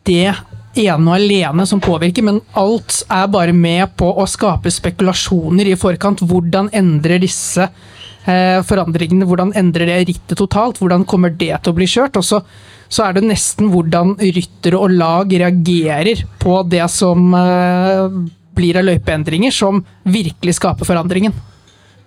det 0.06 0.34
ene 0.74 1.10
og 1.10 1.14
alene 1.14 1.66
som 1.70 1.82
påvirker, 1.82 2.24
men 2.26 2.40
alt 2.58 3.04
er 3.06 3.28
bare 3.30 3.52
med 3.54 3.92
på 3.98 4.08
å 4.10 4.26
skape 4.26 4.72
spekulasjoner 4.74 5.70
i 5.70 5.76
forkant. 5.78 6.22
Hvordan 6.26 6.72
endrer 6.74 7.22
disse 7.22 7.68
Eh, 7.68 8.03
forandringene. 8.24 9.26
Hvordan 9.28 9.52
endrer 9.58 9.90
det 9.90 9.98
rittet 10.08 10.38
totalt? 10.38 10.80
Hvordan 10.80 11.04
kommer 11.08 11.32
det 11.34 11.52
til 11.60 11.72
å 11.72 11.76
bli 11.76 11.88
kjørt? 11.90 12.16
Og 12.20 12.24
så, 12.24 12.40
så 12.88 13.08
er 13.08 13.16
det 13.16 13.26
nesten 13.28 13.68
hvordan 13.72 14.16
ryttere 14.20 14.80
og 14.80 14.94
lag 14.94 15.32
reagerer 15.32 16.24
på 16.40 16.60
det 16.70 16.84
som 16.92 17.34
eh, 17.36 18.20
blir 18.54 18.78
av 18.78 18.86
løypeendringer, 18.86 19.52
som 19.54 19.82
virkelig 20.06 20.56
skaper 20.60 20.88
forandringen. 20.88 21.34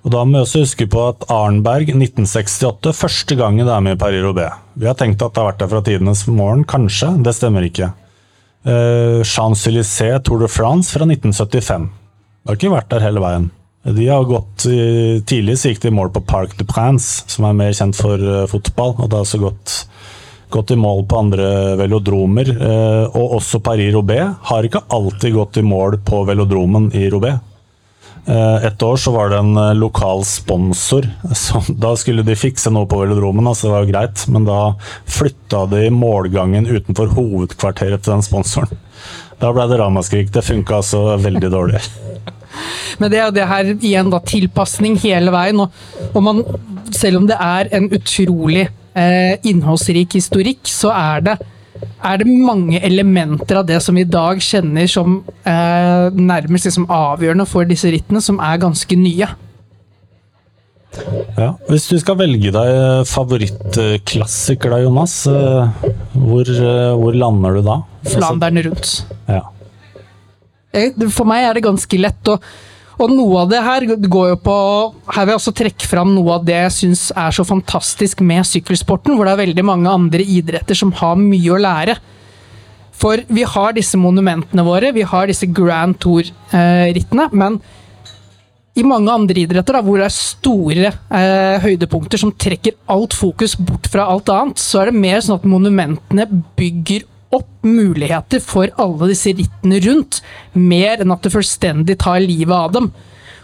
Og 0.08 0.14
Da 0.14 0.24
må 0.24 0.38
vi 0.38 0.44
også 0.46 0.64
huske 0.64 0.88
på 0.88 1.02
at 1.10 1.26
Arnberg 1.34 1.90
1968, 1.92 2.94
første 2.96 3.36
gangen 3.36 3.68
det 3.68 3.74
er 3.74 3.84
med 3.84 3.98
i 3.98 4.00
Paris-Roubais. 4.00 4.62
Vi 4.80 4.88
har 4.88 4.96
tenkt 4.96 5.24
at 5.26 5.34
det 5.36 5.42
har 5.42 5.50
vært 5.50 5.64
der 5.64 5.72
fra 5.74 5.82
tidenes 5.84 6.22
morgen, 6.32 6.64
kanskje. 6.64 7.12
Det 7.26 7.34
stemmer 7.36 7.66
ikke. 7.68 7.92
Uh, 8.68 9.20
Champs-Élysées 9.28 10.22
Tour 10.24 10.40
de 10.44 10.48
France 10.52 10.96
fra 10.96 11.08
1975. 11.08 11.90
Det 11.92 12.54
har 12.54 12.60
ikke 12.60 12.72
vært 12.72 12.92
der 12.94 13.04
hele 13.04 13.24
veien. 13.24 13.50
De 13.84 14.08
har 14.08 14.24
gått 14.24 14.66
Tidlig 15.28 15.58
så 15.60 15.72
gikk 15.72 15.82
de 15.84 15.92
i 15.92 15.96
mål 15.96 16.12
på 16.16 16.24
Parc 16.28 16.56
de 16.60 16.66
Prince, 16.68 17.24
som 17.32 17.48
er 17.48 17.58
mer 17.58 17.76
kjent 17.76 17.98
for 17.98 18.20
uh, 18.20 18.46
fotball. 18.50 18.96
og 18.98 19.10
det 19.10 19.20
har 19.20 19.26
også 19.26 19.42
gått, 19.42 19.76
gått 20.54 20.74
i 20.74 20.80
mål 20.80 21.06
på 21.08 21.20
andre 21.22 21.50
velodromer. 21.80 22.52
Uh, 22.58 23.06
og 23.16 23.38
også 23.40 23.62
Paris-Roubais 23.64 24.34
har 24.50 24.68
ikke 24.68 24.84
alltid 24.92 25.38
gått 25.38 25.62
i 25.62 25.66
mål 25.68 26.02
på 26.08 26.24
velodromen 26.28 26.90
i 26.98 27.08
Roubais. 27.14 27.40
Uh, 28.28 28.60
et 28.68 28.84
år 28.84 29.00
så 29.00 29.14
var 29.16 29.32
det 29.32 29.40
en 29.40 29.80
lokal 29.80 30.26
sponsor. 30.28 31.08
Så 31.46 31.62
da 31.72 31.94
skulle 31.96 32.28
de 32.28 32.36
fikse 32.36 32.74
noe 32.74 32.90
på 32.92 33.00
velodromen, 33.00 33.48
altså 33.48 33.70
det 33.70 33.76
var 33.78 33.92
greit, 33.94 34.26
men 34.28 34.50
da 34.50 34.62
flytta 35.08 35.64
de 35.72 35.86
målgangen 35.96 36.68
utenfor 36.68 37.14
hovedkvarteret 37.16 38.04
til 38.04 38.18
den 38.18 38.28
sponsoren. 38.28 38.84
Da 39.40 39.54
ble 39.54 39.70
det 39.70 39.80
ramaskrik. 39.80 40.34
Det 40.34 40.44
funka 40.44 40.82
altså 40.82 41.14
veldig 41.24 41.54
dårlig. 41.54 41.86
Men 43.02 43.12
det 43.12 43.20
er 43.20 43.28
jo 43.28 43.36
det 43.36 43.48
her 43.50 43.72
igjen, 43.76 44.12
da. 44.14 44.22
Tilpasning 44.28 44.98
hele 45.04 45.34
veien. 45.34 45.62
Og, 45.64 46.12
og 46.14 46.26
man, 46.26 46.44
selv 46.96 47.22
om 47.22 47.30
det 47.30 47.38
er 47.40 47.72
en 47.78 47.90
utrolig 47.94 48.68
eh, 48.68 49.38
innholdsrik 49.48 50.18
historikk, 50.20 50.64
så 50.70 50.94
er 50.96 51.26
det, 51.28 51.38
er 51.78 52.22
det 52.22 52.30
mange 52.30 52.82
elementer 52.84 53.62
av 53.62 53.68
det 53.70 53.82
som 53.86 53.98
vi 53.98 54.06
i 54.06 54.14
dag 54.18 54.42
kjenner 54.44 54.90
som 54.92 55.20
eh, 55.46 56.08
nærmest 56.14 56.70
liksom 56.70 56.88
avgjørende 56.90 57.50
for 57.50 57.68
disse 57.70 57.92
rittene, 57.94 58.24
som 58.24 58.42
er 58.44 58.64
ganske 58.64 59.00
nye. 59.00 59.30
Ja. 61.38 61.52
Hvis 61.68 61.86
du 61.92 61.98
skal 62.02 62.18
velge 62.18 62.52
deg 62.54 62.72
favorittklassiker 63.10 64.74
da, 64.74 64.80
Jonas, 64.86 65.20
eh, 65.30 65.86
hvor, 66.16 66.50
eh, 66.50 66.96
hvor 66.98 67.14
lander 67.14 67.60
du 67.60 67.62
da? 67.68 67.78
Flandern 68.08 68.64
rundt. 68.66 68.94
Ja. 69.28 69.44
For 70.74 71.28
meg 71.28 71.46
er 71.48 71.58
det 71.58 71.66
ganske 71.66 72.00
lett. 72.02 72.32
Og, 72.34 72.44
og 72.98 73.14
noe 73.14 73.44
av 73.44 73.52
det 73.52 73.62
her 73.64 73.86
går 74.10 74.30
jo 74.32 74.38
på 74.42 74.58
Her 75.14 75.28
vil 75.28 75.36
jeg 75.36 75.40
også 75.42 75.56
trekke 75.60 75.90
fram 75.90 76.16
noe 76.16 76.40
av 76.40 76.46
det 76.48 76.58
jeg 76.58 76.76
syns 76.76 77.08
er 77.14 77.36
så 77.36 77.46
fantastisk 77.48 78.24
med 78.26 78.48
sykkelsporten, 78.50 79.16
hvor 79.16 79.28
det 79.28 79.36
er 79.36 79.44
veldig 79.46 79.66
mange 79.68 79.92
andre 79.92 80.26
idretter 80.26 80.78
som 80.78 80.94
har 80.98 81.18
mye 81.22 81.56
å 81.56 81.62
lære. 81.62 81.98
For 82.98 83.22
vi 83.30 83.44
har 83.46 83.76
disse 83.78 83.98
monumentene 84.02 84.66
våre, 84.66 84.90
vi 84.96 85.06
har 85.06 85.30
disse 85.30 85.46
Grand 85.54 85.98
Tour-rittene, 86.02 87.28
men 87.38 87.60
i 88.78 88.86
mange 88.86 89.10
andre 89.10 89.42
idretter 89.42 89.78
da, 89.78 89.82
hvor 89.86 89.98
det 89.98 90.08
er 90.08 90.14
store 90.14 90.90
eh, 90.90 91.64
høydepunkter 91.64 92.22
som 92.22 92.34
trekker 92.34 92.76
alt 92.94 93.16
fokus 93.18 93.56
bort 93.58 93.90
fra 93.90 94.06
alt 94.12 94.30
annet, 94.34 94.62
så 94.62 94.84
er 94.84 94.92
det 94.92 95.02
mer 95.02 95.24
sånn 95.26 95.40
at 95.40 95.48
monumentene 95.50 96.28
bygger 96.60 97.08
opp 97.34 97.68
muligheter 97.68 98.42
for 98.44 98.72
alle 98.80 99.12
disse 99.12 99.34
rittene 99.36 99.82
rundt, 99.84 100.22
mer 100.54 101.04
enn 101.04 101.14
at 101.14 101.26
det 101.26 101.34
fullstendig 101.34 101.98
tar 102.04 102.22
livet 102.24 102.56
av 102.56 102.74
dem. 102.76 102.92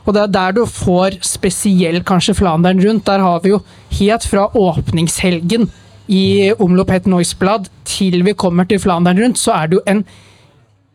Og 0.04 0.16
det 0.16 0.24
er 0.24 0.34
der 0.36 0.56
du 0.56 0.64
får 0.68 1.20
spesielt 1.24 2.06
kanskje 2.08 2.36
Flandern 2.36 2.82
rundt. 2.84 3.06
Der 3.08 3.24
har 3.24 3.40
vi 3.44 3.54
jo 3.54 3.62
helt 4.00 4.28
fra 4.28 4.50
åpningshelgen 4.52 5.70
i 6.12 6.52
Omlopp 6.60 6.92
Het 6.92 7.08
Noisblad 7.08 7.70
til 7.88 8.24
vi 8.28 8.36
kommer 8.36 8.68
til 8.68 8.82
Flandern 8.84 9.20
rundt, 9.20 9.40
så 9.40 9.56
er 9.56 9.70
det 9.70 9.80
jo 9.80 9.86
en 9.88 10.04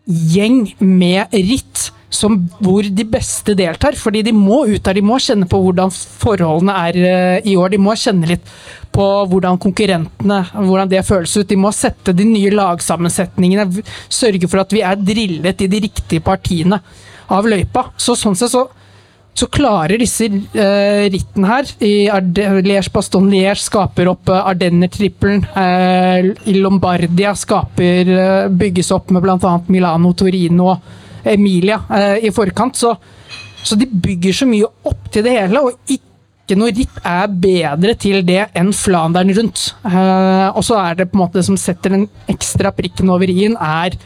gjeng 0.09 0.61
med 0.81 1.33
ritt 1.33 1.89
som, 2.11 2.39
hvor 2.65 2.87
de 2.87 3.05
beste 3.09 3.55
deltar. 3.59 3.99
Fordi 3.99 4.23
de 4.27 4.35
må 4.37 4.65
ut 4.69 4.83
der, 4.85 4.99
de 4.99 5.05
må 5.05 5.19
kjenne 5.23 5.49
på 5.51 5.61
hvordan 5.65 5.93
forholdene 5.93 6.77
er 6.89 7.01
eh, 7.03 7.51
i 7.53 7.57
år. 7.61 7.73
De 7.75 7.83
må 7.83 7.97
kjenne 7.99 8.31
litt 8.31 8.49
på 8.95 9.07
hvordan 9.31 9.61
konkurrentene 9.63 10.41
hvordan 10.55 10.91
det 10.91 11.05
føles 11.07 11.37
ut. 11.37 11.49
De 11.49 11.61
må 11.61 11.73
sette 11.77 12.17
de 12.17 12.27
nye 12.29 12.55
lagsammensetningene, 12.55 13.85
sørge 14.09 14.49
for 14.49 14.65
at 14.65 14.75
vi 14.75 14.85
er 14.87 14.99
drillet 14.99 15.65
i 15.65 15.71
de 15.71 15.85
riktige 15.89 16.25
partiene 16.25 16.81
av 17.35 17.49
løypa. 17.49 17.91
Så 18.01 18.17
sånn 18.19 18.39
sett 18.39 18.55
så 18.55 18.69
så 19.39 19.47
klarer 19.55 20.01
disse 20.01 20.27
eh, 20.27 21.05
rittene 21.13 21.47
her 21.47 21.69
i 21.85 21.93
Liège 22.65 22.91
Baston 22.95 23.29
Liège 23.31 23.61
skaper 23.69 24.11
opp 24.11 24.33
uh, 24.33 24.49
Ardenner-trippelen. 24.51 25.45
eh, 25.63 26.57
Lombardia 26.57 27.37
skaper 27.39 28.11
eh, 28.15 28.49
bygges 28.51 28.91
opp 28.97 29.13
med 29.15 29.23
bl.a. 29.23 29.53
Milano, 29.71 30.11
Torino 30.19 30.73
og 30.73 30.89
Emilia 31.35 31.81
eh, 31.95 32.27
i 32.29 32.35
forkant. 32.35 32.77
Så, 32.79 32.95
så 33.63 33.79
de 33.79 33.89
bygger 33.89 34.37
så 34.41 34.49
mye 34.49 34.69
opp 34.89 35.09
til 35.13 35.27
det 35.27 35.35
hele, 35.37 35.63
og 35.63 35.93
ikke 35.93 36.59
noe 36.59 36.73
ritt 36.73 37.01
er 37.05 37.27
bedre 37.29 37.95
til 38.01 38.23
det 38.27 38.47
enn 38.57 38.73
Flandern 38.77 39.33
rundt. 39.37 39.73
Eh, 39.85 40.47
og 40.49 40.63
så 40.67 40.79
er 40.83 41.01
det 41.01 41.11
på 41.11 41.19
en 41.19 41.25
måte 41.25 41.41
det 41.41 41.49
som 41.49 41.59
setter 41.61 41.97
den 41.97 42.07
ekstra 42.31 42.73
prikken 42.77 43.13
over 43.13 43.31
i-en, 43.31 43.59
er 43.59 43.99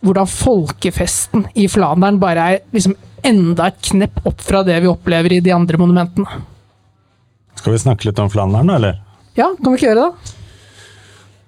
hvordan 0.00 0.28
folkefesten 0.30 1.44
i 1.60 1.66
Flandern 1.68 2.18
bare 2.20 2.46
er 2.54 2.62
liksom 2.72 2.96
enda 3.26 3.68
et 3.68 3.80
knepp 3.90 4.22
opp 4.28 4.40
fra 4.40 4.62
det 4.64 4.78
vi 4.80 4.88
opplever 4.88 5.36
i 5.36 5.42
de 5.44 5.52
andre 5.52 5.80
monumentene. 5.80 6.40
Skal 7.60 7.74
vi 7.74 7.82
snakke 7.82 8.08
litt 8.08 8.20
om 8.22 8.30
Flandern, 8.32 8.70
eller? 8.72 9.00
Ja, 9.36 9.50
kan 9.52 9.72
vi 9.74 9.76
ikke 9.76 9.90
gjøre 9.90 10.06
det? 10.06 10.36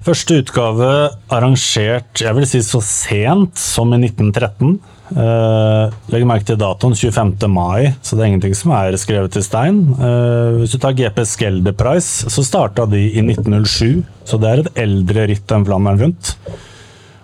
Første 0.02 0.40
utgave 0.42 0.88
arrangert 1.30 2.20
jeg 2.24 2.34
vil 2.34 2.46
si 2.50 2.60
så 2.66 2.80
sent 2.82 3.60
som 3.60 3.92
i 3.94 4.00
1913. 4.02 4.80
Eh, 5.12 5.94
legg 6.12 6.24
merke 6.28 6.46
til 6.48 6.58
datoen 6.60 6.94
25. 6.96 7.48
mai, 7.52 7.92
så 8.00 8.16
det 8.16 8.24
er 8.24 8.30
ingenting 8.30 8.56
som 8.56 8.72
er 8.76 8.96
skrevet 9.00 9.36
i 9.36 9.44
stein. 9.44 9.80
Eh, 9.92 10.58
hvis 10.60 10.74
du 10.74 10.80
tar 10.80 10.96
GP 10.96 11.22
Skelder 11.28 11.76
Prize, 11.76 12.30
så 12.32 12.44
starta 12.46 12.86
de 12.88 13.02
i 13.10 13.24
1907, 13.24 14.02
så 14.24 14.40
det 14.40 14.50
er 14.50 14.62
et 14.62 14.84
eldre 14.86 15.26
ritt 15.30 15.52
enn 15.52 15.66
Flandern 15.68 16.00
rundt. 16.00 16.36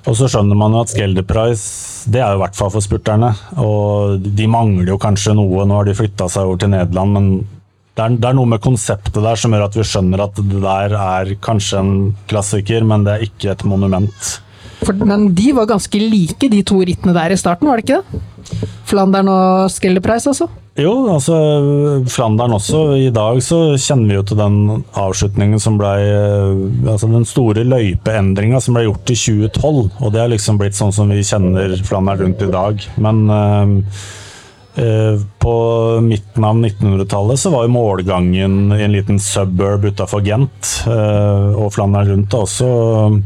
Og 0.09 0.17
så 0.17 0.29
skjønner 0.31 0.57
man 0.57 0.77
jo 0.77 0.83
at 0.85 0.93
Skelder 0.93 1.25
Prize, 1.29 2.09
det 2.09 2.21
er 2.23 2.33
jo 2.33 2.41
i 2.41 2.43
hvert 2.45 2.57
fall 2.57 2.73
for 2.73 2.85
spurterne. 2.85 3.33
Og 3.61 4.25
de 4.25 4.49
mangler 4.49 4.93
jo 4.93 5.01
kanskje 5.01 5.37
noe, 5.37 5.67
nå 5.69 5.81
har 5.81 5.89
de 5.89 5.97
flytta 5.97 6.29
seg 6.33 6.49
over 6.49 6.61
til 6.61 6.73
Nederland, 6.73 7.17
men 7.17 7.31
det 7.99 8.05
er, 8.05 8.19
det 8.21 8.29
er 8.29 8.37
noe 8.39 8.49
med 8.49 8.63
konseptet 8.63 9.17
der 9.19 9.41
som 9.41 9.53
gjør 9.53 9.67
at 9.67 9.77
vi 9.77 9.85
skjønner 9.91 10.23
at 10.23 10.37
det 10.39 10.61
der 10.63 10.95
er 10.95 11.33
kanskje 11.43 11.81
en 11.83 11.95
klassiker, 12.31 12.87
men 12.87 13.05
det 13.05 13.17
er 13.17 13.27
ikke 13.27 13.51
et 13.53 13.65
monument. 13.67 14.37
For, 14.89 14.97
men 15.05 15.35
de 15.37 15.51
var 15.53 15.69
ganske 15.69 16.01
like, 16.01 16.49
de 16.49 16.63
to 16.65 16.81
rittene 16.81 17.13
der 17.13 17.35
i 17.35 17.37
starten, 17.37 17.69
var 17.69 17.77
det 17.77 17.85
ikke 17.85 18.01
det? 18.01 18.23
Flandern 18.89 19.29
og 19.29 19.69
Skelderpreis, 19.69 20.25
altså? 20.31 20.49
Jo, 20.79 20.93
altså 21.11 21.35
Flandern 22.09 22.55
også. 22.55 22.81
I 22.97 23.11
dag 23.13 23.41
så 23.43 23.59
kjenner 23.75 24.13
vi 24.13 24.17
jo 24.17 24.25
til 24.31 24.39
den 24.39 24.59
avslutningen 24.97 25.59
som 25.61 25.75
ble 25.81 25.91
Altså 26.87 27.09
den 27.11 27.27
store 27.27 27.65
løypeendringa 27.67 28.61
som 28.63 28.79
ble 28.79 28.87
gjort 28.87 29.11
i 29.11 29.19
2012. 29.19 29.83
Og 29.99 30.15
det 30.15 30.23
er 30.23 30.33
liksom 30.33 30.61
blitt 30.61 30.79
sånn 30.79 30.95
som 30.95 31.11
vi 31.11 31.27
kjenner 31.27 31.75
Flandern 31.85 32.23
rundt 32.23 32.47
i 32.47 32.51
dag. 32.55 32.87
Men 33.03 33.25
eh, 33.35 33.75
eh, 33.75 34.07
på 35.39 35.55
midten 36.01 36.45
av 36.45 36.57
1900-tallet 36.57 37.41
så 37.41 37.51
var 37.51 37.65
jo 37.65 37.73
målgangen 37.75 38.73
i 38.77 38.83
en 38.85 38.93
liten 38.93 39.19
suburb 39.21 39.85
utafor 39.85 40.23
Gent. 40.23 40.85
eh, 40.87 41.49
og 41.59 41.73
Flandern 41.75 42.07
rundt 42.09 42.31
det 42.31 42.39
også 42.39 42.69
eh, 42.69 43.17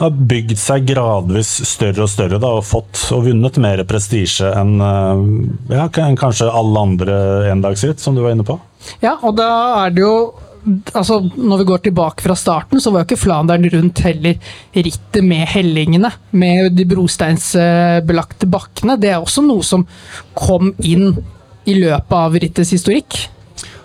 har 0.00 0.14
bygd 0.32 0.56
seg 0.60 0.86
gradvis 0.88 1.50
større 1.68 2.06
og 2.06 2.12
større 2.12 2.40
da, 2.40 2.54
og 2.58 2.64
fått 2.64 3.02
og 3.12 3.26
vunnet 3.26 3.60
mer 3.60 3.82
prestisje 3.88 4.52
enn 4.56 4.78
eh, 4.80 5.26
ja, 5.76 5.88
kanskje 5.92 6.48
alle 6.48 6.86
andre 6.86 7.18
endagsritt, 7.50 8.00
som 8.00 8.16
du 8.16 8.22
var 8.24 8.36
inne 8.36 8.46
på. 8.46 8.56
Ja, 9.02 9.18
og 9.20 9.36
da 9.38 9.50
er 9.84 9.92
det 9.94 10.06
jo 10.06 10.14
Altså, 10.94 11.18
når 11.34 11.62
vi 11.62 11.68
går 11.72 11.84
tilbake 11.88 12.22
fra 12.22 12.36
starten, 12.38 12.80
så 12.80 12.92
var 12.92 13.02
jo 13.02 13.10
ikke 13.10 13.22
Flandern 13.24 13.66
rundt 13.72 14.02
heller 14.06 14.38
rittet 14.76 15.24
med 15.26 15.46
hellingene, 15.50 16.12
med 16.30 16.76
de 16.78 16.86
brosteinsbelagte 16.88 18.46
bakkene. 18.50 18.98
Det 19.00 19.10
er 19.10 19.20
også 19.20 19.42
noe 19.46 19.66
som 19.66 19.86
kom 20.38 20.70
inn 20.78 21.16
i 21.66 21.78
løpet 21.78 22.18
av 22.18 22.38
rittets 22.38 22.74
historikk. 22.74 23.18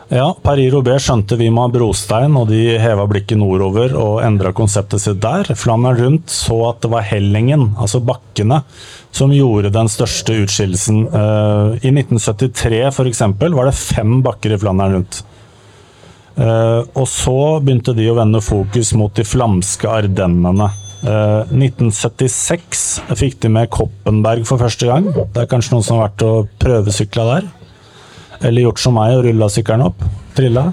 Ja, 0.07 0.29
Paris-Roubais 0.39 1.03
skjønte 1.03 1.35
vi 1.35 1.49
ha 1.51 1.63
brostein, 1.67 2.37
og 2.39 2.47
de 2.47 2.77
heva 2.79 3.03
blikket 3.11 3.41
nordover 3.41 3.91
og 3.99 4.21
endra 4.23 4.53
konseptet 4.55 5.03
sitt 5.03 5.19
der. 5.19 5.49
Flandern 5.59 5.97
rundt 5.99 6.31
så 6.31 6.61
at 6.69 6.79
det 6.85 6.91
var 6.93 7.03
hellingen, 7.03 7.73
altså 7.75 7.99
bakkene, 7.99 8.61
som 9.11 9.33
gjorde 9.35 9.73
den 9.75 9.91
største 9.91 10.37
utskillelsen. 10.45 11.01
Eh, 11.11 11.89
I 11.89 11.91
1973 11.91 12.85
f.eks. 12.93 13.25
var 13.51 13.67
det 13.67 13.75
fem 13.75 14.21
bakker 14.23 14.55
i 14.55 14.61
Flandern 14.61 14.95
rundt. 14.95 15.25
Eh, 16.37 16.81
og 16.93 17.07
så 17.09 17.37
begynte 17.63 17.95
de 17.97 18.09
å 18.11 18.17
vende 18.17 18.43
fokus 18.45 18.93
mot 18.97 19.13
de 19.17 19.25
flamske 19.25 19.89
ardennene. 19.89 20.69
Eh, 21.01 21.53
1976 21.53 22.85
fikk 23.17 23.39
de 23.45 23.51
med 23.53 23.71
Koppenberg 23.73 24.45
for 24.49 24.61
første 24.61 24.89
gang. 24.89 25.09
Det 25.33 25.43
er 25.43 25.49
kanskje 25.49 25.75
noen 25.75 25.85
som 25.85 25.97
har 25.97 26.09
vært 26.09 26.25
og 26.27 26.51
prøvesykla 26.61 27.27
der? 27.31 27.49
Eller 28.45 28.67
gjort 28.67 28.81
som 28.81 28.97
meg 28.97 29.15
og 29.17 29.25
rulla 29.25 29.49
sykkelen 29.49 29.87
opp? 29.89 30.05
Trilla? 30.37 30.69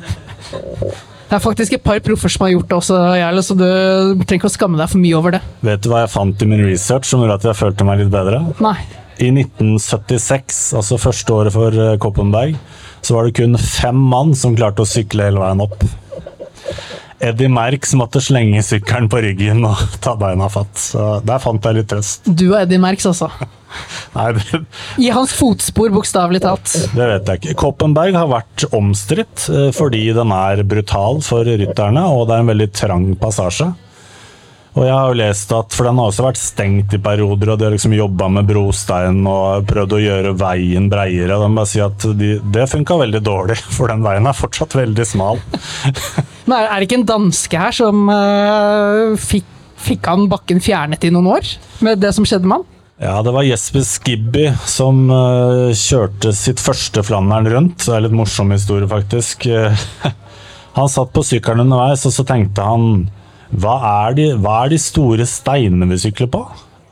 Det 1.24 1.38
er 1.38 1.42
faktisk 1.42 1.72
et 1.74 1.82
par 1.82 1.98
proffer 2.04 2.30
som 2.30 2.44
har 2.44 2.52
gjort 2.52 2.68
det 2.68 2.76
også, 2.76 2.98
Jarle, 3.18 3.42
så 3.42 3.56
du 3.56 3.64
trenger 3.64 4.42
ikke 4.42 4.50
å 4.50 4.52
skamme 4.54 4.78
deg 4.78 4.90
for 4.92 5.00
mye 5.02 5.16
over 5.16 5.34
det. 5.34 5.40
Vet 5.64 5.80
du 5.82 5.88
hva 5.90 6.04
jeg 6.04 6.12
fant 6.12 6.44
i 6.44 6.48
min 6.50 6.62
research 6.62 7.08
som 7.08 7.24
gjorde 7.24 7.40
at 7.40 7.48
jeg 7.48 7.58
følte 7.58 7.86
meg 7.88 8.02
litt 8.02 8.12
bedre? 8.12 8.42
Nei. 8.62 8.76
I 9.24 9.30
1976, 9.32 10.60
altså 10.76 10.98
første 11.00 11.34
året 11.34 11.54
for 11.54 11.74
eh, 11.74 11.96
Koppenberg, 12.02 12.58
så 13.04 13.18
var 13.18 13.28
det 13.28 13.36
kun 13.38 13.58
fem 13.60 13.98
mann 14.10 14.34
som 14.38 14.56
klarte 14.56 14.84
å 14.84 14.88
sykle 14.88 15.28
hele 15.28 15.42
veien 15.42 15.62
opp. 15.64 15.84
Eddie 17.24 17.48
Merck 17.48 17.86
som 17.88 18.02
måtte 18.02 18.20
slenge 18.20 18.60
sykkelen 18.64 19.06
på 19.12 19.20
ryggen 19.24 19.64
og 19.64 19.80
ta 20.04 20.14
beina 20.20 20.48
fatt. 20.52 20.72
Så 20.80 21.04
der 21.24 21.40
fant 21.42 21.64
jeg 21.64 21.78
litt 21.78 21.90
trøst. 21.92 22.26
Du 22.26 22.50
og 22.50 22.58
Eddie 22.62 22.80
Merck, 22.82 23.04
altså. 23.08 23.30
Nei, 24.16 24.26
det, 24.36 24.60
I 25.02 25.08
hans 25.14 25.32
fotspor, 25.34 25.90
bokstavelig 25.94 26.42
talt. 26.44 26.74
det 26.94 27.08
vet 27.10 27.30
jeg 27.30 27.40
ikke. 27.42 27.56
Koppenberg 27.64 28.18
har 28.18 28.28
vært 28.30 28.66
omstridt 28.76 29.48
eh, 29.50 29.70
fordi 29.74 30.04
den 30.16 30.34
er 30.34 30.62
brutal 30.68 31.22
for 31.24 31.48
rytterne, 31.48 32.04
og 32.12 32.28
det 32.28 32.36
er 32.36 32.44
en 32.44 32.52
veldig 32.52 32.70
trang 32.76 33.08
passasje. 33.20 33.72
Og 34.74 34.82
jeg 34.82 34.94
har 34.94 35.10
jo 35.10 35.18
lest 35.20 35.52
at, 35.54 35.74
For 35.76 35.86
den 35.86 36.00
har 36.00 36.10
også 36.10 36.26
vært 36.26 36.40
stengt 36.40 36.94
i 36.96 37.00
perioder, 37.02 37.52
og 37.52 37.60
de 37.60 37.66
har 37.68 37.74
liksom 37.74 37.94
jobba 37.94 38.28
med 38.38 38.48
brostein 38.48 39.22
og 39.30 39.68
prøvd 39.70 39.94
å 39.94 40.02
gjøre 40.02 40.34
veien 40.40 40.88
breiere. 40.90 41.38
De 41.38 41.50
bare 41.54 41.70
sier 41.70 41.94
si 41.94 42.10
at 42.10 42.18
de, 42.18 42.30
Det 42.42 42.66
funka 42.72 42.98
veldig 43.04 43.22
dårlig, 43.24 43.58
for 43.76 43.92
den 43.92 44.04
veien 44.06 44.26
er 44.26 44.38
fortsatt 44.38 44.74
veldig 44.78 45.06
smal. 45.06 45.42
Men 46.48 46.58
er, 46.58 46.74
det 46.74 46.88
ikke 46.88 47.00
en 47.02 47.08
danske 47.14 47.60
her 47.60 47.76
som 47.76 48.04
uh, 48.10 49.14
fikk, 49.20 49.46
fikk 49.80 50.10
han 50.10 50.28
bakken 50.32 50.60
fjernet 50.64 51.06
i 51.06 51.14
noen 51.14 51.30
år? 51.38 51.54
Med 51.86 52.02
det 52.02 52.10
som 52.16 52.26
skjedde 52.26 52.50
med 52.50 52.60
han? 52.60 52.70
Ja, 53.04 53.16
det 53.26 53.32
var 53.34 53.46
Jesper 53.46 53.82
Skibby 53.86 54.44
som 54.70 55.06
uh, 55.10 55.70
kjørte 55.74 56.34
sitt 56.36 56.62
første 56.62 57.02
Flandern 57.06 57.46
rundt. 57.50 57.86
Det 57.86 57.94
er 57.94 58.04
litt 58.04 58.14
morsom 58.14 58.52
historie, 58.54 58.90
faktisk. 58.90 59.46
Han 60.74 60.90
satt 60.90 61.14
på 61.14 61.22
sykkelen 61.22 61.68
underveis, 61.68 62.02
og 62.08 62.10
så 62.10 62.24
tenkte 62.26 62.64
han 62.66 63.04
hva 63.60 63.74
er 64.06 64.16
de, 64.18 64.28
hva 64.42 64.64
er 64.64 64.72
de 64.74 64.78
store 64.82 65.26
steinene 65.28 65.88
vi 65.92 66.00
sykler 66.06 66.30
på? 66.32 66.40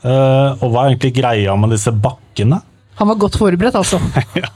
Uh, 0.03 0.59
og 0.59 0.67
hva 0.69 0.83
er 0.83 0.93
egentlig 0.93 1.13
greia 1.17 1.55
med 1.59 1.73
disse 1.75 1.91
bakkene? 1.91 2.59
Han 2.99 3.09
var 3.09 3.19
godt 3.21 3.39
forberedt, 3.41 3.79
altså. 3.79 3.99
Ja. 4.41 4.49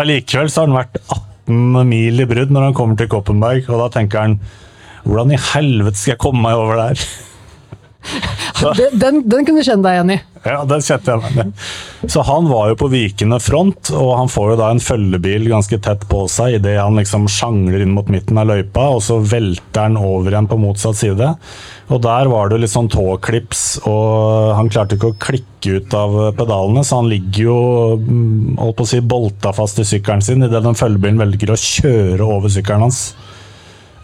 Allikevel 0.00 0.50
så 0.50 0.62
har 0.62 0.70
han 0.70 0.78
vært 0.78 0.98
18 1.04 1.88
mil 1.88 2.24
i 2.24 2.28
brudd 2.28 2.52
når 2.54 2.68
han 2.68 2.76
kommer 2.76 2.98
til 2.98 3.10
Koppenberg, 3.12 3.68
og 3.68 3.84
da 3.84 3.90
tenker 3.98 4.24
han 4.24 4.38
hvordan 5.04 5.34
i 5.34 5.40
helvete 5.52 6.00
skal 6.00 6.14
jeg 6.14 6.22
komme 6.22 6.40
meg 6.46 6.56
over 6.56 6.80
der? 6.80 7.06
Den, 8.64 8.98
den, 9.00 9.20
den 9.28 9.44
kunne 9.46 9.60
du 9.60 9.66
kjenne 9.66 9.84
deg 9.84 9.96
igjen 9.98 10.12
i. 10.14 10.18
Ja, 10.44 10.58
den 10.68 10.82
kjente 10.84 11.14
jeg 11.14 11.22
meg. 11.24 11.62
Så 12.10 12.22
han 12.28 12.48
var 12.50 12.68
jo 12.70 12.76
på 12.82 12.88
vikende 12.92 13.38
front, 13.40 13.90
og 13.96 14.10
han 14.18 14.30
får 14.30 14.52
jo 14.52 14.56
da 14.60 14.68
en 14.72 14.82
følgebil 14.82 15.48
ganske 15.48 15.78
tett 15.84 16.04
på 16.10 16.24
seg 16.30 16.58
idet 16.58 16.76
han 16.76 16.98
liksom 17.00 17.24
sjangler 17.32 17.84
inn 17.84 17.94
mot 17.96 18.10
midten 18.12 18.38
av 18.40 18.50
løypa, 18.50 18.90
og 18.96 19.00
så 19.04 19.18
velter 19.24 19.86
han 19.86 19.98
over 20.00 20.34
igjen 20.34 20.50
på 20.50 20.60
motsatt 20.60 21.00
side. 21.00 21.30
Og 21.92 22.02
der 22.04 22.30
var 22.32 22.52
det 22.52 22.60
litt 22.60 22.72
sånn 22.72 22.92
tåklips, 22.92 23.64
og 23.88 24.54
han 24.58 24.70
klarte 24.72 24.98
ikke 24.98 25.12
å 25.14 25.18
klikke 25.26 25.80
ut 25.80 25.96
av 25.96 26.18
pedalene, 26.36 26.84
så 26.84 27.00
han 27.00 27.08
ligger 27.12 27.40
jo 27.48 27.60
mm, 28.04 28.56
holdt 28.60 28.78
på 28.80 28.86
å 28.86 28.92
si, 28.92 29.00
bolta 29.00 29.54
fast 29.56 29.80
i 29.80 29.88
sykkelen 29.88 30.24
sin 30.24 30.44
idet 30.44 30.64
den 30.64 30.76
følgebilen 30.76 31.24
velger 31.24 31.54
å 31.54 31.60
kjøre 31.60 32.32
over 32.36 32.52
sykkelen 32.52 32.86
hans. 32.86 33.06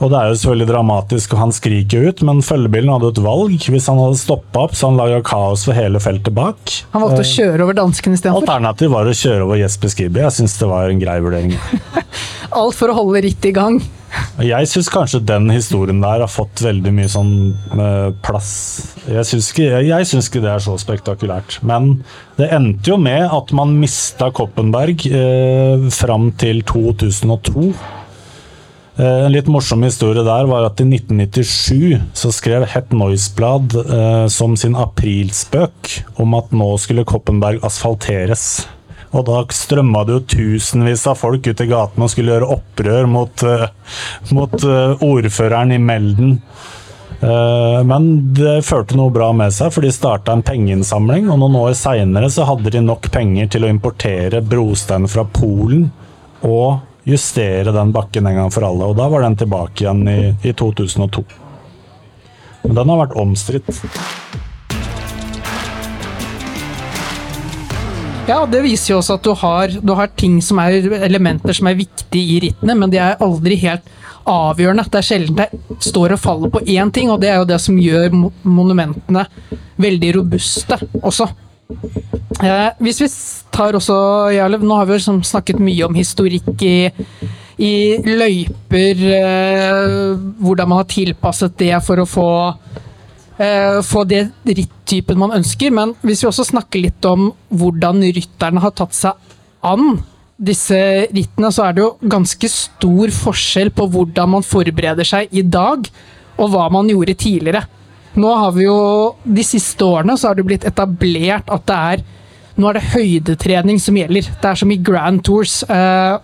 Og 0.01 0.09
det 0.09 0.16
er 0.16 0.30
jo 0.30 0.36
selvfølgelig 0.40 0.68
dramatisk, 0.70 1.34
og 1.34 1.42
han 1.42 1.53
skriker 1.53 2.09
ut, 2.09 2.22
men 2.24 2.40
følgebilen 2.44 2.92
hadde 2.94 3.11
et 3.12 3.22
valg. 3.24 3.68
Hvis 3.68 3.88
han 3.90 4.01
hadde 4.01 4.20
stoppa 4.20 4.64
opp, 4.64 4.76
så 4.76 4.88
han 4.88 4.96
laga 5.01 5.20
kaos 5.26 5.66
for 5.68 5.76
hele 5.76 6.01
feltet 6.01 6.32
bak. 6.36 6.76
Han 6.94 7.05
valgte 7.05 7.20
å 7.26 7.30
kjøre 7.34 7.66
over 7.66 7.76
dansken 7.76 8.16
istedenfor. 8.16 8.46
Alternativet 8.46 8.94
var 8.94 9.11
å 9.11 9.16
kjøre 9.20 9.44
over 9.44 9.61
Jesper 9.61 9.92
Skibby. 9.92 10.24
Jeg 10.24 10.38
syns 10.38 10.57
det 10.57 10.70
var 10.72 10.88
en 10.88 11.03
grei 11.03 11.18
vurdering. 11.20 11.57
Alt 12.61 12.78
for 12.80 12.92
å 12.92 12.96
holde 12.96 13.26
rittet 13.28 13.53
i 13.53 13.57
gang. 13.61 13.80
Jeg 14.42 14.66
syns 14.66 14.88
kanskje 14.90 15.20
den 15.22 15.46
historien 15.53 16.01
der 16.03 16.24
har 16.24 16.30
fått 16.30 16.62
veldig 16.64 16.90
mye 16.96 17.11
sånn 17.12 17.34
eh, 17.76 18.09
plass. 18.24 18.51
Jeg 19.07 19.28
syns 19.28 19.53
ikke, 19.53 19.68
ikke 19.84 20.42
det 20.42 20.51
er 20.51 20.64
så 20.64 20.74
spektakulært. 20.80 21.61
Men 21.62 21.92
det 22.40 22.48
endte 22.57 22.94
jo 22.94 22.98
med 22.98 23.28
at 23.28 23.53
man 23.55 23.76
mista 23.78 24.32
Koppenberg 24.34 25.05
eh, 25.12 25.86
fram 25.94 26.30
til 26.40 26.64
2002. 26.66 27.68
Eh, 28.99 29.24
En 29.26 29.32
litt 29.32 29.47
morsom 29.51 29.84
historie 29.86 30.24
der 30.26 30.49
var 30.51 30.66
at 30.66 30.80
i 30.82 30.86
1997 30.88 32.01
så 32.18 32.32
skrev 32.34 32.66
Het 32.72 32.91
Noisblad 32.93 33.76
eh, 33.84 34.26
som 34.32 34.57
sin 34.59 34.74
aprilspøk 34.78 35.95
om 36.20 36.34
at 36.38 36.51
nå 36.53 36.72
skulle 36.82 37.07
Koppenberg 37.09 37.62
asfalteres. 37.66 38.66
Og 39.11 39.24
da 39.26 39.41
strømma 39.51 40.05
det 40.07 40.14
jo 40.18 40.26
tusenvis 40.36 41.07
av 41.11 41.18
folk 41.18 41.47
ut 41.47 41.62
i 41.64 41.70
gatene 41.70 42.07
og 42.07 42.12
skulle 42.12 42.34
gjøre 42.34 42.51
opprør 42.59 43.09
mot, 43.11 43.43
eh, 43.47 43.64
mot 44.36 44.55
eh, 44.66 45.01
ordføreren 45.07 45.72
i 45.74 45.80
Melden. 45.82 46.36
Eh, 47.20 47.80
Men 47.86 48.11
det 48.34 48.61
førte 48.64 48.97
noe 48.99 49.11
bra 49.11 49.32
med 49.32 49.53
seg, 49.53 49.72
for 49.74 49.82
de 49.82 49.91
starta 49.95 50.32
en 50.32 50.45
pengeinnsamling. 50.47 51.26
Og 51.30 51.41
noen 51.43 51.59
år 51.62 51.74
seinere 51.78 52.30
så 52.30 52.47
hadde 52.49 52.70
de 52.70 52.84
nok 52.84 53.11
penger 53.11 53.51
til 53.51 53.66
å 53.66 53.72
importere 53.72 54.43
brostein 54.43 55.09
fra 55.11 55.24
Polen 55.24 55.91
og 56.43 56.80
justere 57.09 57.72
den 57.74 57.92
bakken 57.92 58.26
en 58.26 58.42
gang 58.42 58.53
for 58.53 58.66
alle. 58.68 58.90
Og 58.90 58.98
da 58.98 59.09
var 59.09 59.24
den 59.24 59.38
tilbake 59.40 59.84
igjen 59.84 60.05
i, 60.11 60.20
i 60.44 60.53
2002. 60.53 61.24
Men 62.64 62.76
den 62.76 62.92
har 62.92 63.05
vært 63.07 63.18
omstridt. 63.18 63.70
Ja, 68.28 68.44
Det 68.46 68.61
viser 68.62 68.92
jo 68.92 69.01
også 69.01 69.16
at 69.16 69.24
du 69.26 69.32
har, 69.34 69.72
du 69.82 69.94
har 69.98 70.11
ting 70.14 70.36
som 70.44 70.61
er 70.62 70.76
elementer 71.03 71.57
som 71.57 71.66
er 71.66 71.78
viktige 71.78 72.36
i 72.36 72.38
rittene, 72.44 72.76
men 72.78 72.92
de 72.92 73.01
er 73.03 73.18
aldri 73.18 73.57
helt 73.59 73.88
avgjørende. 74.28 74.84
Det 74.86 75.01
er 75.01 75.07
sjelden 75.09 75.40
det 75.40 75.48
står 75.82 76.14
og 76.14 76.22
faller 76.22 76.53
på 76.53 76.62
én 76.62 76.92
ting, 76.94 77.11
og 77.11 77.18
det 77.24 77.32
er 77.32 77.40
jo 77.40 77.48
det 77.48 77.59
som 77.64 77.80
gjør 77.80 78.12
monumentene 78.44 79.24
veldig 79.80 80.12
robuste 80.20 80.78
også. 81.01 81.26
Eh, 82.41 82.71
hvis 82.81 83.01
vi 83.03 83.09
tar 83.53 83.77
også, 83.77 83.97
Jarlev, 84.35 84.64
Nå 84.64 84.79
har 84.79 84.89
vi 84.89 84.97
liksom 84.97 85.23
snakket 85.27 85.61
mye 85.62 85.87
om 85.87 85.97
historikk 85.97 86.62
i, 86.66 86.91
i 87.61 87.73
løyper, 88.07 89.03
eh, 89.16 90.21
hvordan 90.41 90.71
man 90.71 90.83
har 90.83 90.91
tilpasset 90.91 91.59
det 91.61 91.75
for 91.87 92.01
å 92.01 92.09
få 92.09 92.29
eh, 93.41 93.81
få 93.87 94.05
det 94.09 94.27
rittypen 94.49 95.21
man 95.21 95.37
ønsker, 95.41 95.75
men 95.75 95.95
hvis 96.05 96.25
vi 96.25 96.31
også 96.31 96.49
snakker 96.53 96.87
litt 96.87 97.05
om 97.09 97.31
hvordan 97.49 98.03
rytterne 98.09 98.62
har 98.64 98.75
tatt 98.77 98.97
seg 98.97 99.37
an 99.66 100.01
disse 100.41 100.79
rittene, 101.12 101.51
så 101.53 101.66
er 101.66 101.77
det 101.77 101.85
jo 101.85 101.91
ganske 102.09 102.49
stor 102.49 103.12
forskjell 103.12 103.73
på 103.77 103.87
hvordan 103.93 104.37
man 104.39 104.47
forbereder 104.47 105.05
seg 105.05 105.29
i 105.37 105.45
dag, 105.45 105.85
og 106.41 106.55
hva 106.55 106.71
man 106.73 106.89
gjorde 106.89 107.18
tidligere. 107.21 107.66
Nå 108.19 108.31
har 108.35 108.55
vi 108.57 108.65
jo, 108.67 108.79
De 109.23 109.45
siste 109.47 109.87
årene 109.87 110.17
så 110.19 110.31
har 110.31 110.39
det 110.39 110.47
blitt 110.49 110.67
etablert 110.67 111.51
at 111.53 111.69
det 111.69 111.83
er 111.95 112.09
nå 112.61 112.69
er 112.69 112.77
det 112.77 112.91
høydetrening 112.93 113.79
som 113.81 113.97
gjelder. 113.97 114.27
Det 114.41 114.49
er 114.51 114.59
som 114.59 114.73
i 114.73 114.79
Grand 114.85 115.23
Tours. 115.25 115.63
Eh, 115.65 116.19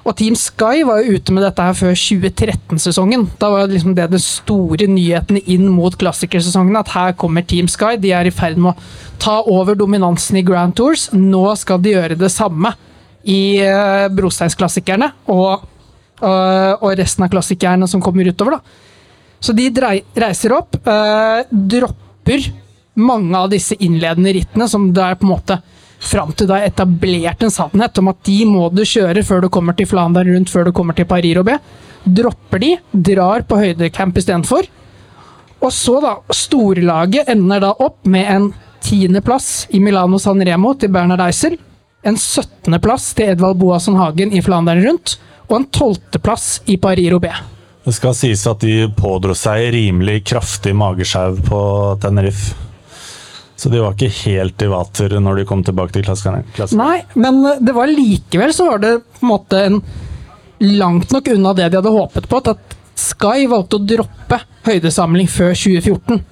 og 0.00 0.16
Team 0.16 0.36
Sky 0.38 0.82
var 0.88 1.00
jo 1.00 1.16
ute 1.16 1.34
med 1.36 1.44
dette 1.44 1.64
her 1.64 1.76
før 1.76 1.96
2013-sesongen. 1.96 3.26
Da 3.40 3.50
var 3.52 3.64
det 3.64 3.76
liksom 3.76 3.94
det 3.96 4.08
den 4.12 4.22
store 4.22 4.88
nyheten 4.90 5.40
inn 5.40 5.68
mot 5.72 5.96
klassikersesongen, 6.00 6.76
at 6.80 6.92
her 6.94 7.16
kommer 7.20 7.44
Team 7.46 7.68
Sky. 7.70 7.94
De 8.00 8.12
er 8.16 8.28
i 8.28 8.34
ferd 8.34 8.60
med 8.60 8.72
å 8.72 9.20
ta 9.20 9.38
over 9.44 9.78
dominansen 9.78 10.40
i 10.40 10.44
Grand 10.46 10.76
Tours. 10.76 11.08
Nå 11.16 11.44
skal 11.60 11.82
de 11.84 11.94
gjøre 11.94 12.18
det 12.20 12.32
samme 12.32 12.72
i 13.28 13.60
uh, 13.60 14.08
brosteinsklassikerne 14.16 15.10
og, 15.28 15.66
øh, 16.24 16.72
og 16.80 16.94
resten 16.96 17.26
av 17.26 17.28
klassikerne 17.32 17.88
som 17.88 18.00
kommer 18.00 18.28
utover. 18.32 18.56
da. 18.56 18.89
Så 19.40 19.54
de 19.56 19.70
drei, 19.72 20.00
reiser 20.14 20.52
opp, 20.52 20.76
eh, 20.86 21.44
dropper 21.50 22.50
mange 23.00 23.36
av 23.38 23.50
disse 23.50 23.74
innledende 23.80 24.34
rittene, 24.36 24.68
som 24.68 24.90
det 24.92 25.02
er 25.02 25.16
på 25.16 25.26
en 25.26 25.34
måte 25.34 25.60
fram 26.00 26.32
til 26.32 26.48
da 26.48 26.60
etablert 26.64 27.42
en 27.44 27.52
sannhet 27.52 27.98
om 28.00 28.10
at 28.12 28.20
de 28.24 28.38
må 28.48 28.68
du 28.72 28.82
kjøre 28.88 29.24
før 29.24 29.44
du 29.44 29.50
kommer 29.52 29.76
til 29.76 29.88
Flandern 29.88 30.30
rundt, 30.32 30.52
før 30.52 30.68
du 30.68 30.72
kommer 30.76 30.96
til 30.96 31.08
Paris 31.08 31.36
Robé. 31.36 31.58
Dropper 32.04 32.62
de, 32.62 32.74
drar 32.92 33.44
på 33.48 33.58
høydecamp 33.60 34.16
istedenfor. 34.16 34.68
Og 35.60 35.72
så, 35.76 35.98
da, 36.00 36.14
storlaget 36.32 37.28
ender 37.28 37.60
da 37.66 37.74
opp 37.84 38.00
med 38.08 38.28
en 38.32 38.50
tiendeplass 38.80 39.68
i 39.76 39.80
Milano 39.80 40.18
San 40.18 40.40
Remo 40.40 40.72
til 40.80 40.92
Bernhard 40.92 41.26
Eisel, 41.26 41.58
en 42.00 42.16
17.-plass 42.16 43.10
til 43.16 43.34
Edvald 43.34 43.58
Boasson 43.60 43.98
Hagen 44.00 44.32
i 44.32 44.40
Flandern 44.40 44.80
rundt, 44.86 45.18
og 45.50 45.58
en 45.58 45.66
12.-plass 45.68 46.62
i 46.72 46.78
Paris-Roubais. 46.80 47.59
Det 47.90 47.96
skal 47.96 48.12
sies 48.14 48.44
at 48.46 48.62
de 48.62 48.84
pådro 48.94 49.34
seg 49.34 49.72
rimelig 49.74 50.20
kraftig 50.30 50.70
magesjau 50.78 51.40
på 51.42 51.62
Tenerife. 51.98 52.52
Så 53.58 53.66
de 53.72 53.80
var 53.82 53.96
ikke 53.96 54.12
helt 54.28 54.62
i 54.62 54.68
vater 54.70 55.16
når 55.18 55.40
de 55.40 55.46
kom 55.48 55.64
tilbake 55.66 55.96
til 55.96 56.04
klassikerne. 56.06 56.44
Nei, 56.78 57.00
men 57.18 57.42
det 57.58 57.74
var 57.74 57.90
likevel 57.90 58.54
så 58.54 58.68
var 58.68 58.84
det 58.84 58.92
på 59.02 59.26
en 59.26 59.32
måte 59.32 59.64
en 59.66 59.80
langt 60.78 61.10
nok 61.10 61.32
unna 61.34 61.56
det 61.58 61.66
de 61.66 61.80
hadde 61.80 61.96
håpet 61.96 62.30
på, 62.30 62.42
at 62.54 62.78
Sky 63.00 63.50
valgte 63.50 63.80
å 63.80 63.86
droppe 63.96 64.38
høydesamling 64.70 65.26
før 65.26 65.58
2014. 65.58 66.24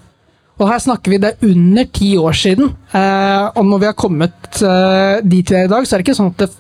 Og 0.63 0.67
her 0.71 0.87
snakker 0.87 1.11
vi 1.11 1.23
det 1.27 1.35
er 1.35 1.51
under 1.51 1.95
ti 1.99 2.15
år 2.23 2.39
siden. 2.39 2.71
Eh, 2.95 3.47
og 3.51 3.65
når 3.67 3.83
vi 3.83 3.91
har 3.91 3.99
kommet 3.99 4.63
eh, 4.63 5.27
dit 5.27 5.43
vi 5.43 5.59
er 5.59 5.67
i 5.67 5.75
dag, 5.75 5.83
så 5.83 5.97
er 5.97 5.99
det 5.99 6.07
ikke 6.07 6.21
sånn 6.23 6.37
at 6.37 6.45
det 6.45 6.53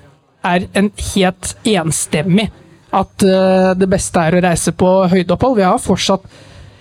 er 0.56 0.72
en 0.82 0.96
helt 1.12 1.54
enstemmig 1.78 2.50
at 2.94 3.24
uh, 3.26 3.74
det 3.76 3.88
beste 3.90 4.22
er 4.22 4.36
å 4.36 4.42
reise 4.44 4.72
på 4.76 4.90
høydeopphold. 5.12 5.58
Vi 5.58 5.66
har 5.66 5.82
fortsatt 5.82 6.24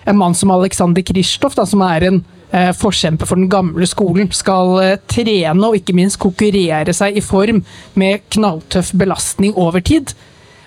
en 0.08 0.16
mann 0.16 0.36
som 0.36 0.52
Alexander 0.54 1.04
Kristoff, 1.04 1.58
som 1.68 1.84
er 1.84 2.08
en 2.08 2.22
uh, 2.22 2.72
forkjemper 2.76 3.28
for 3.28 3.40
den 3.40 3.50
gamle 3.52 3.88
skolen. 3.88 4.30
Skal 4.32 4.72
uh, 4.78 4.94
trene 5.10 5.68
og 5.68 5.76
ikke 5.76 5.96
minst 5.96 6.20
konkurrere 6.22 6.94
seg 6.96 7.18
i 7.18 7.24
form 7.24 7.60
med 7.98 8.24
knalltøff 8.32 8.94
belastning 8.96 9.56
over 9.56 9.84
tid. 9.84 10.14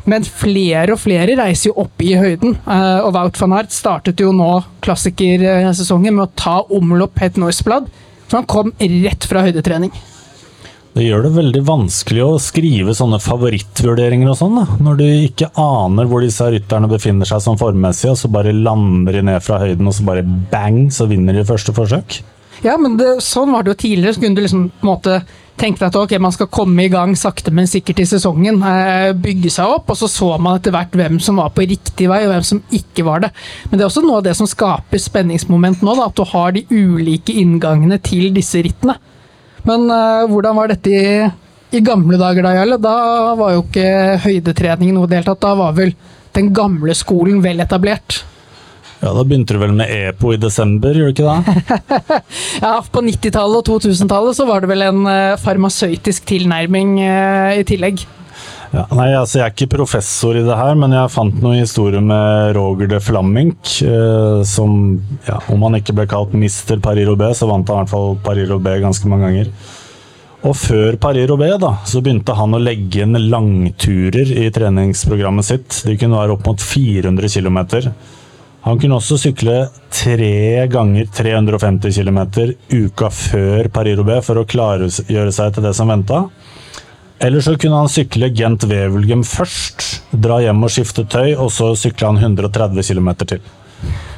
Men 0.09 0.25
flere 0.25 0.95
og 0.95 1.03
flere 1.03 1.37
reiser 1.37 1.69
jo 1.69 1.83
opp 1.83 2.01
i 2.01 2.15
høyden, 2.17 2.55
og 2.65 3.11
Wout 3.13 3.37
van 3.37 3.53
Aert 3.53 3.69
startet 3.69 4.23
jo 4.23 4.31
nå 4.33 4.47
klassikersesongen 4.81 6.15
med 6.17 6.23
å 6.23 6.31
ta 6.33 6.55
omlopp 6.73 7.21
Het 7.21 7.37
Norseblad, 7.37 7.85
for 8.25 8.39
han 8.39 8.49
kom 8.49 8.73
rett 8.81 9.29
fra 9.29 9.45
høydetrening. 9.45 9.93
Det 10.91 11.05
gjør 11.05 11.23
det 11.23 11.31
veldig 11.37 11.61
vanskelig 11.63 12.23
å 12.25 12.39
skrive 12.43 12.91
sånne 12.97 13.21
favorittvurderinger 13.23 14.27
og 14.27 14.35
sånn, 14.35 14.57
da. 14.59 14.79
Når 14.83 14.97
du 14.99 15.05
ikke 15.07 15.47
aner 15.61 16.09
hvor 16.09 16.23
disse 16.25 16.49
rytterne 16.51 16.89
befinner 16.91 17.29
seg 17.29 17.39
som 17.45 17.59
formmessig, 17.59 18.09
og 18.11 18.19
så 18.19 18.31
bare 18.31 18.51
lander 18.51 19.15
de 19.15 19.21
ned 19.29 19.39
fra 19.45 19.61
høyden, 19.61 19.87
og 19.87 19.95
så 19.95 20.07
bare 20.09 20.25
bang, 20.51 20.83
så 20.91 21.07
vinner 21.07 21.37
de 21.37 21.47
første 21.47 21.71
forsøk. 21.77 22.19
Ja, 22.61 22.75
men 22.77 22.97
det, 22.99 23.21
sånn 23.25 23.53
var 23.55 23.63
det 23.63 23.71
jo 23.71 23.79
tidligere. 23.85 24.13
Så 24.13 24.21
kunne 24.21 24.37
du 24.37 24.43
liksom 24.43 24.67
på 24.69 24.85
en 24.85 24.91
måte 24.91 25.15
tenke 25.61 25.79
deg 25.79 25.87
at 25.89 25.97
ok, 25.97 26.15
man 26.21 26.33
skal 26.35 26.49
komme 26.53 26.85
i 26.85 26.91
gang 26.91 27.15
sakte, 27.17 27.53
men 27.55 27.69
sikkert 27.69 28.01
i 28.03 28.07
sesongen. 28.09 28.59
Eh, 28.65 29.11
bygge 29.17 29.53
seg 29.53 29.71
opp, 29.77 29.89
og 29.93 29.97
så 29.97 30.09
så 30.11 30.33
man 30.41 30.59
etter 30.59 30.75
hvert 30.75 30.93
hvem 30.97 31.21
som 31.23 31.39
var 31.41 31.53
på 31.55 31.65
riktig 31.71 32.09
vei, 32.11 32.23
og 32.25 32.33
hvem 32.33 32.45
som 32.51 32.61
ikke 32.67 33.05
var 33.07 33.23
det. 33.25 33.31
Men 33.69 33.79
det 33.79 33.85
er 33.85 33.89
også 33.89 34.03
noe 34.05 34.19
av 34.19 34.27
det 34.27 34.35
som 34.37 34.49
skaper 34.49 35.01
spenningsmoment 35.01 35.85
nå, 35.85 35.95
da, 35.97 36.09
at 36.11 36.19
du 36.19 36.27
har 36.35 36.53
de 36.57 36.65
ulike 36.67 37.39
inngangene 37.41 38.01
til 38.03 38.29
disse 38.35 38.61
rittene. 38.61 38.99
Men 39.67 39.85
uh, 39.91 40.25
hvordan 40.31 40.57
var 40.57 40.71
dette 40.71 40.91
i, 40.91 41.29
i 41.77 41.83
gamle 41.85 42.17
dager, 42.21 42.45
da, 42.45 42.55
Jarle? 42.57 42.79
Da 42.81 42.95
var 43.39 43.55
jo 43.55 43.63
ikke 43.67 44.17
høydetrening 44.25 44.95
noe 44.95 45.07
i 45.07 45.11
det 45.11 45.21
hele 45.21 45.31
tatt. 45.31 45.43
Da 45.45 45.55
var 45.59 45.77
vel 45.77 45.93
den 46.35 46.51
gamle 46.55 46.95
skolen 46.97 47.41
vel 47.43 47.63
etablert. 47.63 48.21
Ja, 49.01 49.11
Da 49.17 49.23
begynte 49.25 49.55
du 49.55 49.61
vel 49.61 49.73
med 49.73 49.89
EPO 49.89 50.35
i 50.35 50.39
desember, 50.41 50.93
gjorde 50.93 51.15
du 51.17 51.23
ikke 51.23 51.33
det? 51.33 52.17
Ja, 52.65 52.75
På 52.85 53.01
90-tallet 53.01 53.69
og 53.71 53.81
2000-tallet 53.81 54.37
så 54.37 54.45
var 54.45 54.61
det 54.61 54.69
vel 54.69 54.85
en 54.85 55.05
eh, 55.09 55.37
farmasøytisk 55.41 56.27
tilnærming 56.29 56.99
uh, 57.01 57.57
i 57.57 57.65
tillegg. 57.65 58.05
Ja, 58.71 58.85
nei, 58.95 59.09
altså 59.11 59.41
Jeg 59.41 59.45
er 59.49 59.51
ikke 59.51 59.73
professor 59.73 60.37
i 60.39 60.43
det 60.45 60.55
her, 60.55 60.77
men 60.79 60.93
jeg 60.95 61.11
fant 61.11 61.41
noen 61.43 61.59
historier 61.59 62.03
med 62.03 62.53
Roger 62.55 62.87
de 62.93 63.01
Flammink. 63.03 63.67
Eh, 63.83 64.43
som, 64.47 64.95
ja, 65.27 65.41
om 65.51 65.67
han 65.67 65.75
ikke 65.81 65.95
ble 65.97 66.07
kalt 66.11 66.35
Mister 66.37 66.79
Paris-Roubais, 66.83 67.41
så 67.41 67.49
vant 67.51 67.67
han 67.67 67.81
i 67.81 67.83
hvert 67.83 67.91
fall 67.91 68.15
Paris-Roubais 68.23 68.79
ganske 68.85 69.11
mange 69.11 69.27
ganger. 69.27 69.51
Og 70.47 70.55
før 70.57 70.95
Paris-Roubais 71.03 71.59
da, 71.61 71.73
så 71.85 71.99
begynte 72.01 72.33
han 72.37 72.55
å 72.55 72.61
legge 72.63 73.03
inn 73.03 73.19
langturer 73.27 74.31
i 74.39 74.47
treningsprogrammet 74.55 75.45
sitt. 75.45 75.81
De 75.85 75.97
kunne 75.99 76.17
være 76.17 76.37
opp 76.37 76.47
mot 76.47 76.63
400 76.63 77.27
km. 77.35 77.59
Han 78.61 78.79
kunne 78.79 79.01
også 79.01 79.19
sykle 79.19 79.57
tre 79.91 80.63
ganger 80.71 81.11
350 81.11 81.91
km 81.97 82.23
uka 82.71 83.11
før 83.11 83.69
Paris-Roubais 83.73 84.25
for 84.25 84.39
å 84.39 84.47
klargjøre 84.47 85.35
seg 85.35 85.57
til 85.57 85.67
det 85.67 85.75
som 85.75 85.91
venta. 85.91 86.23
Eller 87.21 87.41
så 87.45 87.53
kunne 87.59 87.77
han 87.83 87.89
sykle 87.91 88.31
Gent 88.33 88.63
Wevelgem 88.65 89.21
først, 89.27 90.01
dra 90.09 90.39
hjem 90.41 90.63
og 90.65 90.71
skifte 90.73 91.05
tøy, 91.05 91.35
og 91.35 91.51
så 91.53 91.71
sykle 91.77 92.09
han 92.09 92.17
130 92.17 92.81
km 92.87 93.11
til. 93.21 93.43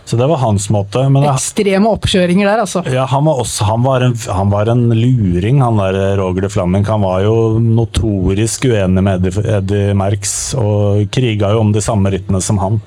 Så 0.05 0.17
det 0.19 0.27
var 0.27 0.39
hans 0.41 0.69
måte. 0.71 1.03
Men 1.11 1.25
Ekstreme 1.31 1.91
oppkjøringer 1.95 2.47
der, 2.47 2.63
altså. 2.65 2.83
ja, 2.91 3.05
han, 3.07 3.23
var 3.27 3.39
også, 3.43 3.67
han, 3.67 3.83
var 3.85 4.03
en, 4.03 4.15
han 4.27 4.51
var 4.51 4.71
en 4.71 4.89
luring, 4.91 5.61
han 5.63 5.79
der 5.79 6.17
Roger 6.19 6.47
de 6.47 6.51
Flamming. 6.51 6.83
Han 6.87 7.03
var 7.03 7.23
jo 7.23 7.35
notorisk 7.63 8.67
uenig 8.71 9.03
med 9.03 9.19
Eddie, 9.19 9.45
Eddie 9.59 9.95
Merckx, 9.99 10.35
og 10.59 11.07
kriga 11.13 11.53
jo 11.55 11.63
om 11.63 11.71
de 11.75 11.83
samme 11.83 12.11
rittene 12.13 12.43
som 12.43 12.59
han. 12.63 12.81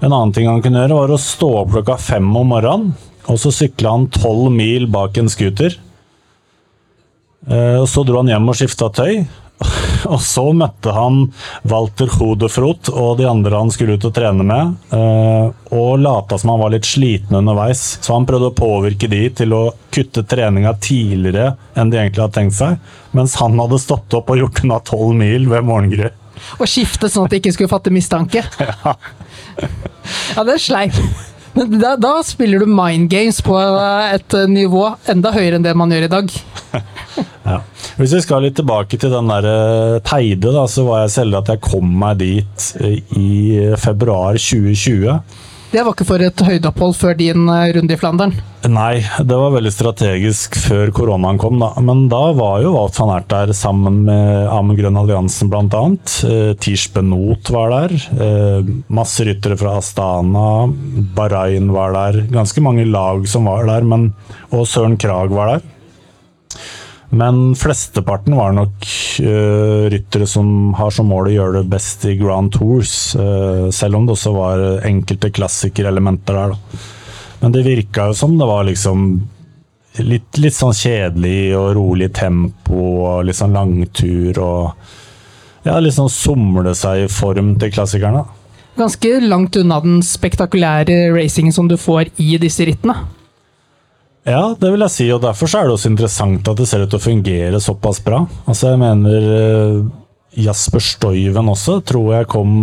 En 0.00 0.12
annen 0.12 0.32
ting 0.36 0.48
han 0.48 0.64
kunne 0.64 0.84
gjøre, 0.84 0.96
var 1.02 1.12
å 1.12 1.20
stå 1.20 1.52
opp 1.62 1.76
klokka 1.76 1.98
fem 2.00 2.28
om 2.28 2.52
morgenen, 2.54 2.92
og 3.28 3.40
så 3.40 3.52
sykla 3.52 3.92
han 3.96 4.08
tolv 4.12 4.48
mil 4.52 4.88
bak 4.90 5.20
en 5.20 5.28
scooter. 5.32 5.76
Eh, 7.50 7.84
Så 7.86 8.04
dro 8.06 8.20
han 8.22 8.30
hjem 8.30 8.48
og 8.52 8.58
skifta 8.58 8.88
tøy. 8.94 9.24
Og 10.08 10.20
så 10.24 10.42
møtte 10.56 10.92
han 10.96 11.18
Walter 11.68 12.08
Hodefrot 12.14 12.88
og 12.94 13.18
de 13.18 13.26
andre 13.28 13.58
han 13.60 13.68
skulle 13.74 13.98
ut 13.98 14.06
og 14.08 14.14
trene 14.16 14.46
med, 14.48 14.70
eh, 14.96 15.50
og 15.76 15.98
lata 16.00 16.38
som 16.40 16.54
han 16.54 16.62
var 16.62 16.72
litt 16.72 16.88
sliten 16.88 17.36
underveis. 17.36 17.82
Så 18.00 18.14
han 18.16 18.24
prøvde 18.26 18.48
å 18.48 18.56
påvirke 18.56 19.10
de 19.12 19.20
til 19.42 19.52
å 19.52 19.60
kutte 19.92 20.24
treninga 20.24 20.72
tidligere 20.80 21.50
enn 21.76 21.92
de 21.92 22.00
egentlig 22.00 22.24
hadde 22.24 22.38
tenkt 22.38 22.56
seg, 22.56 22.78
mens 23.12 23.36
han 23.42 23.60
hadde 23.60 23.82
stått 23.84 24.16
opp 24.16 24.32
og 24.32 24.40
gjort 24.40 24.62
unna 24.64 24.80
tolv 24.88 25.12
mil 25.20 25.44
ved 25.52 25.68
morgengry. 25.68 26.08
Og 26.56 26.64
skifte 26.72 27.10
sånn 27.12 27.28
at 27.28 27.34
de 27.34 27.42
ikke 27.42 27.52
skulle 27.58 27.72
fatte 27.74 27.92
mistanke. 27.92 28.46
Ja, 30.34 30.42
det 30.46 30.54
er 30.56 30.62
sleip. 30.62 30.96
Men 31.52 31.74
da, 31.82 31.92
da 32.00 32.14
spiller 32.24 32.62
du 32.62 32.70
mind 32.70 33.10
games 33.12 33.40
på 33.44 33.58
et 33.60 34.34
nivå 34.48 34.86
enda 35.10 35.32
høyere 35.34 35.58
enn 35.58 35.66
det 35.66 35.74
man 35.76 35.92
gjør 35.92 36.06
i 36.06 36.10
dag. 36.16 36.32
Ja. 37.44 37.60
Hvis 37.98 38.14
vi 38.14 38.22
skal 38.24 38.44
litt 38.44 38.56
tilbake 38.60 38.98
til 39.00 39.12
den 39.12 39.30
der 39.30 39.46
eh, 39.50 40.00
Teide, 40.06 40.52
da, 40.54 40.66
så 40.70 40.84
var 40.86 41.04
jeg 41.04 41.14
selv 41.16 41.40
at 41.40 41.52
jeg 41.52 41.62
kom 41.64 41.88
meg 42.02 42.20
dit 42.22 42.66
eh, 42.80 42.98
i 43.18 43.30
februar 43.80 44.38
2020. 44.38 45.20
Det 45.70 45.84
var 45.86 45.94
ikke 45.94 46.04
for 46.08 46.22
et 46.26 46.40
høydeopphold 46.42 46.96
før 46.98 47.12
din 47.14 47.44
eh, 47.46 47.68
runde 47.76 47.94
i 47.94 47.98
Flandern. 47.98 48.32
Nei, 48.66 49.04
det 49.22 49.36
var 49.38 49.52
veldig 49.54 49.70
strategisk 49.70 50.58
før 50.58 50.90
koronaen 50.94 51.38
kom, 51.38 51.60
da. 51.62 51.70
Men 51.86 52.08
da 52.10 52.24
var 52.34 52.58
jo 52.64 52.72
Walt 52.74 52.98
van 52.98 53.12
Ert 53.14 53.28
der 53.30 53.52
sammen 53.54 54.00
med 54.08 54.50
Amund 54.50 54.80
Grønn 54.80 54.98
Alliansen 54.98 55.52
bl.a. 55.52 55.84
Eh, 56.26 56.50
Tish 56.58 56.90
Benot 56.96 57.52
var 57.54 57.70
der. 57.76 57.94
Eh, 58.26 58.72
masse 58.90 59.26
ryttere 59.28 59.58
fra 59.60 59.76
Astana. 59.78 60.48
Bahrain 61.14 61.70
var 61.70 61.94
der. 61.94 62.24
Ganske 62.34 62.66
mange 62.66 62.88
lag 62.90 63.22
som 63.30 63.46
var 63.46 63.62
der, 63.70 63.86
men, 63.86 64.10
og 64.50 64.66
Søren 64.66 64.98
Krag 64.98 65.30
var 65.38 65.54
der. 65.54 65.68
Men 67.10 67.56
flesteparten 67.58 68.36
var 68.38 68.52
nok 68.54 68.86
uh, 69.24 69.88
ryttere 69.90 70.28
som 70.30 70.74
har 70.78 70.94
som 70.94 71.10
mål 71.10 71.30
å 71.30 71.34
gjøre 71.34 71.58
det 71.58 71.72
best 71.72 72.06
i 72.06 72.14
Grand 72.20 72.52
Tours. 72.54 73.16
Uh, 73.18 73.66
selv 73.74 73.98
om 73.98 74.06
det 74.06 74.14
også 74.14 74.34
var 74.36 74.64
enkelte 74.86 75.32
klassikerelementer 75.34 76.38
der. 76.38 76.54
Da. 76.54 76.80
Men 77.40 77.54
det 77.56 77.66
virka 77.66 78.10
jo 78.10 78.16
som 78.16 78.38
det 78.38 78.46
var 78.46 78.66
liksom 78.68 79.06
litt, 80.04 80.38
litt 80.38 80.54
sånn 80.54 80.76
kjedelig 80.76 81.54
og 81.58 81.72
rolig 81.78 82.10
tempo 82.14 82.82
og 83.08 83.24
litt 83.26 83.38
sånn 83.40 83.56
langtur 83.56 84.42
og 84.44 84.88
Ja, 85.60 85.76
sånn 85.92 86.08
somle 86.08 86.72
seg 86.72 87.02
i 87.04 87.08
form 87.12 87.50
til 87.60 87.72
klassikerne. 87.74 88.22
Ganske 88.80 89.10
langt 89.20 89.58
unna 89.60 89.76
den 89.84 89.98
spektakulære 90.00 91.10
racingen 91.12 91.52
som 91.52 91.68
du 91.68 91.76
får 91.76 92.08
i 92.16 92.38
disse 92.40 92.64
rittene. 92.64 92.94
Ja, 94.28 94.54
det 94.58 94.68
vil 94.68 94.84
jeg 94.84 94.92
si, 94.92 95.06
og 95.14 95.22
derfor 95.24 95.48
er 95.56 95.68
det 95.68 95.76
også 95.78 95.90
interessant 95.90 96.48
at 96.50 96.58
det 96.60 96.66
ser 96.68 96.84
ut 96.84 96.90
til 96.92 97.00
å 97.00 97.04
fungere 97.06 97.60
såpass 97.62 98.02
bra. 98.04 98.20
Altså, 98.44 98.74
jeg 98.74 98.80
mener 98.82 99.30
eh, 99.36 99.78
Jasper 100.44 100.84
Stoiven 100.84 101.48
også 101.50 101.78
tror 101.88 102.12
jeg 102.18 102.28
kom 102.30 102.58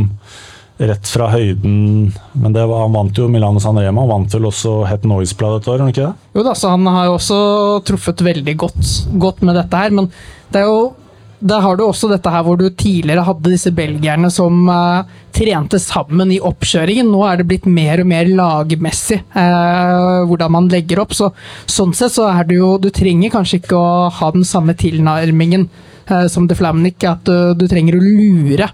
rett 0.78 1.10
fra 1.10 1.32
høyden 1.32 2.12
Men 2.38 2.54
var, 2.54 2.84
han 2.84 2.94
vant 2.94 3.18
jo 3.18 3.26
Milano 3.34 3.58
San 3.58 3.80
Remo, 3.82 4.04
han 4.04 4.12
vant 4.12 4.36
vel 4.38 4.46
også 4.46 4.76
Het 4.86 5.08
Noise-blad 5.10 5.58
et 5.58 5.70
år, 5.74 5.84
ikke 5.90 6.06
det? 6.06 6.30
Jo 6.38 6.46
da, 6.46 6.54
så 6.54 6.76
han 6.76 6.86
har 6.86 7.08
jo 7.10 7.16
også 7.18 7.40
truffet 7.88 8.22
veldig 8.28 8.56
godt, 8.62 8.94
godt 9.18 9.42
med 9.48 9.58
dette 9.58 9.82
her, 9.82 9.96
men 9.98 10.12
det 10.54 10.62
er 10.62 10.70
jo 10.70 10.92
der 11.40 11.62
har 11.62 11.78
du 11.78 11.84
også 11.86 12.10
dette 12.10 12.32
her 12.34 12.42
hvor 12.46 12.58
du 12.58 12.66
tidligere 12.74 13.26
hadde 13.28 13.52
disse 13.54 13.70
belgierne 13.76 14.30
som 14.34 14.64
uh, 14.72 15.06
trente 15.36 15.78
sammen 15.82 16.32
i 16.34 16.40
oppkjøringen. 16.42 17.10
Nå 17.14 17.22
er 17.28 17.38
det 17.38 17.48
blitt 17.50 17.68
mer 17.70 18.02
og 18.02 18.10
mer 18.10 18.30
lagmessig 18.32 19.20
uh, 19.36 20.26
hvordan 20.26 20.56
man 20.56 20.70
legger 20.72 21.04
opp. 21.04 21.14
Så, 21.18 21.30
sånn 21.70 21.94
sett 21.98 22.16
så 22.16 22.26
er 22.32 22.48
det 22.50 22.58
jo 22.58 22.74
Du 22.82 22.90
trenger 22.94 23.34
kanskje 23.34 23.62
ikke 23.62 23.78
å 23.78 24.10
ha 24.18 24.32
den 24.34 24.48
samme 24.48 24.74
tilnærmingen 24.78 25.68
uh, 26.10 26.26
som 26.32 26.50
The 26.50 26.58
Flamnik, 26.58 27.06
at 27.06 27.30
du 27.30 27.66
trenger 27.70 28.00
å 28.00 28.04
lure 28.04 28.74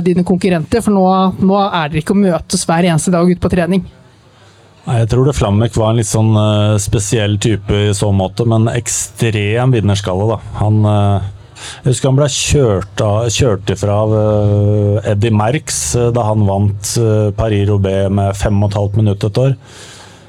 dine 0.00 0.22
konkurrenter, 0.24 0.80
for 0.80 0.94
nå, 0.96 1.02
nå 1.44 1.56
er 1.60 1.90
dere 1.92 2.00
ikke 2.00 2.14
å 2.14 2.16
møtes 2.16 2.62
hver 2.64 2.86
eneste 2.88 3.12
dag 3.12 3.28
ute 3.28 3.42
på 3.42 3.50
trening. 3.52 3.82
Jeg 4.86 5.10
tror 5.12 5.28
det 5.28 5.34
Flammek 5.36 5.76
var 5.76 5.92
en 5.92 6.00
litt 6.00 6.08
sånn 6.08 6.32
spesiell 6.80 7.36
type 7.44 7.76
i 7.76 7.92
så 7.92 8.08
måte, 8.16 8.46
men 8.48 8.70
ekstrem 8.72 9.76
vinnerskalle, 9.76 10.30
da. 10.32 10.38
Han 10.62 10.80
jeg 11.54 11.92
husker 11.92 12.10
han 12.10 12.18
ble 12.18 12.28
kjørt, 12.32 13.02
av, 13.04 13.26
kjørt 13.32 13.72
ifra 13.74 13.96
av 14.04 14.14
uh, 14.14 15.08
Eddie 15.10 15.34
Merckx 15.34 15.80
uh, 15.98 16.08
da 16.14 16.28
han 16.30 16.46
vant 16.48 16.94
uh, 17.00 17.30
Paris-Roubais 17.36 18.12
med 18.12 18.36
5,5 18.38 18.98
minutter 19.00 19.32
et 19.32 19.44
år. 19.48 19.58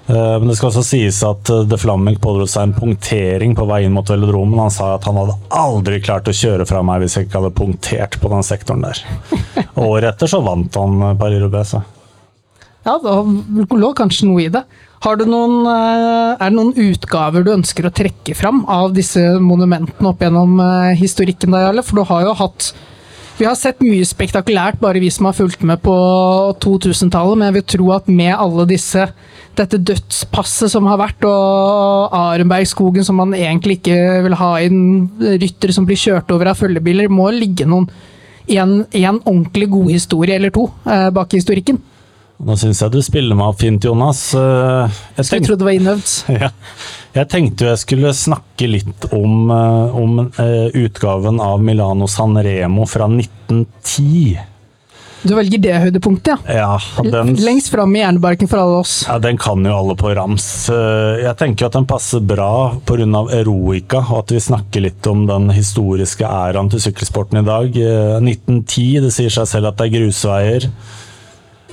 Men 0.05 0.45
det 0.45 0.53
skal 0.59 0.67
også 0.67 0.84
sies 0.86 1.17
at 1.26 1.49
De 1.65 1.78
Flamming 1.82 2.19
pådro 2.21 2.43
seg 2.45 2.67
en 2.67 2.76
punktering 2.78 3.55
på 3.57 3.65
vei 3.65 3.80
inn 3.88 3.95
mot 3.95 4.05
velodromen. 4.05 4.59
Han 4.61 4.69
sa 4.69 4.91
at 4.93 5.07
han 5.09 5.17
hadde 5.17 5.34
aldri 5.57 5.97
klart 6.05 6.30
å 6.30 6.36
kjøre 6.36 6.67
fra 6.69 6.84
meg 6.86 7.01
hvis 7.01 7.15
jeg 7.17 7.26
ikke 7.26 7.39
hadde 7.41 7.57
punktert 7.57 8.19
på 8.21 8.30
den 8.30 8.45
sektoren 8.45 8.86
der. 8.86 9.01
Året 9.88 10.11
etter 10.11 10.30
så 10.30 10.43
vant 10.45 10.78
han 10.78 11.17
Paris-Roubais. 11.17 11.73
Ja, 12.86 12.99
da 13.01 13.17
lå 13.82 13.89
kanskje 13.97 14.30
noe 14.30 14.45
i 14.45 14.51
det. 14.53 14.61
Noen, 15.06 15.68
er 15.70 16.39
det 16.41 16.56
noen 16.56 16.72
utgaver 16.82 17.43
du 17.45 17.51
ønsker 17.53 17.86
å 17.86 17.93
trekke 17.93 18.34
fram 18.34 18.64
av 18.66 18.89
disse 18.95 19.22
monumentene 19.38 20.10
opp 20.10 20.24
gjennom 20.26 20.58
historikken? 20.97 21.53
Da, 21.53 21.68
Jarle? 21.68 21.84
For 21.86 21.99
du 21.99 22.10
har 22.10 22.24
jo 22.26 22.34
hatt 22.39 22.72
Vi 23.38 23.45
har 23.45 23.53
sett 23.60 23.84
mye 23.84 24.01
spektakulært, 24.08 24.80
bare 24.82 25.01
vi 25.03 25.12
som 25.12 25.28
har 25.28 25.36
fulgt 25.38 25.62
med 25.68 25.84
på 25.84 25.93
2000-tallet, 26.64 27.38
men 27.38 27.49
jeg 27.49 27.58
vil 27.58 27.66
tro 27.76 27.89
at 27.93 28.08
med 28.08 28.32
alle 28.34 28.66
disse 28.70 29.06
dette 29.60 29.80
dødspasset 29.80 30.72
som 30.72 30.88
har 30.89 30.99
vært, 30.99 31.26
og 31.28 32.16
Arenbergskogen 32.16 33.06
som 33.06 33.20
man 33.20 33.36
egentlig 33.38 33.82
ikke 33.82 33.99
vil 34.26 34.38
ha 34.39 34.51
inn, 34.66 34.80
ryttere 35.20 35.76
som 35.76 35.86
blir 35.88 35.99
kjørt 35.99 36.32
over 36.34 36.51
av 36.51 36.60
følgebiler, 36.60 37.12
må 37.12 37.30
ligge 37.36 37.68
noen 37.68 37.89
en, 38.56 38.80
en 38.86 39.20
ordentlig 39.20 39.70
god 39.74 39.91
historie 39.93 40.39
eller 40.39 40.53
to 40.56 40.68
eh, 40.88 41.10
bak 41.14 41.36
historikken. 41.36 41.80
Nå 42.43 42.57
syns 42.59 42.81
jeg 42.83 42.91
du 42.91 42.99
spiller 43.05 43.38
meg 43.38 43.53
opp 43.53 43.61
fint, 43.61 43.86
Jonas. 43.88 44.27
Jeg, 44.36 44.89
tenkte, 45.15 45.38
jeg 45.38 45.45
trodde 45.47 45.61
det 45.61 45.69
var 45.69 45.79
innøvd. 45.79 46.15
Ja. 46.45 46.51
Jeg 47.15 47.29
tenkte 47.31 47.69
jeg 47.69 47.79
skulle 47.79 48.09
snakke 48.11 48.67
litt 48.67 49.05
om, 49.15 49.47
om 49.47 50.17
uh, 50.25 50.67
utgaven 50.75 51.39
av 51.39 51.63
Milano 51.63 52.09
San 52.11 52.36
Remo 52.36 52.83
fra 52.91 53.07
1910. 53.07 54.36
Du 55.25 55.31
velger 55.33 55.61
det 55.63 55.77
høydepunktet, 55.81 56.43
ja? 56.51 56.65
ja 56.75 57.05
den, 57.07 57.31
Lengst 57.41 57.71
fram 57.73 57.95
i 57.95 58.01
hjernebarken 58.03 58.49
for 58.51 58.61
alle 58.61 58.81
oss. 58.83 58.97
Ja, 59.07 59.15
Den 59.23 59.39
kan 59.41 59.63
jo 59.65 59.73
alle 59.73 59.95
på 59.97 60.11
rams. 60.13 60.45
Jeg 60.69 61.33
tenker 61.39 61.69
at 61.69 61.77
den 61.79 61.88
passer 61.89 62.21
bra 62.21 62.75
pga. 62.86 63.23
Eroica, 63.33 64.03
og 64.03 64.19
at 64.25 64.36
vi 64.36 64.43
snakker 64.43 64.86
litt 64.86 65.07
om 65.09 65.25
den 65.29 65.49
historiske 65.55 66.27
æraen 66.27 66.69
til 66.69 66.83
sykkelsporten 66.83 67.41
i 67.41 67.47
dag. 67.47 67.79
1910, 68.19 68.86
det 69.07 69.11
sier 69.15 69.33
seg 69.33 69.49
selv 69.49 69.71
at 69.71 69.79
det 69.79 69.88
er 69.88 69.95
grusveier. 69.97 70.69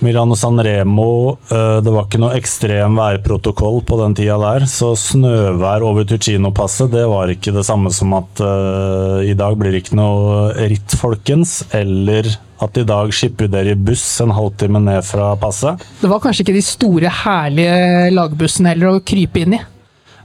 Milano 0.00 0.34
Sanremo, 0.38 1.38
eh, 1.50 1.78
det 1.84 1.92
var 1.92 2.06
ikke 2.06 2.20
noe 2.22 2.36
ekstrem 2.38 2.96
værprotokoll 2.98 3.82
på 3.86 3.98
den 4.00 4.16
tida 4.18 4.38
der, 4.40 4.66
så 4.70 4.92
snøvær 4.98 5.84
over 5.86 6.06
Tucino-passet, 6.08 6.90
det 6.94 7.04
var 7.10 7.30
ikke 7.30 7.54
det 7.54 7.66
samme 7.68 7.92
som 7.94 8.14
at 8.18 8.42
uh, 8.42 9.20
i 9.22 9.34
dag 9.38 9.58
blir 9.58 9.74
det 9.74 9.84
ikke 9.84 9.98
noe 9.98 10.54
ritt, 10.70 10.96
folkens, 10.98 11.60
eller 11.76 12.30
at 12.62 12.78
i 12.78 12.86
dag 12.86 13.10
skipper 13.14 13.50
dere 13.50 13.74
i 13.74 13.78
buss 13.78 14.04
en 14.22 14.34
halvtime 14.34 14.80
ned 14.82 15.02
fra 15.06 15.32
passet. 15.40 15.82
Det 16.00 16.10
var 16.10 16.22
kanskje 16.22 16.46
ikke 16.46 16.56
de 16.56 16.64
store, 16.66 17.12
herlige 17.22 18.10
lagbussene 18.14 18.74
heller 18.74 18.96
å 18.96 19.04
krype 19.06 19.42
inn 19.42 19.58
i. 19.58 19.62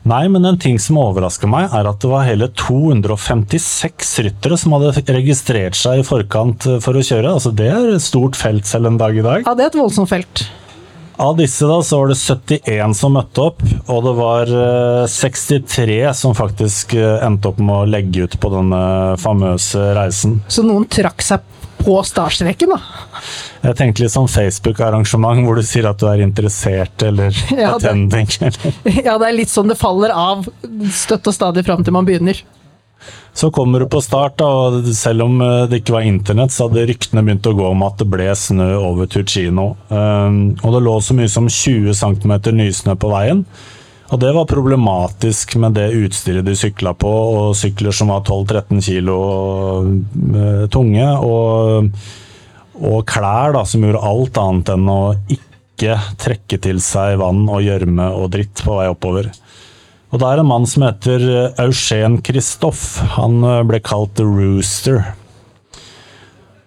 Nei, 0.07 0.27
men 0.31 0.45
en 0.47 0.55
ting 0.61 0.77
som 0.79 0.99
overrasker 1.01 1.49
meg, 1.51 1.65
er 1.75 1.87
at 1.89 1.99
det 1.99 2.07
var 2.07 2.23
hele 2.23 2.47
256 2.55 4.13
ryttere 4.23 4.59
som 4.59 4.75
hadde 4.77 4.93
registrert 5.17 5.75
seg 5.75 5.99
i 5.99 6.05
forkant 6.07 6.63
for 6.83 6.95
å 6.95 7.03
kjøre. 7.03 7.33
Altså, 7.33 7.51
det 7.51 7.67
er 7.73 7.89
et 7.97 8.05
stort 8.05 8.37
felt 8.39 8.69
selv 8.69 8.87
en 8.87 9.01
dag 9.01 9.17
i 9.17 9.25
dag. 9.25 9.43
Ja, 9.43 9.55
det 9.57 9.65
er 9.65 9.73
et 9.73 9.79
voldsomt 9.81 10.11
felt. 10.13 10.45
Av 11.19 11.33
disse 11.35 11.65
da, 11.65 11.81
så 11.81 11.97
var 11.99 12.11
det 12.13 12.19
71 12.21 12.93
som 12.95 13.15
møtte 13.17 13.41
opp, 13.49 13.63
og 13.89 14.03
det 14.05 14.13
var 14.19 14.51
63 15.09 15.99
som 16.15 16.37
faktisk 16.37 16.93
endte 17.01 17.49
opp 17.49 17.59
med 17.59 17.75
å 17.75 17.87
legge 17.89 18.29
ut 18.29 18.37
på 18.39 18.51
denne 18.53 18.81
famøse 19.19 19.91
reisen. 19.97 20.39
Så 20.47 20.63
noen 20.63 20.85
trakk 20.93 21.25
seg 21.25 21.41
på 21.87 21.95
startstreken, 22.03 22.73
da. 22.75 22.81
Jeg 23.63 23.79
tenkte 23.79 24.03
litt 24.03 24.13
sånn 24.13 24.27
Facebook-arrangement 24.31 25.45
hvor 25.47 25.59
du 25.59 25.63
sier 25.65 25.87
at 25.87 26.01
du 26.01 26.09
er 26.11 26.23
interessert 26.25 27.07
eller 27.07 27.31
Ja, 27.55 27.77
attending. 27.77 28.27
Ja, 29.07 29.15
det 29.15 29.29
er 29.29 29.35
litt 29.37 29.53
sånn 29.53 29.71
det 29.71 29.79
faller 29.79 30.11
av 30.11 30.47
støtt 30.91 31.29
og 31.31 31.35
stadig 31.35 31.63
fram 31.67 31.85
til 31.87 31.95
man 31.95 32.07
begynner. 32.07 32.43
Så 33.37 33.51
kommer 33.53 33.79
du 33.79 33.85
på 33.85 34.01
start, 34.01 34.41
og 34.41 34.87
selv 34.97 35.27
om 35.27 35.41
eh, 35.45 35.67
det 35.69 35.83
ikke 35.83 35.93
var 35.93 36.07
internett, 36.09 36.51
så 36.51 36.65
hadde 36.65 36.87
ryktene 36.89 37.21
begynt 37.21 37.45
å 37.45 37.53
gå 37.55 37.67
om 37.69 37.83
at 37.85 37.99
det 38.01 38.07
ble 38.09 38.31
snø 38.33 38.71
over 38.81 39.07
Turcino. 39.13 39.67
Um, 39.93 40.39
og 40.65 40.73
det 40.73 40.81
lå 40.81 40.95
så 41.05 41.15
mye 41.15 41.29
som 41.29 41.45
20 41.45 41.93
cm 41.99 42.33
nysnø 42.57 42.97
på 42.97 43.11
veien. 43.13 43.45
Og 44.07 44.21
det 44.21 44.29
var 44.31 44.47
problematisk 44.47 45.57
med 45.59 45.75
det 45.75 45.89
utstyret 45.97 46.45
de 46.47 46.55
sykla 46.55 46.93
på, 46.95 47.09
og 47.11 47.57
sykler 47.59 47.95
som 47.95 48.13
var 48.13 48.23
12-13 48.23 48.79
kilo 48.85 49.17
eh, 49.83 50.63
tunge, 50.71 51.09
og, 51.27 51.89
og 52.79 53.01
klær 53.09 53.57
da, 53.57 53.65
som 53.67 53.83
gjorde 53.83 54.05
alt 54.07 54.39
annet 54.39 54.71
enn 54.77 54.87
å 54.93 55.01
ikke 55.35 55.97
trekke 56.23 56.61
til 56.63 56.79
seg 56.81 57.19
vann 57.19 57.43
og 57.51 57.65
gjørme 57.65 58.07
og 58.15 58.31
dritt 58.37 58.63
på 58.63 58.79
vei 58.79 58.87
oppover. 58.93 59.27
Og 60.07 60.21
det 60.21 60.27
er 60.29 60.39
en 60.39 60.47
mann 60.47 60.65
som 60.69 60.87
heter 60.87 61.27
Eugen 61.59 62.21
Christophe. 62.23 63.09
Han 63.17 63.41
eh, 63.43 63.63
ble 63.67 63.83
kalt 63.83 64.15
The 64.15 64.23
Rooster. 64.23 65.03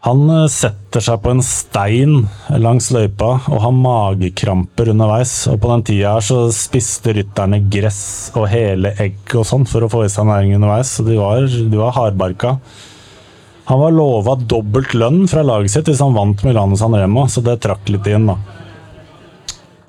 Han 0.07 0.23
eh, 0.33 0.47
setter 0.49 1.05
seg 1.05 1.21
på 1.21 1.35
en 1.35 1.43
stein 1.45 2.15
langs 2.57 2.89
løypa 2.95 3.35
og 3.53 3.59
har 3.65 3.75
magekramper 3.77 4.93
underveis. 4.95 5.35
Og 5.53 5.61
på 5.61 5.73
den 5.75 5.85
tida 5.91 6.15
her 6.17 6.25
så 6.25 6.47
spiste 6.57 7.15
rytterne 7.19 7.61
gress 7.73 8.31
og 8.33 8.49
hele 8.53 8.95
egg 9.03 9.37
og 9.37 9.45
sånn 9.49 9.69
for 9.69 9.85
å 9.85 9.91
få 9.93 10.07
i 10.07 10.13
seg 10.13 10.31
næring 10.31 10.57
underveis, 10.57 10.95
så 10.97 11.05
de 11.05 11.19
var, 11.21 11.45
de 11.45 11.83
var 11.83 11.95
hardbarka. 11.99 12.57
Han 13.71 13.79
var 13.79 13.93
lova 13.95 14.35
dobbelt 14.35 14.97
lønn 14.99 15.29
fra 15.31 15.45
laget 15.47 15.71
sitt 15.75 15.93
hvis 15.93 16.01
han 16.03 16.17
vant 16.17 16.41
Milano 16.43 16.79
San 16.81 16.97
Remo, 16.97 17.29
så 17.31 17.45
det 17.45 17.61
trakk 17.63 17.93
litt 17.93 18.09
inn, 18.11 18.27
da. 18.33 18.41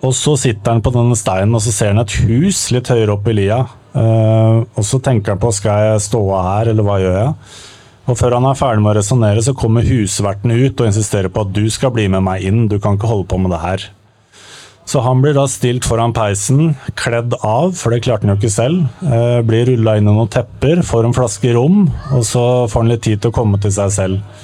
Og 0.05 0.13
så 0.17 0.35
sitter 0.37 0.73
han 0.73 0.83
på 0.83 0.91
denne 0.93 1.15
steinen 1.17 1.55
og 1.55 1.63
så 1.63 1.71
ser 1.73 1.93
han 1.93 2.01
et 2.01 2.19
hus 2.25 2.67
litt 2.73 2.89
høyere 2.91 3.15
opp 3.15 3.27
i 3.29 3.37
lia. 3.37 3.63
Uh, 3.91 4.63
og 4.75 4.85
så 4.87 5.01
tenker 5.03 5.33
han 5.33 5.41
på 5.41 5.51
skal 5.55 5.85
jeg 5.85 6.03
stå 6.07 6.21
her, 6.35 6.71
eller 6.71 6.85
hva 6.87 6.97
gjør 7.01 7.17
jeg? 7.17 7.33
Og 8.11 8.17
før 8.19 8.35
han 8.35 8.49
er 8.49 8.57
ferdig 8.59 8.83
med 8.83 8.91
å 8.91 8.97
resonnere, 8.97 9.41
så 9.45 9.55
kommer 9.55 9.87
husverten 9.87 10.51
ut 10.51 10.81
og 10.81 10.89
insisterer 10.89 11.31
på 11.31 11.45
at 11.45 11.55
du 11.55 11.63
skal 11.71 11.93
bli 11.95 12.09
med 12.11 12.25
meg 12.25 12.43
inn, 12.43 12.65
du 12.67 12.75
kan 12.81 12.97
ikke 12.97 13.07
holde 13.07 13.29
på 13.31 13.39
med 13.39 13.53
det 13.55 13.61
her. 13.63 13.85
Så 14.91 14.99
han 15.05 15.21
blir 15.23 15.37
da 15.37 15.45
stilt 15.47 15.85
foran 15.87 16.11
peisen, 16.11 16.73
kledd 16.99 17.37
av, 17.37 17.71
for 17.79 17.93
det 17.93 18.01
klarte 18.03 18.27
han 18.27 18.33
jo 18.33 18.41
ikke 18.41 18.51
selv. 18.51 18.81
Eh, 19.05 19.39
blir 19.47 19.69
rulla 19.69 19.95
inn 19.95 20.09
i 20.09 20.11
noen 20.11 20.31
tepper, 20.33 20.81
får 20.83 21.07
en 21.07 21.15
flaske 21.15 21.53
rom, 21.55 21.85
og 22.11 22.25
så 22.27 22.43
får 22.67 22.83
han 22.83 22.91
litt 22.91 23.05
tid 23.07 23.21
til 23.21 23.31
å 23.31 23.37
komme 23.37 23.61
til 23.63 23.71
seg 23.77 23.93
selv. 23.95 24.41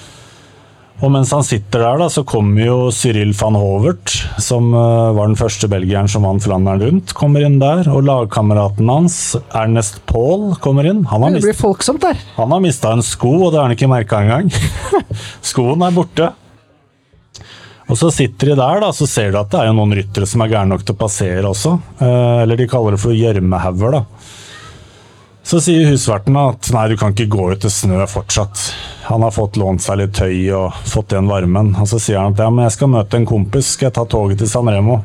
Og 0.97 1.11
mens 1.13 1.29
han 1.29 1.43
sitter 1.45 1.83
der, 1.83 1.99
da, 2.01 2.07
så 2.09 2.23
kommer 2.25 2.63
jo 2.65 2.75
Cyril 2.95 3.29
van 3.37 3.53
Hovert, 3.59 4.15
som 4.41 4.71
eh, 4.73 5.11
var 5.13 5.27
den 5.29 5.37
første 5.37 5.69
belgieren 5.69 6.09
som 6.09 6.25
vant 6.25 6.41
Flandern 6.41 6.81
rundt, 6.81 7.13
kommer 7.17 7.45
inn 7.45 7.59
der. 7.61 7.85
Og 7.93 8.01
lagkameraten 8.07 8.89
hans, 8.89 9.17
Ernest 9.53 9.99
Paul, 10.09 10.55
kommer 10.63 10.89
inn. 10.89 11.03
Han 11.11 11.21
har, 11.21 11.35
Det 11.35 11.37
mist, 11.43 11.51
blir 11.51 11.59
folksomt 11.59 12.01
der. 12.01 12.17
han 12.39 12.55
har 12.55 12.63
mista 12.65 12.95
en 12.97 13.05
sko, 13.05 13.35
og 13.45 13.53
det 13.53 13.61
har 13.61 13.69
han 13.69 13.77
ikke 13.77 13.91
merka 13.93 14.23
engang. 14.25 14.49
Skoen 15.51 15.85
er 15.85 15.93
borte. 15.93 16.31
Og 17.87 17.95
så 18.01 18.09
sitter 18.11 18.51
de 18.51 18.57
der, 18.59 18.81
da, 18.83 18.89
så 18.91 19.05
ser 19.07 19.29
du 19.31 19.37
at 19.39 19.53
det 19.53 19.61
er 19.61 19.69
jo 19.69 19.77
noen 19.77 19.93
ryttere 19.95 20.25
som 20.27 20.41
er 20.43 20.49
gærne 20.51 20.73
nok 20.73 20.81
til 20.83 20.97
å 20.97 21.01
passere 21.05 21.45
også. 21.53 21.77
Eh, 22.01 22.41
eller 22.41 22.57
de 22.59 22.67
kaller 22.73 22.97
det 22.97 23.03
for 23.05 23.13
gjørmehauger, 23.15 23.99
da. 23.99 24.01
Så 25.47 25.61
sier 25.63 25.85
husverten 25.87 26.35
at 26.35 26.67
nei, 26.75 26.89
du 26.91 26.97
kan 26.99 27.13
ikke 27.13 27.29
gå 27.31 27.43
ut 27.55 27.63
i 27.63 27.69
snø 27.71 28.01
fortsatt. 28.11 28.65
Han 29.07 29.23
har 29.23 29.31
fått 29.31 29.55
lånt 29.55 29.79
seg 29.79 30.01
litt 30.01 30.17
tøy 30.17 30.49
og 30.57 30.75
fått 30.83 31.13
igjen 31.15 31.29
varmen. 31.31 31.69
Og 31.79 31.87
så 31.87 32.01
sier 32.03 32.19
han 32.19 32.35
at 32.35 32.41
ja, 32.43 32.49
men 32.51 32.65
jeg 32.65 32.75
skal 32.75 32.91
møte 32.91 33.15
en 33.15 33.27
kompis, 33.29 33.69
skal 33.77 33.87
jeg 33.87 33.95
ta 33.95 34.03
toget 34.11 34.41
til 34.41 34.49
San 34.51 34.67
Remo? 34.67 34.97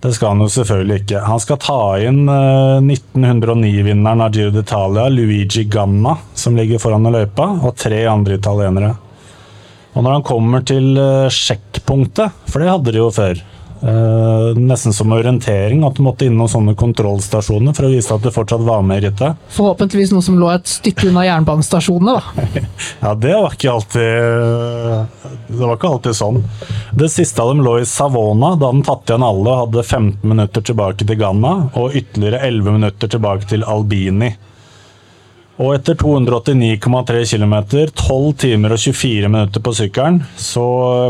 Det 0.00 0.14
skal 0.16 0.32
han 0.32 0.40
jo 0.40 0.48
selvfølgelig 0.52 0.96
ikke. 1.02 1.20
Han 1.28 1.44
skal 1.44 1.60
ta 1.60 1.78
inn 2.08 2.22
eh, 2.24 2.88
1909-vinneren 2.88 4.24
av 4.24 4.32
Giro 4.32 4.52
d'Italia, 4.52 5.10
Luigi 5.12 5.66
Ganna, 5.68 6.16
som 6.32 6.56
ligger 6.56 6.80
foran 6.80 7.12
løypa, 7.12 7.50
og 7.60 7.76
tre 7.80 8.00
andre 8.08 8.40
italienere. 8.40 8.94
Og 9.92 10.04
når 10.06 10.18
han 10.22 10.28
kommer 10.32 10.64
til 10.64 10.96
eh, 10.96 11.28
sjekkpunktet, 11.32 12.32
for 12.48 12.64
det 12.64 12.72
hadde 12.72 12.96
de 12.96 13.04
jo 13.04 13.12
før, 13.12 13.44
eh, 13.84 14.58
nesten 14.58 14.94
som 14.96 15.12
orientering, 15.12 15.84
at 15.86 15.98
du 15.98 16.04
måtte 16.06 16.26
innom 16.28 16.48
sånne 16.50 16.74
kontrollstasjoner 16.78 17.76
for 17.76 17.88
å 17.88 17.92
vise 17.92 18.14
at 18.14 18.24
du 18.24 18.30
fortsatt 18.34 18.64
var 18.64 18.84
med 18.86 19.02
i 19.02 19.06
rittet. 19.08 19.40
Forhåpentligvis 19.56 20.14
noe 20.14 20.24
som 20.24 20.38
lå 20.40 20.50
et 20.54 20.70
stykke 20.70 21.10
unna 21.10 21.26
jernbanestasjonene, 21.28 22.16
da. 22.16 22.64
Ja, 23.04 23.14
det 23.14 23.34
var 23.34 23.54
ikke 23.54 23.72
alltid 23.72 24.06
Det 25.48 25.60
var 25.60 25.76
ikke 25.76 25.90
alltid 25.90 26.16
sånn. 26.16 26.40
Det 26.96 27.10
siste 27.12 27.42
av 27.42 27.52
dem 27.52 27.62
lå 27.66 27.76
i 27.82 27.88
Savona, 27.88 28.54
da 28.56 28.72
den 28.72 28.84
tatt 28.86 29.10
igjen 29.10 29.26
alle 29.26 29.50
og 29.50 29.60
hadde 29.66 29.84
15 29.84 30.24
minutter 30.30 30.64
tilbake 30.64 31.04
til 31.04 31.20
Ghana 31.20 31.54
og 31.78 31.94
ytterligere 31.94 32.42
11 32.48 32.78
minutter 32.78 33.14
tilbake 33.16 33.48
til 33.50 33.66
Albini. 33.68 34.32
Og 35.54 35.70
etter 35.76 35.94
289,3 35.94 37.20
km, 37.30 37.52
12 37.94 38.30
timer 38.42 38.72
og 38.74 38.80
24 38.82 39.28
minutter 39.30 39.62
på 39.62 39.74
sykkelen, 39.78 40.16
så 40.34 40.64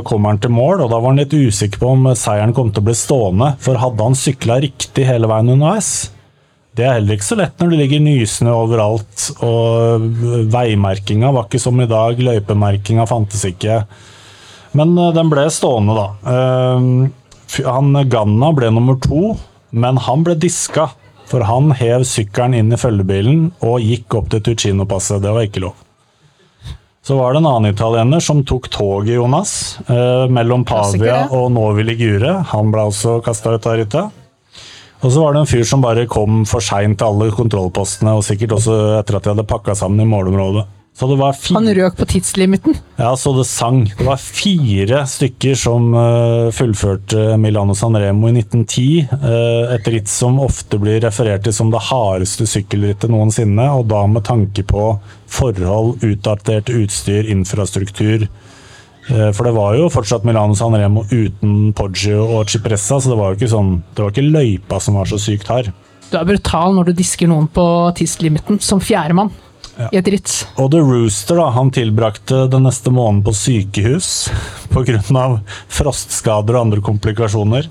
kommer 0.04 0.34
han 0.34 0.40
til 0.42 0.52
mål, 0.52 0.82
og 0.84 0.90
da 0.92 0.98
var 0.98 1.14
han 1.14 1.22
litt 1.22 1.32
usikker 1.32 1.80
på 1.80 1.92
om 1.94 2.10
seieren 2.12 2.52
kom 2.56 2.68
til 2.68 2.84
å 2.84 2.88
bli 2.90 2.96
stående, 2.98 3.54
for 3.64 3.80
hadde 3.80 4.04
han 4.04 4.18
sykla 4.20 4.58
riktig 4.66 5.06
hele 5.08 5.30
veien 5.30 5.54
underveis? 5.54 5.94
Det 6.76 6.84
er 6.84 6.96
heller 6.98 7.16
ikke 7.16 7.28
så 7.28 7.38
lett 7.38 7.60
når 7.62 7.70
det 7.70 7.78
ligger 7.80 8.02
nysnø 8.04 8.52
overalt, 8.52 9.28
og 9.46 10.04
veimerkinga 10.52 11.30
var 11.32 11.46
ikke 11.48 11.62
som 11.62 11.80
i 11.80 11.88
dag, 11.88 12.20
løypemerkinga 12.28 13.06
fantes 13.08 13.46
ikke. 13.48 13.80
Men 14.76 14.92
eh, 14.98 15.12
den 15.14 15.30
ble 15.32 15.46
stående, 15.54 15.94
da. 15.96 16.06
Eh, 16.34 17.64
Han 17.64 17.94
Ganna 18.10 18.50
ble 18.52 18.72
nummer 18.74 18.98
to, 18.98 19.36
men 19.70 20.00
han 20.02 20.24
ble 20.26 20.34
diska. 20.36 20.90
For 21.30 21.44
han 21.48 21.72
hev 21.78 22.04
sykkelen 22.08 22.56
inn 22.58 22.74
i 22.74 22.78
følgebilen 22.80 23.46
og 23.64 23.82
gikk 23.82 24.18
opp 24.18 24.30
til 24.32 24.42
Tucino-passet. 24.44 25.22
Det 25.24 25.32
var 25.32 25.46
ikke 25.48 25.64
lov. 25.64 25.78
Så 27.04 27.18
var 27.18 27.34
det 27.34 27.42
en 27.42 27.48
annen 27.50 27.74
italiener 27.74 28.20
som 28.24 28.40
tok 28.48 28.70
toget, 28.72 29.18
Jonas, 29.18 29.78
eh, 29.92 30.24
mellom 30.32 30.64
Pavia 30.64 31.26
og 31.28 31.50
Novi 31.52 31.84
Ligure. 31.84 32.38
Han 32.54 32.70
ble 32.72 32.86
også 32.88 33.18
kasta 33.24 33.52
ut 33.52 33.66
av 33.68 33.76
rittet. 33.76 34.20
Og 35.04 35.12
så 35.12 35.20
var 35.20 35.34
det 35.34 35.42
en 35.42 35.50
fyr 35.50 35.66
som 35.68 35.82
bare 35.84 36.06
kom 36.08 36.46
for 36.48 36.64
seint 36.64 36.96
til 36.96 37.10
alle 37.10 37.34
kontrollpostene, 37.36 38.14
og 38.16 38.24
sikkert 38.24 38.56
også 38.56 38.76
etter 39.02 39.18
at 39.18 39.26
de 39.26 39.34
hadde 39.34 39.44
pakka 39.50 39.76
sammen 39.76 40.00
i 40.00 40.08
målområdet. 40.08 40.64
Så 40.94 41.08
det 41.10 41.16
var 41.18 41.34
fire 41.34 41.58
Han 41.58 41.70
røk 41.74 41.96
på 41.98 42.06
tidslimiten. 42.06 42.76
ja, 42.96 43.16
så 43.18 43.32
det 43.34 43.48
sang. 43.50 43.80
Det 43.98 44.04
var 44.06 44.20
fire 44.22 45.00
stykker 45.10 45.56
som 45.58 45.88
uh, 45.90 46.52
fullførte 46.54 47.34
Milano 47.36 47.74
Sanremo 47.74 48.30
i 48.30 48.36
1910. 48.38 49.08
Uh, 49.10 49.74
et 49.74 49.88
ritt 49.90 50.10
som 50.10 50.38
ofte 50.38 50.78
blir 50.78 51.00
referert 51.02 51.42
til 51.42 51.56
som 51.56 51.72
det 51.74 51.82
hardeste 51.90 52.46
sykkelrittet 52.46 53.10
noensinne, 53.10 53.66
og 53.74 53.88
da 53.90 54.04
med 54.06 54.22
tanke 54.28 54.62
på 54.62 54.92
forhold, 55.26 55.98
utdatert 56.06 56.70
utstyr, 56.70 57.26
infrastruktur. 57.26 58.28
Uh, 59.10 59.32
for 59.34 59.48
det 59.50 59.54
var 59.58 59.74
jo 59.74 59.90
fortsatt 59.90 60.22
Milano 60.22 60.54
Sanremo 60.54 61.02
uten 61.10 61.72
Poggio 61.74 62.22
og 62.38 62.54
Cipressa, 62.54 63.00
så 63.00 63.10
det 63.10 63.18
var 63.18 63.32
jo 63.32 63.40
ikke 63.40 63.50
sånn 63.50 63.80
Det 63.90 64.04
var 64.04 64.14
ikke 64.14 64.30
løypa 64.30 64.78
som 64.78 64.94
var 65.00 65.10
så 65.10 65.18
sykt 65.18 65.50
hard. 65.50 65.74
Du 66.12 66.20
er 66.20 66.28
brutal 66.28 66.78
når 66.78 66.92
du 66.92 67.00
disker 67.02 67.26
noen 67.26 67.50
på 67.50 67.66
tidslimiten, 67.98 68.62
som 68.62 68.78
fjerdemann 68.78 69.34
i 69.90 69.98
et 69.98 70.08
ritt. 70.12 70.32
Og 70.60 70.70
The 70.70 70.80
Rooster 70.84 71.40
da, 71.40 71.48
han 71.56 71.72
tilbrakte 71.74 72.44
den 72.52 72.62
neste 72.68 72.92
måneden 72.94 73.24
på 73.26 73.32
sykehus 73.34 74.08
pga. 74.72 75.00
frostskader 75.72 76.54
og 76.58 76.66
andre 76.68 76.84
komplikasjoner. 76.84 77.68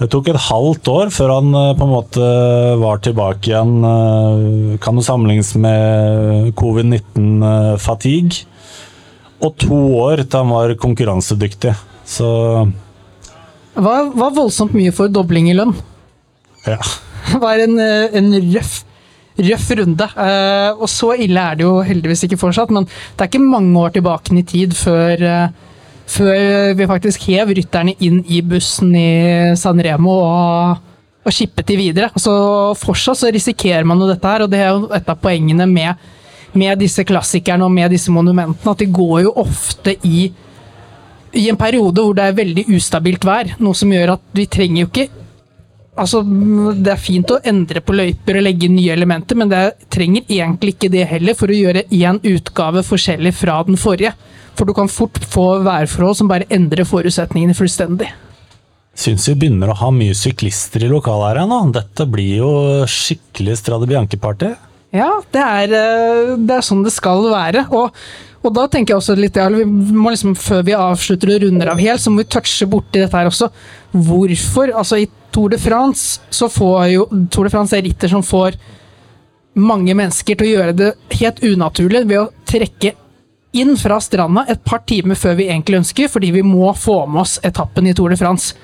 Det 0.00 0.08
tok 0.08 0.30
et 0.32 0.40
halvt 0.48 0.88
år 0.88 1.10
før 1.12 1.34
han 1.36 1.50
eh, 1.54 1.72
på 1.76 1.84
en 1.84 1.92
måte 1.92 2.28
var 2.80 3.02
tilbake 3.04 3.50
igjen. 3.52 3.74
eh, 3.84 4.78
Kan 4.80 4.96
jo 4.96 5.04
sammenlignes 5.04 5.52
med 5.60 6.54
covid-19-fatigue. 6.56 8.46
Og 9.40 9.54
to 9.60 9.76
år 10.00 10.24
til 10.24 10.38
han 10.42 10.50
var 10.52 10.74
konkurransedyktig. 10.80 11.74
Så 12.08 12.26
var, 13.76 14.10
var 14.16 14.32
voldsomt 14.36 14.74
mye 14.76 14.92
for 14.92 15.12
dobling 15.12 15.50
i 15.52 15.56
lønn. 15.56 15.76
Ja. 16.66 16.80
Det 17.30 17.38
var 17.44 17.60
en, 17.62 17.76
eh, 17.78 18.08
en 18.16 18.32
røff, 18.54 18.80
røff 19.46 19.70
runde. 19.78 20.06
Uh, 20.16 20.80
og 20.80 20.88
så 20.90 21.14
ille 21.20 21.40
er 21.40 21.58
det 21.58 21.66
jo 21.66 21.80
heldigvis 21.86 22.26
ikke 22.26 22.40
fortsatt, 22.40 22.72
men 22.74 22.86
det 22.86 23.24
er 23.24 23.30
ikke 23.30 23.42
mange 23.42 23.74
år 23.80 23.96
tilbake 23.96 24.36
i 24.38 24.44
tid 24.46 24.76
før, 24.78 25.24
uh, 25.24 25.80
før 26.10 26.76
vi 26.78 26.90
faktisk 26.90 27.26
hev 27.30 27.54
rytterne 27.56 27.96
inn 28.02 28.22
i 28.28 28.42
bussen 28.42 28.94
i 28.98 29.10
San 29.60 29.82
Remo 29.84 30.16
og, 30.20 30.86
og 31.24 31.34
skippet 31.34 31.70
de 31.70 31.78
videre. 31.80 32.10
Så 32.16 32.34
fortsatt 32.80 33.22
så 33.22 33.32
risikerer 33.32 33.86
man 33.88 34.00
jo 34.00 34.10
dette 34.10 34.34
her, 34.34 34.46
og 34.46 34.52
det 34.52 34.62
er 34.64 34.72
jo 34.74 34.90
et 34.96 35.10
av 35.10 35.18
poengene 35.22 35.68
med, 35.70 36.06
med 36.52 36.80
disse 36.82 37.06
klassikerne 37.06 37.66
og 37.66 37.74
med 37.74 37.92
disse 37.94 38.12
monumentene, 38.12 38.74
at 38.74 38.84
de 38.84 38.90
går 38.90 39.26
jo 39.28 39.34
ofte 39.44 39.96
i 40.06 40.30
i 41.30 41.46
en 41.50 41.58
periode 41.58 42.02
hvor 42.02 42.16
det 42.16 42.24
er 42.26 42.38
veldig 42.38 42.64
ustabilt 42.74 43.24
vær, 43.26 43.52
noe 43.62 43.76
som 43.78 43.92
gjør 43.92 44.16
at 44.16 44.22
vi 44.34 44.46
trenger 44.50 44.82
jo 44.82 44.88
ikke 44.90 45.19
Altså, 45.98 46.22
Det 46.22 46.92
er 46.92 47.00
fint 47.00 47.30
å 47.30 47.40
endre 47.44 47.82
på 47.82 47.96
løyper 47.96 48.38
og 48.38 48.46
legge 48.46 48.70
nye 48.70 48.94
elementer, 48.94 49.36
men 49.36 49.50
det 49.50 49.62
trenger 49.90 50.22
egentlig 50.28 50.76
ikke 50.76 50.92
det 50.92 51.08
heller 51.10 51.34
for 51.34 51.50
å 51.50 51.56
gjøre 51.56 51.86
én 51.90 52.20
utgave 52.22 52.84
forskjellig 52.86 53.34
fra 53.34 53.62
den 53.66 53.76
forrige. 53.80 54.14
For 54.54 54.66
du 54.66 54.74
kan 54.74 54.88
fort 54.88 55.18
få 55.18 55.62
værforhold 55.64 56.16
som 56.16 56.30
bare 56.30 56.48
endrer 56.52 56.86
forutsetningene 56.88 57.56
fullstendig. 57.56 58.10
Syns 59.00 59.28
vi 59.30 59.36
begynner 59.38 59.70
å 59.70 59.78
ha 59.80 59.90
mye 59.94 60.16
syklister 60.18 60.84
i 60.84 60.90
lokalet 60.90 61.38
her 61.38 61.46
nå. 61.48 61.60
Dette 61.72 62.06
blir 62.10 62.40
jo 62.42 62.50
skikkelig 62.90 63.60
Strade 63.60 63.88
Bianche-party. 63.88 64.50
Ja, 64.92 65.20
det 65.32 65.40
er, 65.40 65.72
eh, 65.78 66.34
det 66.36 66.56
er 66.56 66.66
sånn 66.66 66.82
det 66.84 66.92
skal 66.92 67.22
være. 67.30 67.68
Og, 67.70 67.94
og 68.42 68.54
da 68.56 68.66
tenker 68.66 68.94
jeg 68.94 68.98
også 68.98 69.16
litt, 69.18 69.38
ja, 69.38 69.46
vi 69.48 69.64
må 69.64 70.10
liksom, 70.10 70.34
Før 70.34 70.64
vi 70.66 70.74
avslutter 70.74 71.36
og 71.36 71.44
runder 71.44 71.70
av 71.70 71.80
helt, 71.80 72.02
så 72.02 72.10
må 72.10 72.24
vi 72.24 72.32
touche 72.34 72.66
borti 72.66 72.98
dette 72.98 73.16
her 73.16 73.30
også. 73.30 73.48
Hvorfor? 73.94 74.74
Altså, 74.74 74.98
i 74.98 75.08
Tour 75.30 75.52
de 75.52 75.58
France 75.58 76.20
så 76.30 76.48
får 76.50 76.86
jo 76.90 77.06
Tour 77.30 77.46
de 77.46 77.52
France 77.52 77.76
er 77.76 77.84
ritter 77.86 78.10
som 78.10 78.24
får 78.26 78.58
mange 79.60 79.94
mennesker 79.98 80.38
til 80.38 80.46
å 80.46 80.50
gjøre 80.50 80.74
det 80.78 80.90
helt 81.20 81.40
unaturlig 81.42 82.04
ved 82.06 82.18
å 82.22 82.28
trekke 82.48 82.94
inn 83.58 83.74
fra 83.78 83.98
stranda 84.02 84.44
et 84.48 84.62
par 84.64 84.84
timer 84.86 85.18
før 85.18 85.34
vi 85.40 85.48
egentlig 85.50 85.80
ønsker, 85.80 86.10
fordi 86.10 86.30
vi 86.36 86.42
må 86.46 86.70
få 86.78 87.02
med 87.10 87.24
oss 87.24 87.38
etappen 87.46 87.88
i 87.90 87.94
Tour 87.98 88.14
de 88.14 88.18
France. 88.20 88.54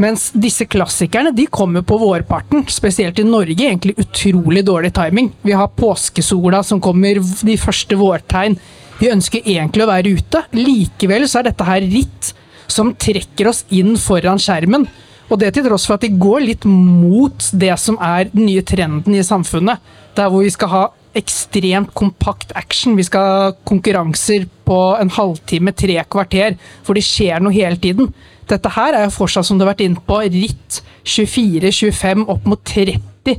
Mens 0.00 0.30
disse 0.34 0.66
klassikerne 0.66 1.30
de 1.36 1.44
kommer 1.46 1.84
på 1.86 1.98
vårparten, 2.00 2.64
spesielt 2.72 3.20
i 3.20 3.26
Norge. 3.26 3.68
egentlig 3.68 3.94
Utrolig 4.00 4.64
dårlig 4.66 4.90
timing. 4.94 5.30
Vi 5.42 5.52
har 5.52 5.68
påskesola 5.68 6.64
som 6.66 6.80
kommer, 6.82 7.20
de 7.20 7.56
første 7.60 7.94
vårtegn. 8.00 8.56
Vi 8.98 9.12
ønsker 9.12 9.44
egentlig 9.44 9.84
å 9.84 9.90
være 9.92 10.16
ute. 10.16 10.42
Likevel 10.56 11.28
så 11.28 11.40
er 11.40 11.50
dette 11.50 11.68
her 11.68 11.86
ritt 11.86 12.32
som 12.66 12.94
trekker 12.98 13.52
oss 13.52 13.62
inn 13.70 13.94
foran 14.00 14.40
skjermen. 14.40 14.88
Og 15.30 15.40
det 15.40 15.54
til 15.56 15.64
tross 15.66 15.86
for 15.88 15.96
at 15.96 16.04
de 16.04 16.12
går 16.20 16.44
litt 16.44 16.66
mot 16.68 17.48
det 17.56 17.72
som 17.80 17.96
er 18.02 18.28
den 18.32 18.46
nye 18.48 18.64
trenden 18.66 19.16
i 19.16 19.24
samfunnet. 19.24 19.80
Der 20.14 20.28
hvor 20.30 20.44
vi 20.44 20.52
skal 20.52 20.72
ha 20.72 20.84
ekstremt 21.14 21.94
kompakt 21.94 22.52
action. 22.58 22.96
Vi 22.98 23.06
skal 23.06 23.28
ha 23.28 23.50
konkurranser 23.66 24.48
på 24.66 24.78
en 24.98 25.12
halvtime, 25.14 25.72
tre 25.72 26.00
kvarter, 26.10 26.58
for 26.84 26.98
det 26.98 27.06
skjer 27.06 27.42
noe 27.42 27.54
hele 27.54 27.78
tiden. 27.80 28.10
Dette 28.50 28.72
her 28.74 28.98
er 28.98 29.06
jo 29.06 29.14
fortsatt, 29.14 29.46
som 29.46 29.58
du 29.58 29.64
har 29.64 29.72
vært 29.72 29.84
inne 29.86 30.02
på, 30.04 30.18
ritt 30.20 30.82
24-25, 31.08 32.26
opp 32.34 32.48
mot 32.50 32.60
30 32.66 33.38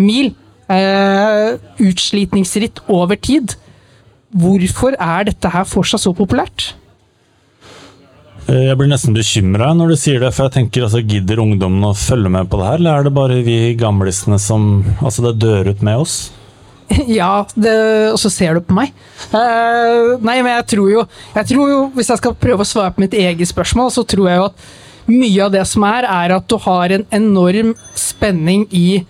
mil. 0.00 0.32
Eh, 0.66 1.52
utslitningsritt 1.82 2.80
over 2.90 3.18
tid. 3.22 3.54
Hvorfor 4.34 4.96
er 4.98 5.28
dette 5.28 5.50
her 5.52 5.68
fortsatt 5.68 6.02
så 6.02 6.14
populært? 6.16 6.72
Eh, 8.46 8.68
Jeg 8.68 8.78
blir 8.78 8.90
nesten 8.90 9.16
bekymra 9.16 9.72
når 9.74 9.92
du 9.92 9.98
sier 9.98 10.22
det, 10.22 10.32
for 10.34 10.46
jeg 10.46 10.56
tenker 10.60 10.86
altså, 10.86 11.02
gidder 11.02 11.42
ungdommen 11.42 11.82
å 11.88 11.94
følge 11.98 12.30
med 12.30 12.48
på 12.50 12.60
det 12.60 12.68
her, 12.70 12.80
eller 12.80 13.00
er 13.00 13.06
det 13.08 13.14
bare 13.16 13.42
vi 13.46 13.58
gamlisene 13.78 14.38
som 14.42 14.84
Altså, 15.00 15.24
det 15.26 15.40
dør 15.42 15.72
ut 15.72 15.82
med 15.86 16.06
oss? 16.06 16.16
Ja, 17.10 17.44
det, 17.58 17.74
og 18.12 18.18
så 18.22 18.30
ser 18.30 18.54
du 18.54 18.62
på 18.62 18.76
meg. 18.76 18.92
Uh, 19.32 20.14
nei, 20.22 20.36
men 20.38 20.52
jeg 20.52 20.66
tror 20.70 20.90
jo 20.92 21.00
Jeg 21.34 21.48
tror 21.50 21.70
jo, 21.72 21.78
Hvis 21.96 22.12
jeg 22.12 22.20
skal 22.20 22.36
prøve 22.38 22.62
å 22.62 22.68
svare 22.68 22.94
på 22.94 23.02
mitt 23.02 23.16
eget 23.18 23.50
spørsmål, 23.50 23.90
så 23.90 24.04
tror 24.06 24.30
jeg 24.30 24.38
jo 24.38 24.46
at 24.52 24.66
mye 25.06 25.42
av 25.44 25.52
det 25.54 25.62
som 25.70 25.84
er, 25.86 26.06
er 26.06 26.32
at 26.34 26.46
du 26.50 26.56
har 26.64 26.90
en 26.94 27.04
enorm 27.14 27.74
spenning 27.98 28.64
i 28.74 29.02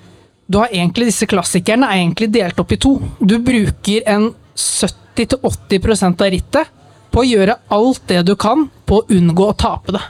Du 0.49 0.59
har 0.61 0.73
egentlig 0.73 1.09
Disse 1.09 1.29
klassikerne 1.29 1.89
er 1.89 2.03
egentlig 2.03 2.29
delt 2.33 2.61
opp 2.61 2.73
i 2.73 2.81
to. 2.81 2.99
Du 3.21 3.39
bruker 3.45 4.05
en 4.13 4.31
70-80% 4.57 6.25
av 6.25 6.33
rittet 6.33 6.76
på 7.17 7.23
å 7.25 7.29
gjøre 7.31 7.55
alt 7.73 8.03
det 8.11 8.27
du 8.29 8.35
kan 8.37 8.67
på 8.85 9.01
å 9.01 9.05
unngå 9.17 9.49
å 9.49 9.57
tape 9.57 9.95
det. 9.97 10.03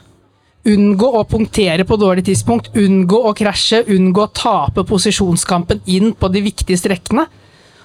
Unngå 0.66 1.06
å 1.14 1.20
punktere 1.30 1.84
på 1.86 1.94
dårlig 2.02 2.24
tidspunkt, 2.26 2.72
unngå 2.74 3.20
å 3.28 3.34
krasje, 3.38 3.84
unngå 3.94 4.24
å 4.24 4.32
tape 4.34 4.82
posisjonskampen 4.88 5.84
inn 5.86 6.16
på 6.18 6.26
de 6.34 6.42
viktige 6.42 6.80
strekkene. 6.80 7.28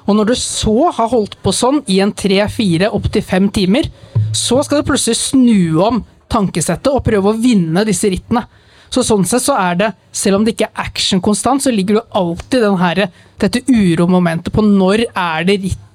Og 0.09 0.17
når 0.17 0.31
du 0.31 0.33
så 0.41 0.89
har 0.89 1.11
holdt 1.11 1.37
på 1.45 1.53
sånn 1.53 1.83
i 1.85 1.99
en 2.01 2.15
tre, 2.17 2.39
fire, 2.49 2.89
opptil 2.89 3.21
fem 3.21 3.51
timer, 3.53 3.91
så 4.33 4.63
skal 4.65 4.81
du 4.81 4.89
plutselig 4.89 5.19
snu 5.19 5.77
om 5.85 6.01
tankesettet 6.31 6.89
og 6.89 7.05
prøve 7.05 7.29
å 7.29 7.37
vinne 7.37 7.85
disse 7.85 8.09
rittene. 8.09 8.47
Så 8.89 9.05
sånn 9.05 9.21
sett 9.29 9.45
så 9.45 9.53
er 9.61 9.77
det, 9.77 9.91
selv 10.09 10.39
om 10.39 10.47
det 10.47 10.55
ikke 10.55 10.71
er 10.71 10.87
action 10.87 11.21
konstant, 11.21 11.61
så 11.61 11.69
ligger 11.69 11.99
du 11.99 12.17
alltid 12.17 12.65
den 12.65 12.81
her, 12.81 13.05
dette 13.37 13.61
uromomentet 13.69 14.49
på 14.49 14.65
når 14.65 15.05
er 15.13 15.45
det 15.45 15.61
rittet 15.61 15.77
eh, 15.77 15.90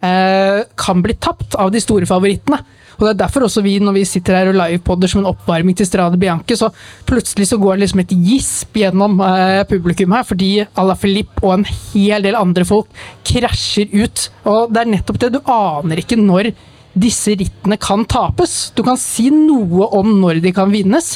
kan 0.00 1.00
bli 1.02 1.16
tapt 1.18 1.56
av 1.58 1.72
de 1.74 1.80
store 1.82 2.06
favorittene. 2.06 2.60
Og 2.98 3.06
Det 3.06 3.10
er 3.12 3.18
derfor 3.20 3.46
også 3.46 3.62
vi, 3.62 3.76
når 3.78 3.94
vi 3.94 4.04
sitter 4.10 4.34
her 4.34 4.48
og 4.50 4.56
livepodder 4.58 5.10
som 5.10 5.20
en 5.22 5.30
oppvarming 5.30 5.76
til 5.78 5.86
Strade 5.86 6.18
Bianche, 6.18 6.56
så 6.58 6.72
plutselig 7.06 7.46
så 7.46 7.58
går 7.62 7.76
det 7.76 7.84
liksom 7.84 8.02
et 8.02 8.14
gisp 8.26 8.78
gjennom 8.80 9.20
eh, 9.22 9.62
publikum 9.70 10.16
her, 10.16 10.26
fordi 10.26 10.50
Ala 10.74 10.96
Filip 10.98 11.38
og 11.44 11.52
en 11.54 11.68
hel 11.68 12.26
del 12.26 12.38
andre 12.38 12.66
folk 12.66 12.90
krasjer 13.28 13.94
ut. 13.94 14.24
Og 14.50 14.74
det 14.74 14.82
er 14.82 14.90
nettopp 14.96 15.20
det, 15.22 15.30
du 15.36 15.38
aner 15.46 16.02
ikke 16.02 16.18
når 16.18 16.50
disse 16.98 17.36
rittene 17.38 17.78
kan 17.78 18.02
tapes. 18.10 18.72
Du 18.74 18.82
kan 18.82 18.98
si 18.98 19.28
noe 19.30 19.86
om 19.94 20.16
når 20.18 20.42
de 20.42 20.54
kan 20.56 20.74
vinnes, 20.74 21.14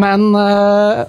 men 0.00 0.30
eh, 0.32 1.04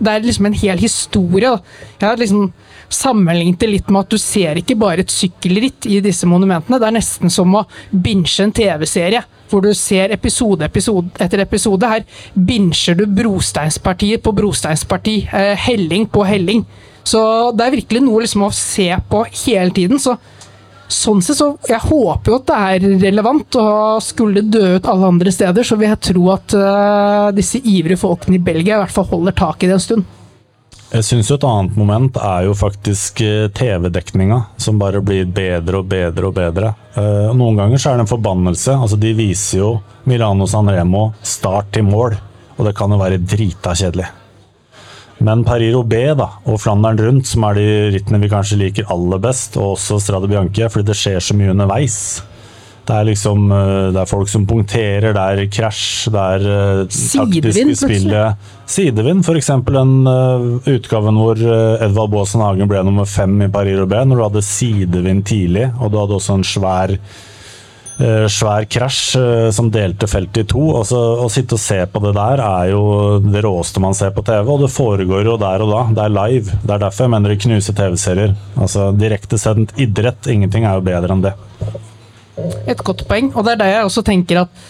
det 0.00 0.14
er 0.16 0.24
liksom 0.24 0.48
en 0.48 0.60
hel 0.64 0.80
historie. 0.80 1.52
da. 1.52 1.60
Jeg 2.00 2.08
har 2.08 2.24
liksom 2.24 2.48
sammenlignet 2.94 3.60
det 3.60 3.70
litt 3.70 3.90
med 3.90 4.04
at 4.04 4.12
du 4.12 4.20
ser 4.20 4.60
ikke 4.60 4.76
bare 4.78 5.04
et 5.04 5.12
sykkelritt 5.12 5.88
i 5.90 6.00
disse 6.04 6.28
monumentene. 6.28 6.78
Det 6.80 6.88
er 6.88 6.96
nesten 6.98 7.32
som 7.32 7.56
å 7.58 7.64
binche 7.90 8.46
en 8.46 8.54
TV-serie, 8.54 9.24
hvor 9.50 9.64
du 9.64 9.72
ser 9.76 10.14
episode, 10.14 10.64
episode 10.64 11.10
etter 11.22 11.44
episode. 11.44 11.88
Her 11.88 12.04
binsjer 12.34 12.98
du 12.98 13.06
brosteinspartier 13.08 14.22
på 14.22 14.34
brosteinsparti, 14.36 15.16
eh, 15.32 15.56
helling 15.68 16.06
på 16.06 16.24
helling. 16.28 16.64
Så 17.04 17.20
det 17.56 17.66
er 17.66 17.76
virkelig 17.80 18.04
noe 18.04 18.22
liksom 18.22 18.46
å 18.46 18.54
se 18.54 18.88
på 19.10 19.24
hele 19.46 19.70
tiden. 19.70 19.98
så 19.98 20.16
Sånn 20.92 21.22
sett 21.24 21.38
så 21.38 21.56
Jeg 21.68 21.80
håper 21.88 22.28
jo 22.28 22.36
at 22.36 22.48
det 22.50 22.56
er 22.56 22.98
relevant, 23.06 23.56
og 23.56 24.02
skulle 24.04 24.42
det 24.42 24.52
dø 24.52 24.76
ut 24.76 24.88
alle 24.92 25.08
andre 25.14 25.32
steder, 25.32 25.64
så 25.64 25.78
vil 25.80 25.88
jeg 25.88 26.04
tro 26.12 26.26
at 26.34 26.52
eh, 26.58 27.28
disse 27.32 27.62
ivrige 27.64 28.02
folkene 28.02 28.36
i 28.36 28.44
Belgia 28.44 28.76
i 28.76 28.82
hvert 28.82 28.92
fall 28.92 29.08
holder 29.08 29.32
tak 29.32 29.62
i 29.62 29.70
det 29.70 29.78
en 29.78 29.86
stund. 29.86 30.04
Jeg 30.92 31.06
syns 31.08 31.30
et 31.32 31.44
annet 31.48 31.76
moment 31.80 32.18
er 32.20 32.42
jo 32.44 32.52
faktisk 32.52 33.22
eh, 33.24 33.46
TV-dekninga, 33.56 34.42
som 34.60 34.76
bare 34.80 35.00
blir 35.00 35.24
bedre 35.24 35.78
og 35.80 35.86
bedre 35.88 36.28
og 36.28 36.34
bedre. 36.36 36.74
Eh, 37.00 37.30
Noen 37.32 37.56
ganger 37.56 37.80
så 37.80 37.92
er 37.92 37.96
det 37.96 38.04
en 38.04 38.10
forbannelse. 38.10 38.74
altså 38.76 38.98
De 39.00 39.14
viser 39.16 39.62
jo 39.62 39.70
Milano 40.04 40.44
Sanremo 40.44 41.06
start 41.24 41.70
til 41.72 41.86
mål, 41.88 42.18
og 42.58 42.68
det 42.68 42.74
kan 42.76 42.92
jo 42.92 43.00
være 43.00 43.22
drita 43.24 43.72
kjedelig. 43.72 44.10
Men 45.24 45.46
Paris-Roubais 45.48 46.12
da, 46.18 46.28
og 46.44 46.60
Flandern 46.60 47.00
rundt, 47.00 47.30
som 47.30 47.46
er 47.48 47.56
de 47.56 47.66
rittene 47.96 48.20
vi 48.20 48.28
kanskje 48.28 48.60
liker 48.60 48.92
aller 48.92 49.22
best, 49.22 49.56
og 49.56 49.78
også 49.78 49.96
Strade 50.02 50.28
Bianche, 50.28 50.68
fordi 50.68 50.90
det 50.90 50.98
skjer 50.98 51.24
så 51.24 51.38
mye 51.38 51.54
underveis. 51.54 51.96
Det 52.82 52.94
er 52.94 53.06
liksom 53.06 53.46
eh, 53.54 53.88
Det 53.94 54.02
er 54.02 54.10
folk 54.10 54.30
som 54.30 54.46
punkterer, 54.48 55.14
det 55.14 55.22
er 55.22 55.50
krasj, 55.52 56.10
det 56.12 56.22
er 56.36 56.46
eh, 56.50 56.84
Sidevind, 56.90 57.50
taktiske 57.52 57.78
spillet. 57.84 58.46
Sidevind, 58.72 59.26
f.eks. 59.26 59.50
den 59.68 59.92
uh, 60.08 60.70
utgaven 60.72 61.18
hvor 61.20 61.38
uh, 61.38 61.82
Edvald 61.84 62.14
Baasen 62.14 62.42
Hagen 62.42 62.70
ble 62.70 62.80
nummer 62.86 63.06
fem 63.06 63.36
i 63.44 63.50
Paris-Roubais, 63.52 64.08
når 64.08 64.18
du 64.18 64.24
hadde 64.24 64.46
sidevind 64.46 65.26
tidlig, 65.28 65.68
og 65.78 65.92
du 65.92 66.00
hadde 66.00 66.18
også 66.18 66.40
en 66.40 66.48
svær 66.54 66.96
svær 68.32 68.64
krasj 68.72 69.18
som 69.54 69.68
delte 69.70 70.08
feltet 70.10 70.40
i 70.40 70.48
to. 70.50 70.62
Altså, 70.74 70.96
å 71.22 71.28
sitte 71.30 71.54
og 71.54 71.60
se 71.62 71.76
på 71.86 72.00
det 72.02 72.14
der 72.16 72.40
er 72.42 72.70
jo 72.72 72.80
det 73.22 73.44
råeste 73.44 73.82
man 73.84 73.94
ser 73.94 74.10
på 74.16 74.24
TV, 74.26 74.48
og 74.48 74.64
det 74.64 74.72
foregår 74.74 75.28
jo 75.28 75.36
der 75.38 75.62
og 75.62 75.70
da. 75.70 75.82
Det 75.92 76.02
er 76.08 76.16
live. 76.16 76.56
Det 76.64 76.72
er 76.72 76.82
derfor 76.82 77.06
jeg 77.06 77.12
mener 77.14 77.30
det 77.30 77.38
knuser 77.44 77.76
TV-serier. 77.78 78.34
Altså, 78.56 78.88
Direktesendt 78.96 79.76
idrett, 79.84 80.32
ingenting 80.34 80.66
er 80.66 80.80
jo 80.80 80.86
bedre 80.88 81.14
enn 81.14 81.22
det. 81.28 81.36
Et 82.38 82.78
godt 82.78 83.04
poeng, 83.08 83.32
og 83.34 83.44
det 83.44 83.54
er 83.54 83.60
det 83.60 83.72
jeg 83.72 83.88
også 83.88 84.04
tenker 84.06 84.44
at 84.44 84.62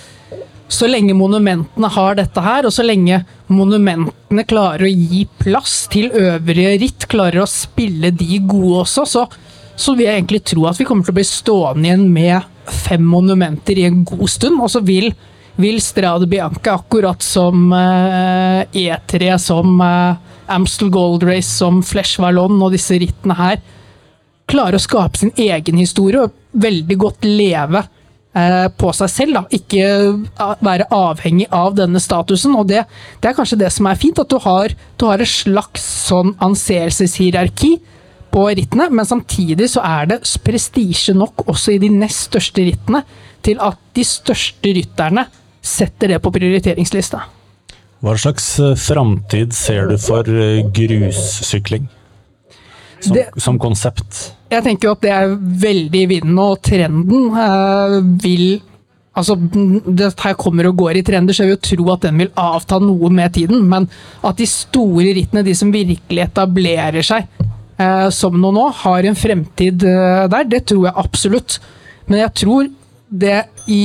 så 0.72 0.88
lenge 0.88 1.12
monumentene 1.14 1.88
har 1.92 2.16
dette 2.16 2.42
her, 2.42 2.64
og 2.64 2.72
så 2.72 2.84
lenge 2.86 3.20
monumentene 3.52 4.44
klarer 4.48 4.86
å 4.86 4.92
gi 4.92 5.26
plass 5.42 5.82
til 5.92 6.08
øvrige 6.16 6.78
ritt, 6.80 7.06
klarer 7.12 7.42
å 7.44 7.50
spille 7.50 8.10
de 8.16 8.38
gode 8.40 8.86
også, 8.86 9.04
så, 9.08 9.26
så 9.76 9.94
vil 9.98 10.08
jeg 10.08 10.22
egentlig 10.22 10.40
tro 10.48 10.64
at 10.70 10.80
vi 10.80 10.86
kommer 10.88 11.04
til 11.04 11.12
å 11.12 11.18
bli 11.20 11.26
stående 11.28 11.90
igjen 11.90 12.08
med 12.14 12.72
fem 12.86 13.04
monumenter 13.04 13.82
i 13.82 13.86
en 13.90 14.00
god 14.08 14.30
stund, 14.32 14.62
og 14.62 14.72
så 14.72 14.80
vil 14.86 15.12
vil 15.56 15.80
Strade 15.84 16.26
Bianca, 16.26 16.74
akkurat 16.74 17.22
som 17.22 17.72
eh, 17.72 18.62
E3, 18.72 19.36
som 19.38 19.80
eh, 19.80 20.14
Amstel 20.46 20.90
Gold 20.90 21.22
Race, 21.22 21.50
som 21.50 21.82
Flesh 21.84 22.20
Vallon 22.20 22.56
og 22.62 22.72
disse 22.72 22.96
rittene 23.00 23.36
her, 23.36 23.60
klare 24.48 24.78
å 24.78 24.82
skape 24.82 25.20
sin 25.20 25.32
egen 25.36 25.80
historie. 25.80 26.24
og 26.24 26.41
veldig 26.52 26.96
godt 27.00 27.26
leve 27.26 27.82
eh, 28.36 28.68
på 28.76 28.92
seg 28.96 29.12
selv. 29.12 29.38
Da. 29.38 29.42
Ikke 29.58 29.86
eh, 29.86 30.54
være 30.64 30.88
avhengig 30.94 31.48
av 31.54 31.76
denne 31.78 32.02
statusen. 32.02 32.56
Og 32.58 32.68
det, 32.70 32.84
det 33.22 33.30
er 33.30 33.38
kanskje 33.38 33.60
det 33.64 33.72
som 33.74 33.88
er 33.88 34.00
fint, 34.00 34.20
at 34.22 34.30
du 34.30 34.38
har, 34.44 34.74
du 35.00 35.08
har 35.08 35.22
et 35.22 35.32
slags 35.32 35.84
sånn 36.08 36.34
anseelseshierarki 36.42 37.76
på 38.32 38.46
rittene, 38.48 38.86
men 38.88 39.04
samtidig 39.04 39.68
så 39.74 39.82
er 39.84 40.08
det 40.14 40.22
prestisje 40.44 41.12
nok 41.16 41.44
også 41.52 41.74
i 41.74 41.82
de 41.82 41.90
nest 41.92 42.30
største 42.30 42.64
rittene 42.64 43.02
til 43.44 43.60
at 43.60 43.76
de 43.92 44.04
største 44.08 44.72
rytterne 44.72 45.26
setter 45.62 46.14
det 46.14 46.22
på 46.24 46.32
prioriteringslista. 46.32 47.20
Hva 48.02 48.14
slags 48.18 48.46
eh, 48.58 48.72
framtid 48.78 49.52
ser 49.54 49.92
du 49.92 49.98
for 50.00 50.26
grussykling? 50.74 51.90
Som, 53.02 53.16
Det- 53.16 53.42
som 53.42 53.58
konsept? 53.58 54.32
Jeg 54.52 54.62
tenker 54.64 54.88
jo 54.88 54.92
at 54.96 55.00
det 55.04 55.10
er 55.14 55.32
veldig 55.36 56.02
i 56.02 56.10
vinden, 56.16 56.38
og 56.38 56.60
trenden 56.62 57.32
eh, 57.36 57.96
vil 58.22 58.60
Altså, 59.12 59.34
det 59.36 60.06
her 60.22 60.32
kommer 60.40 60.64
og 60.70 60.78
går 60.80 60.96
i 60.96 61.02
trender, 61.04 61.34
så 61.36 61.42
jeg 61.44 61.50
vil 61.50 61.56
jo 61.58 61.76
tro 61.84 61.90
at 61.92 62.00
den 62.06 62.16
vil 62.22 62.30
avta 62.40 62.78
noe 62.80 63.10
med 63.12 63.34
tiden. 63.36 63.66
Men 63.68 63.84
at 64.24 64.38
de 64.40 64.46
store 64.48 65.12
rittene, 65.18 65.42
de 65.44 65.52
som 65.54 65.68
virkelig 65.74 66.22
etablerer 66.24 67.04
seg 67.04 67.26
eh, 67.76 68.06
som 68.08 68.38
noe 68.40 68.56
nå, 68.56 68.62
har 68.72 69.04
en 69.04 69.18
fremtid 69.20 69.84
eh, 69.84 70.22
der, 70.32 70.48
det 70.48 70.62
tror 70.70 70.86
jeg 70.88 70.96
absolutt. 71.04 71.58
Men 72.08 72.22
jeg 72.22 72.32
tror 72.40 72.70
det 73.12 73.36
i 73.68 73.82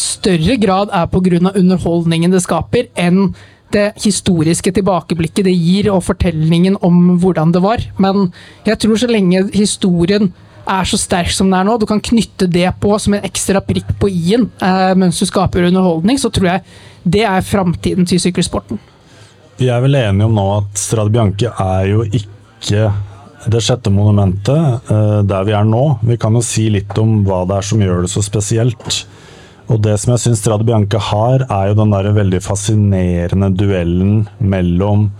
større 0.00 0.56
grad 0.56 0.88
er 0.88 1.04
pga. 1.12 1.52
underholdningen 1.60 2.32
det 2.32 2.40
skaper, 2.40 2.88
enn 2.96 3.34
det 3.74 3.86
historiske 4.02 4.72
tilbakeblikket 4.76 5.46
det 5.46 5.54
gir, 5.56 5.90
og 5.92 6.04
fortellingen 6.06 6.78
om 6.86 7.16
hvordan 7.22 7.52
det 7.54 7.62
var. 7.64 7.82
Men 8.02 8.30
jeg 8.66 8.80
tror 8.82 9.00
så 9.00 9.10
lenge 9.10 9.46
historien 9.54 10.30
er 10.70 10.86
så 10.86 10.98
sterk 11.00 11.32
som 11.34 11.48
den 11.50 11.58
er 11.58 11.66
nå, 11.66 11.76
du 11.80 11.86
kan 11.88 12.02
knytte 12.04 12.48
det 12.50 12.68
på 12.82 12.92
som 13.00 13.16
en 13.16 13.26
ekstra 13.26 13.62
prikk 13.64 13.94
på 14.00 14.10
i-en 14.12 14.46
eh, 14.62 14.92
mens 14.98 15.18
du 15.18 15.26
skaper 15.26 15.66
underholdning, 15.70 16.20
så 16.20 16.30
tror 16.30 16.52
jeg 16.52 16.64
det 17.02 17.24
er 17.26 17.46
framtiden 17.46 18.06
til 18.06 18.20
sykkelsporten. 18.22 18.80
Vi 19.60 19.68
er 19.68 19.80
vel 19.84 19.96
enige 19.98 20.28
om 20.28 20.36
nå 20.36 20.46
at 20.58 20.80
Strade 20.80 21.12
Bianche 21.12 21.50
er 21.50 21.88
jo 21.90 22.04
ikke 22.04 22.90
det 23.50 23.62
sjette 23.64 23.92
monumentet 23.92 24.90
eh, 24.92 25.20
der 25.24 25.48
vi 25.48 25.56
er 25.56 25.66
nå. 25.68 25.84
Vi 26.06 26.18
kan 26.20 26.36
jo 26.36 26.44
si 26.44 26.68
litt 26.72 26.96
om 27.00 27.22
hva 27.26 27.42
det 27.48 27.58
er 27.58 27.68
som 27.70 27.82
gjør 27.82 28.04
det 28.04 28.12
så 28.12 28.22
spesielt. 28.24 29.02
Og 29.70 29.78
det 29.84 29.94
som 30.02 30.14
jeg 30.14 30.22
syns 30.24 30.40
Strade 30.42 30.66
Bianca 30.66 30.98
har, 31.10 31.44
er 31.46 31.70
jo 31.70 31.76
den 31.78 31.92
der 31.94 32.10
veldig 32.16 32.40
fascinerende 32.42 33.52
duellen 33.54 34.24
mellom 34.42 35.10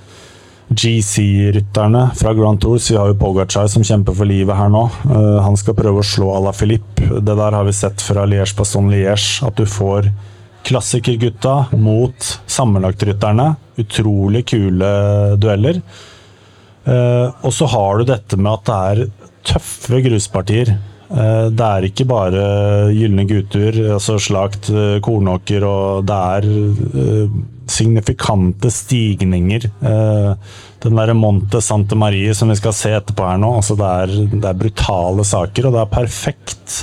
GC-rytterne 0.71 2.03
fra 2.19 2.33
Grand 2.35 2.61
Tours. 2.63 2.89
Vi 2.91 2.99
har 2.99 3.11
jo 3.11 3.19
Pogacar 3.19 3.69
som 3.71 3.85
kjemper 3.87 4.15
for 4.15 4.27
livet 4.27 4.59
her 4.59 4.71
nå. 4.71 4.85
Uh, 5.07 5.39
han 5.43 5.59
skal 5.59 5.79
prøve 5.79 6.03
å 6.03 6.07
slå 6.07 6.33
à 6.35 6.43
la 6.43 6.55
Philippe. 6.55 7.07
Det 7.11 7.35
der 7.39 7.57
har 7.59 7.67
vi 7.67 7.75
sett 7.75 8.03
fra 8.03 8.27
Liège-Baston-Liège, 8.31 9.47
at 9.47 9.59
du 9.59 9.67
får 9.71 10.11
klassikergutta 10.67 11.73
mot 11.79 12.31
sammenlagtrytterne. 12.51 13.53
Utrolig 13.83 14.45
kule 14.51 14.93
dueller. 15.43 15.83
Uh, 16.87 17.31
og 17.47 17.55
så 17.55 17.71
har 17.71 17.99
du 17.99 18.11
dette 18.11 18.39
med 18.39 18.55
at 18.55 18.67
det 18.71 18.79
er 18.91 19.11
tøffe 19.51 20.03
gruspartier. 20.07 20.75
Eh, 21.11 21.47
det 21.51 21.67
er 21.67 21.87
ikke 21.89 22.07
bare 22.07 22.43
gylne 22.95 23.25
gutter, 23.27 23.79
altså 23.97 24.15
slakt 24.23 24.71
eh, 24.71 25.01
kornåker, 25.03 25.67
og 25.67 26.07
det 26.07 26.19
er 26.37 26.47
eh, 26.47 27.41
signifikante 27.71 28.71
stigninger. 28.75 29.67
Den 30.81 30.97
derre 30.99 31.15
Monte 31.15 31.61
Sante 31.63 31.99
Marie 31.99 32.33
som 32.35 32.51
vi 32.51 32.59
skal 32.59 32.75
se 32.75 32.95
etterpå 32.97 33.27
her 33.27 33.43
nå, 33.43 33.51
altså 33.61 33.77
det 33.79 33.91
er, 34.05 34.15
det 34.33 34.47
er 34.49 34.59
brutale 34.59 35.27
saker, 35.27 35.69
og 35.69 35.77
det 35.77 35.85
er 35.85 35.93
perfekt 35.93 36.81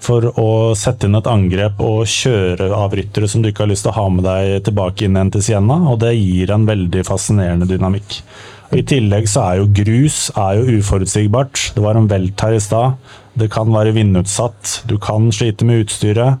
for 0.00 0.30
å 0.40 0.48
sette 0.78 1.04
inn 1.04 1.18
et 1.18 1.28
angrep 1.28 1.82
og 1.84 2.08
kjøre 2.08 2.70
av 2.72 2.94
ryttere 2.96 3.28
som 3.28 3.42
du 3.44 3.50
ikke 3.50 3.66
har 3.66 3.72
lyst 3.72 3.84
til 3.84 3.92
å 3.92 3.98
ha 3.98 4.06
med 4.12 4.24
deg 4.24 4.62
tilbake 4.64 5.04
inn 5.04 5.18
igjen 5.18 5.34
til 5.34 5.44
Sienna, 5.44 5.76
og 5.92 6.00
det 6.00 6.14
gir 6.16 6.54
en 6.54 6.64
veldig 6.68 7.04
fascinerende 7.08 7.68
dynamikk. 7.68 8.22
I 8.70 8.84
tillegg 8.86 9.26
så 9.26 9.42
er 9.48 9.60
jo 9.60 9.70
grus 9.74 10.28
er 10.38 10.60
jo 10.60 10.78
uforutsigbart. 10.78 11.72
Det 11.74 11.82
var 11.82 11.98
en 11.98 12.06
velt 12.10 12.44
her 12.44 12.54
i 12.54 12.62
stad. 12.62 13.00
Det 13.38 13.50
kan 13.52 13.70
være 13.72 13.94
vindutsatt. 13.96 14.80
Du 14.90 14.96
kan 15.02 15.30
slite 15.34 15.66
med 15.68 15.84
utstyret. 15.84 16.40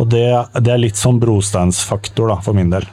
Og 0.00 0.08
det, 0.08 0.26
det 0.64 0.72
er 0.72 0.80
litt 0.80 0.98
sånn 0.98 1.20
brosteinsfaktor 1.22 2.32
da, 2.32 2.40
for 2.44 2.56
min 2.56 2.72
del. 2.72 2.86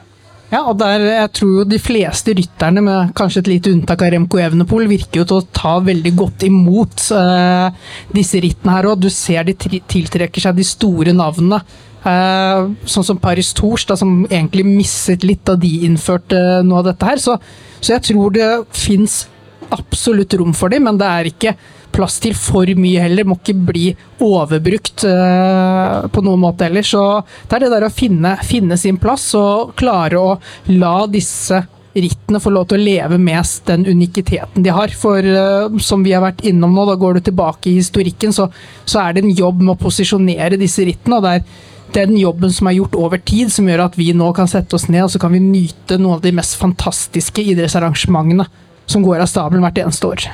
Ja, 0.50 0.64
og 0.66 0.80
der, 0.80 1.04
jeg 1.06 1.30
tror 1.38 1.50
jo 1.60 1.64
de 1.68 1.78
fleste 1.78 2.34
rytterne, 2.34 2.82
med 2.82 3.12
kanskje 3.18 3.44
et 3.44 3.50
lite 3.52 3.70
unntak 3.70 4.02
av 4.02 4.10
Remco 4.16 4.40
Evenepool, 4.42 4.88
virker 4.90 5.22
jo 5.22 5.26
til 5.30 5.38
å 5.38 5.46
ta 5.54 5.76
veldig 5.86 6.12
godt 6.18 6.46
imot 6.48 7.04
uh, 7.14 7.70
disse 8.10 8.40
rittene 8.42 8.74
her 8.74 8.90
òg. 8.90 8.98
Du 8.98 9.06
ser 9.14 9.46
de 9.46 9.54
tiltrekker 9.54 10.42
seg 10.42 10.58
de 10.58 10.66
store 10.66 11.14
navnene. 11.14 11.62
Uh, 12.00 12.72
sånn 12.88 13.06
som 13.06 13.20
Paris 13.22 13.52
Tours, 13.54 13.86
da, 13.86 13.94
som 14.00 14.24
egentlig 14.26 14.66
misset 14.66 15.22
litt 15.26 15.44
da 15.46 15.54
de 15.60 15.70
innførte 15.86 16.40
noe 16.66 16.82
av 16.82 16.90
dette 16.90 17.12
her. 17.12 17.22
Så, 17.22 17.38
så 17.78 17.94
jeg 17.94 18.08
tror 18.10 18.34
det 18.34 18.50
fins 18.74 19.22
absolutt 19.70 20.34
rom 20.40 20.56
for 20.56 20.72
dem, 20.72 20.88
men 20.88 20.98
det 20.98 21.12
er 21.14 21.30
ikke 21.30 21.54
plass 21.92 22.20
til 22.22 22.36
for 22.38 22.70
mye 22.78 23.02
heller. 23.04 23.26
Må 23.28 23.38
ikke 23.40 23.56
bli 23.70 23.88
overbrukt 24.24 25.04
eh, 25.08 26.06
på 26.12 26.24
noen 26.26 26.44
måte 26.44 26.68
heller. 26.68 26.86
Så 26.86 27.02
det 27.48 27.58
er 27.58 27.66
det 27.66 27.74
der 27.74 27.88
å 27.88 27.92
finne, 27.94 28.36
finne 28.46 28.78
sin 28.80 29.00
plass 29.00 29.30
og 29.38 29.74
klare 29.80 30.20
å 30.20 30.38
la 30.72 30.96
disse 31.10 31.64
rittene 31.90 32.38
få 32.38 32.52
lov 32.54 32.68
til 32.70 32.78
å 32.78 32.84
leve 32.84 33.16
med 33.18 33.48
den 33.66 33.86
unikiteten 33.88 34.62
de 34.64 34.74
har. 34.74 34.92
For 34.96 35.24
eh, 35.24 35.80
som 35.82 36.04
vi 36.06 36.14
har 36.14 36.24
vært 36.24 36.44
innom 36.46 36.76
nå, 36.76 36.86
da 36.88 36.98
går 37.00 37.18
du 37.18 37.26
tilbake 37.30 37.70
i 37.70 37.78
historikken, 37.80 38.34
så, 38.36 38.50
så 38.84 39.02
er 39.04 39.16
det 39.16 39.24
en 39.24 39.34
jobb 39.34 39.64
med 39.64 39.74
å 39.74 39.82
posisjonere 39.82 40.60
disse 40.60 40.86
rittene. 40.86 41.18
og 41.18 41.26
det 41.26 41.34
er 41.34 41.68
den 41.90 42.14
jobben 42.20 42.52
som 42.54 42.68
er 42.70 42.78
gjort 42.78 42.94
over 42.94 43.18
tid, 43.18 43.50
som 43.52 43.66
gjør 43.68 43.88
at 43.88 43.98
vi 43.98 44.12
nå 44.14 44.30
kan 44.36 44.50
sette 44.50 44.76
oss 44.78 44.86
ned 44.88 45.08
og 45.08 45.10
så 45.10 45.18
kan 45.22 45.34
vi 45.34 45.42
nyte 45.42 45.98
noen 45.98 46.20
av 46.20 46.22
de 46.22 46.34
mest 46.36 46.54
fantastiske 46.60 47.42
idrettsarrangementene 47.50 48.46
som 48.90 49.02
går 49.02 49.24
av 49.24 49.30
stabelen 49.30 49.66
hvert 49.66 49.82
eneste 49.82 50.06
år. 50.06 50.28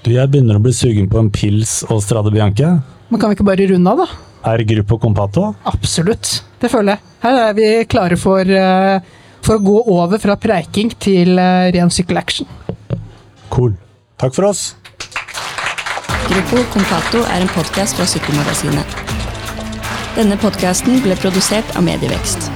Du, 0.00 0.12
jeg 0.14 0.30
begynner 0.32 0.56
å 0.56 0.64
bli 0.64 0.72
sugen 0.72 1.08
på 1.12 1.20
en 1.20 1.28
pils 1.32 1.80
og 1.90 2.00
Strade 2.00 2.32
Bianche. 2.32 2.70
Men 3.10 3.20
kan 3.20 3.28
vi 3.28 3.36
ikke 3.36 3.48
bare 3.50 3.66
runde 3.68 3.92
av, 3.92 4.00
da? 4.00 4.06
Er 4.48 4.62
Gruppo 4.64 4.96
Compato? 5.02 5.50
Absolutt. 5.68 6.38
Det 6.60 6.70
føler 6.72 6.96
jeg. 6.96 7.04
Her 7.20 7.40
er 7.42 7.56
vi 7.58 7.66
klare 7.84 8.16
for, 8.16 8.40
eh, 8.40 9.00
for 9.44 9.58
å 9.58 9.64
gå 9.64 9.82
over 9.92 10.22
fra 10.22 10.38
preiking 10.40 10.94
til 10.96 11.36
eh, 11.38 11.68
ren 11.76 11.92
sykkelaction. 11.92 12.48
Cool. 13.52 13.74
Takk 14.16 14.36
for 14.38 14.48
oss. 14.48 14.74
Gruppo 16.30 16.64
Compato 16.72 17.20
er 17.26 17.44
en 17.44 17.52
podkast 17.52 18.00
fra 18.00 18.08
Sykkelmagasinet. 18.08 18.96
Denne 20.16 20.40
podkasten 20.40 21.02
ble 21.04 21.18
produsert 21.20 21.76
av 21.76 21.84
Medievekst. 21.84 22.48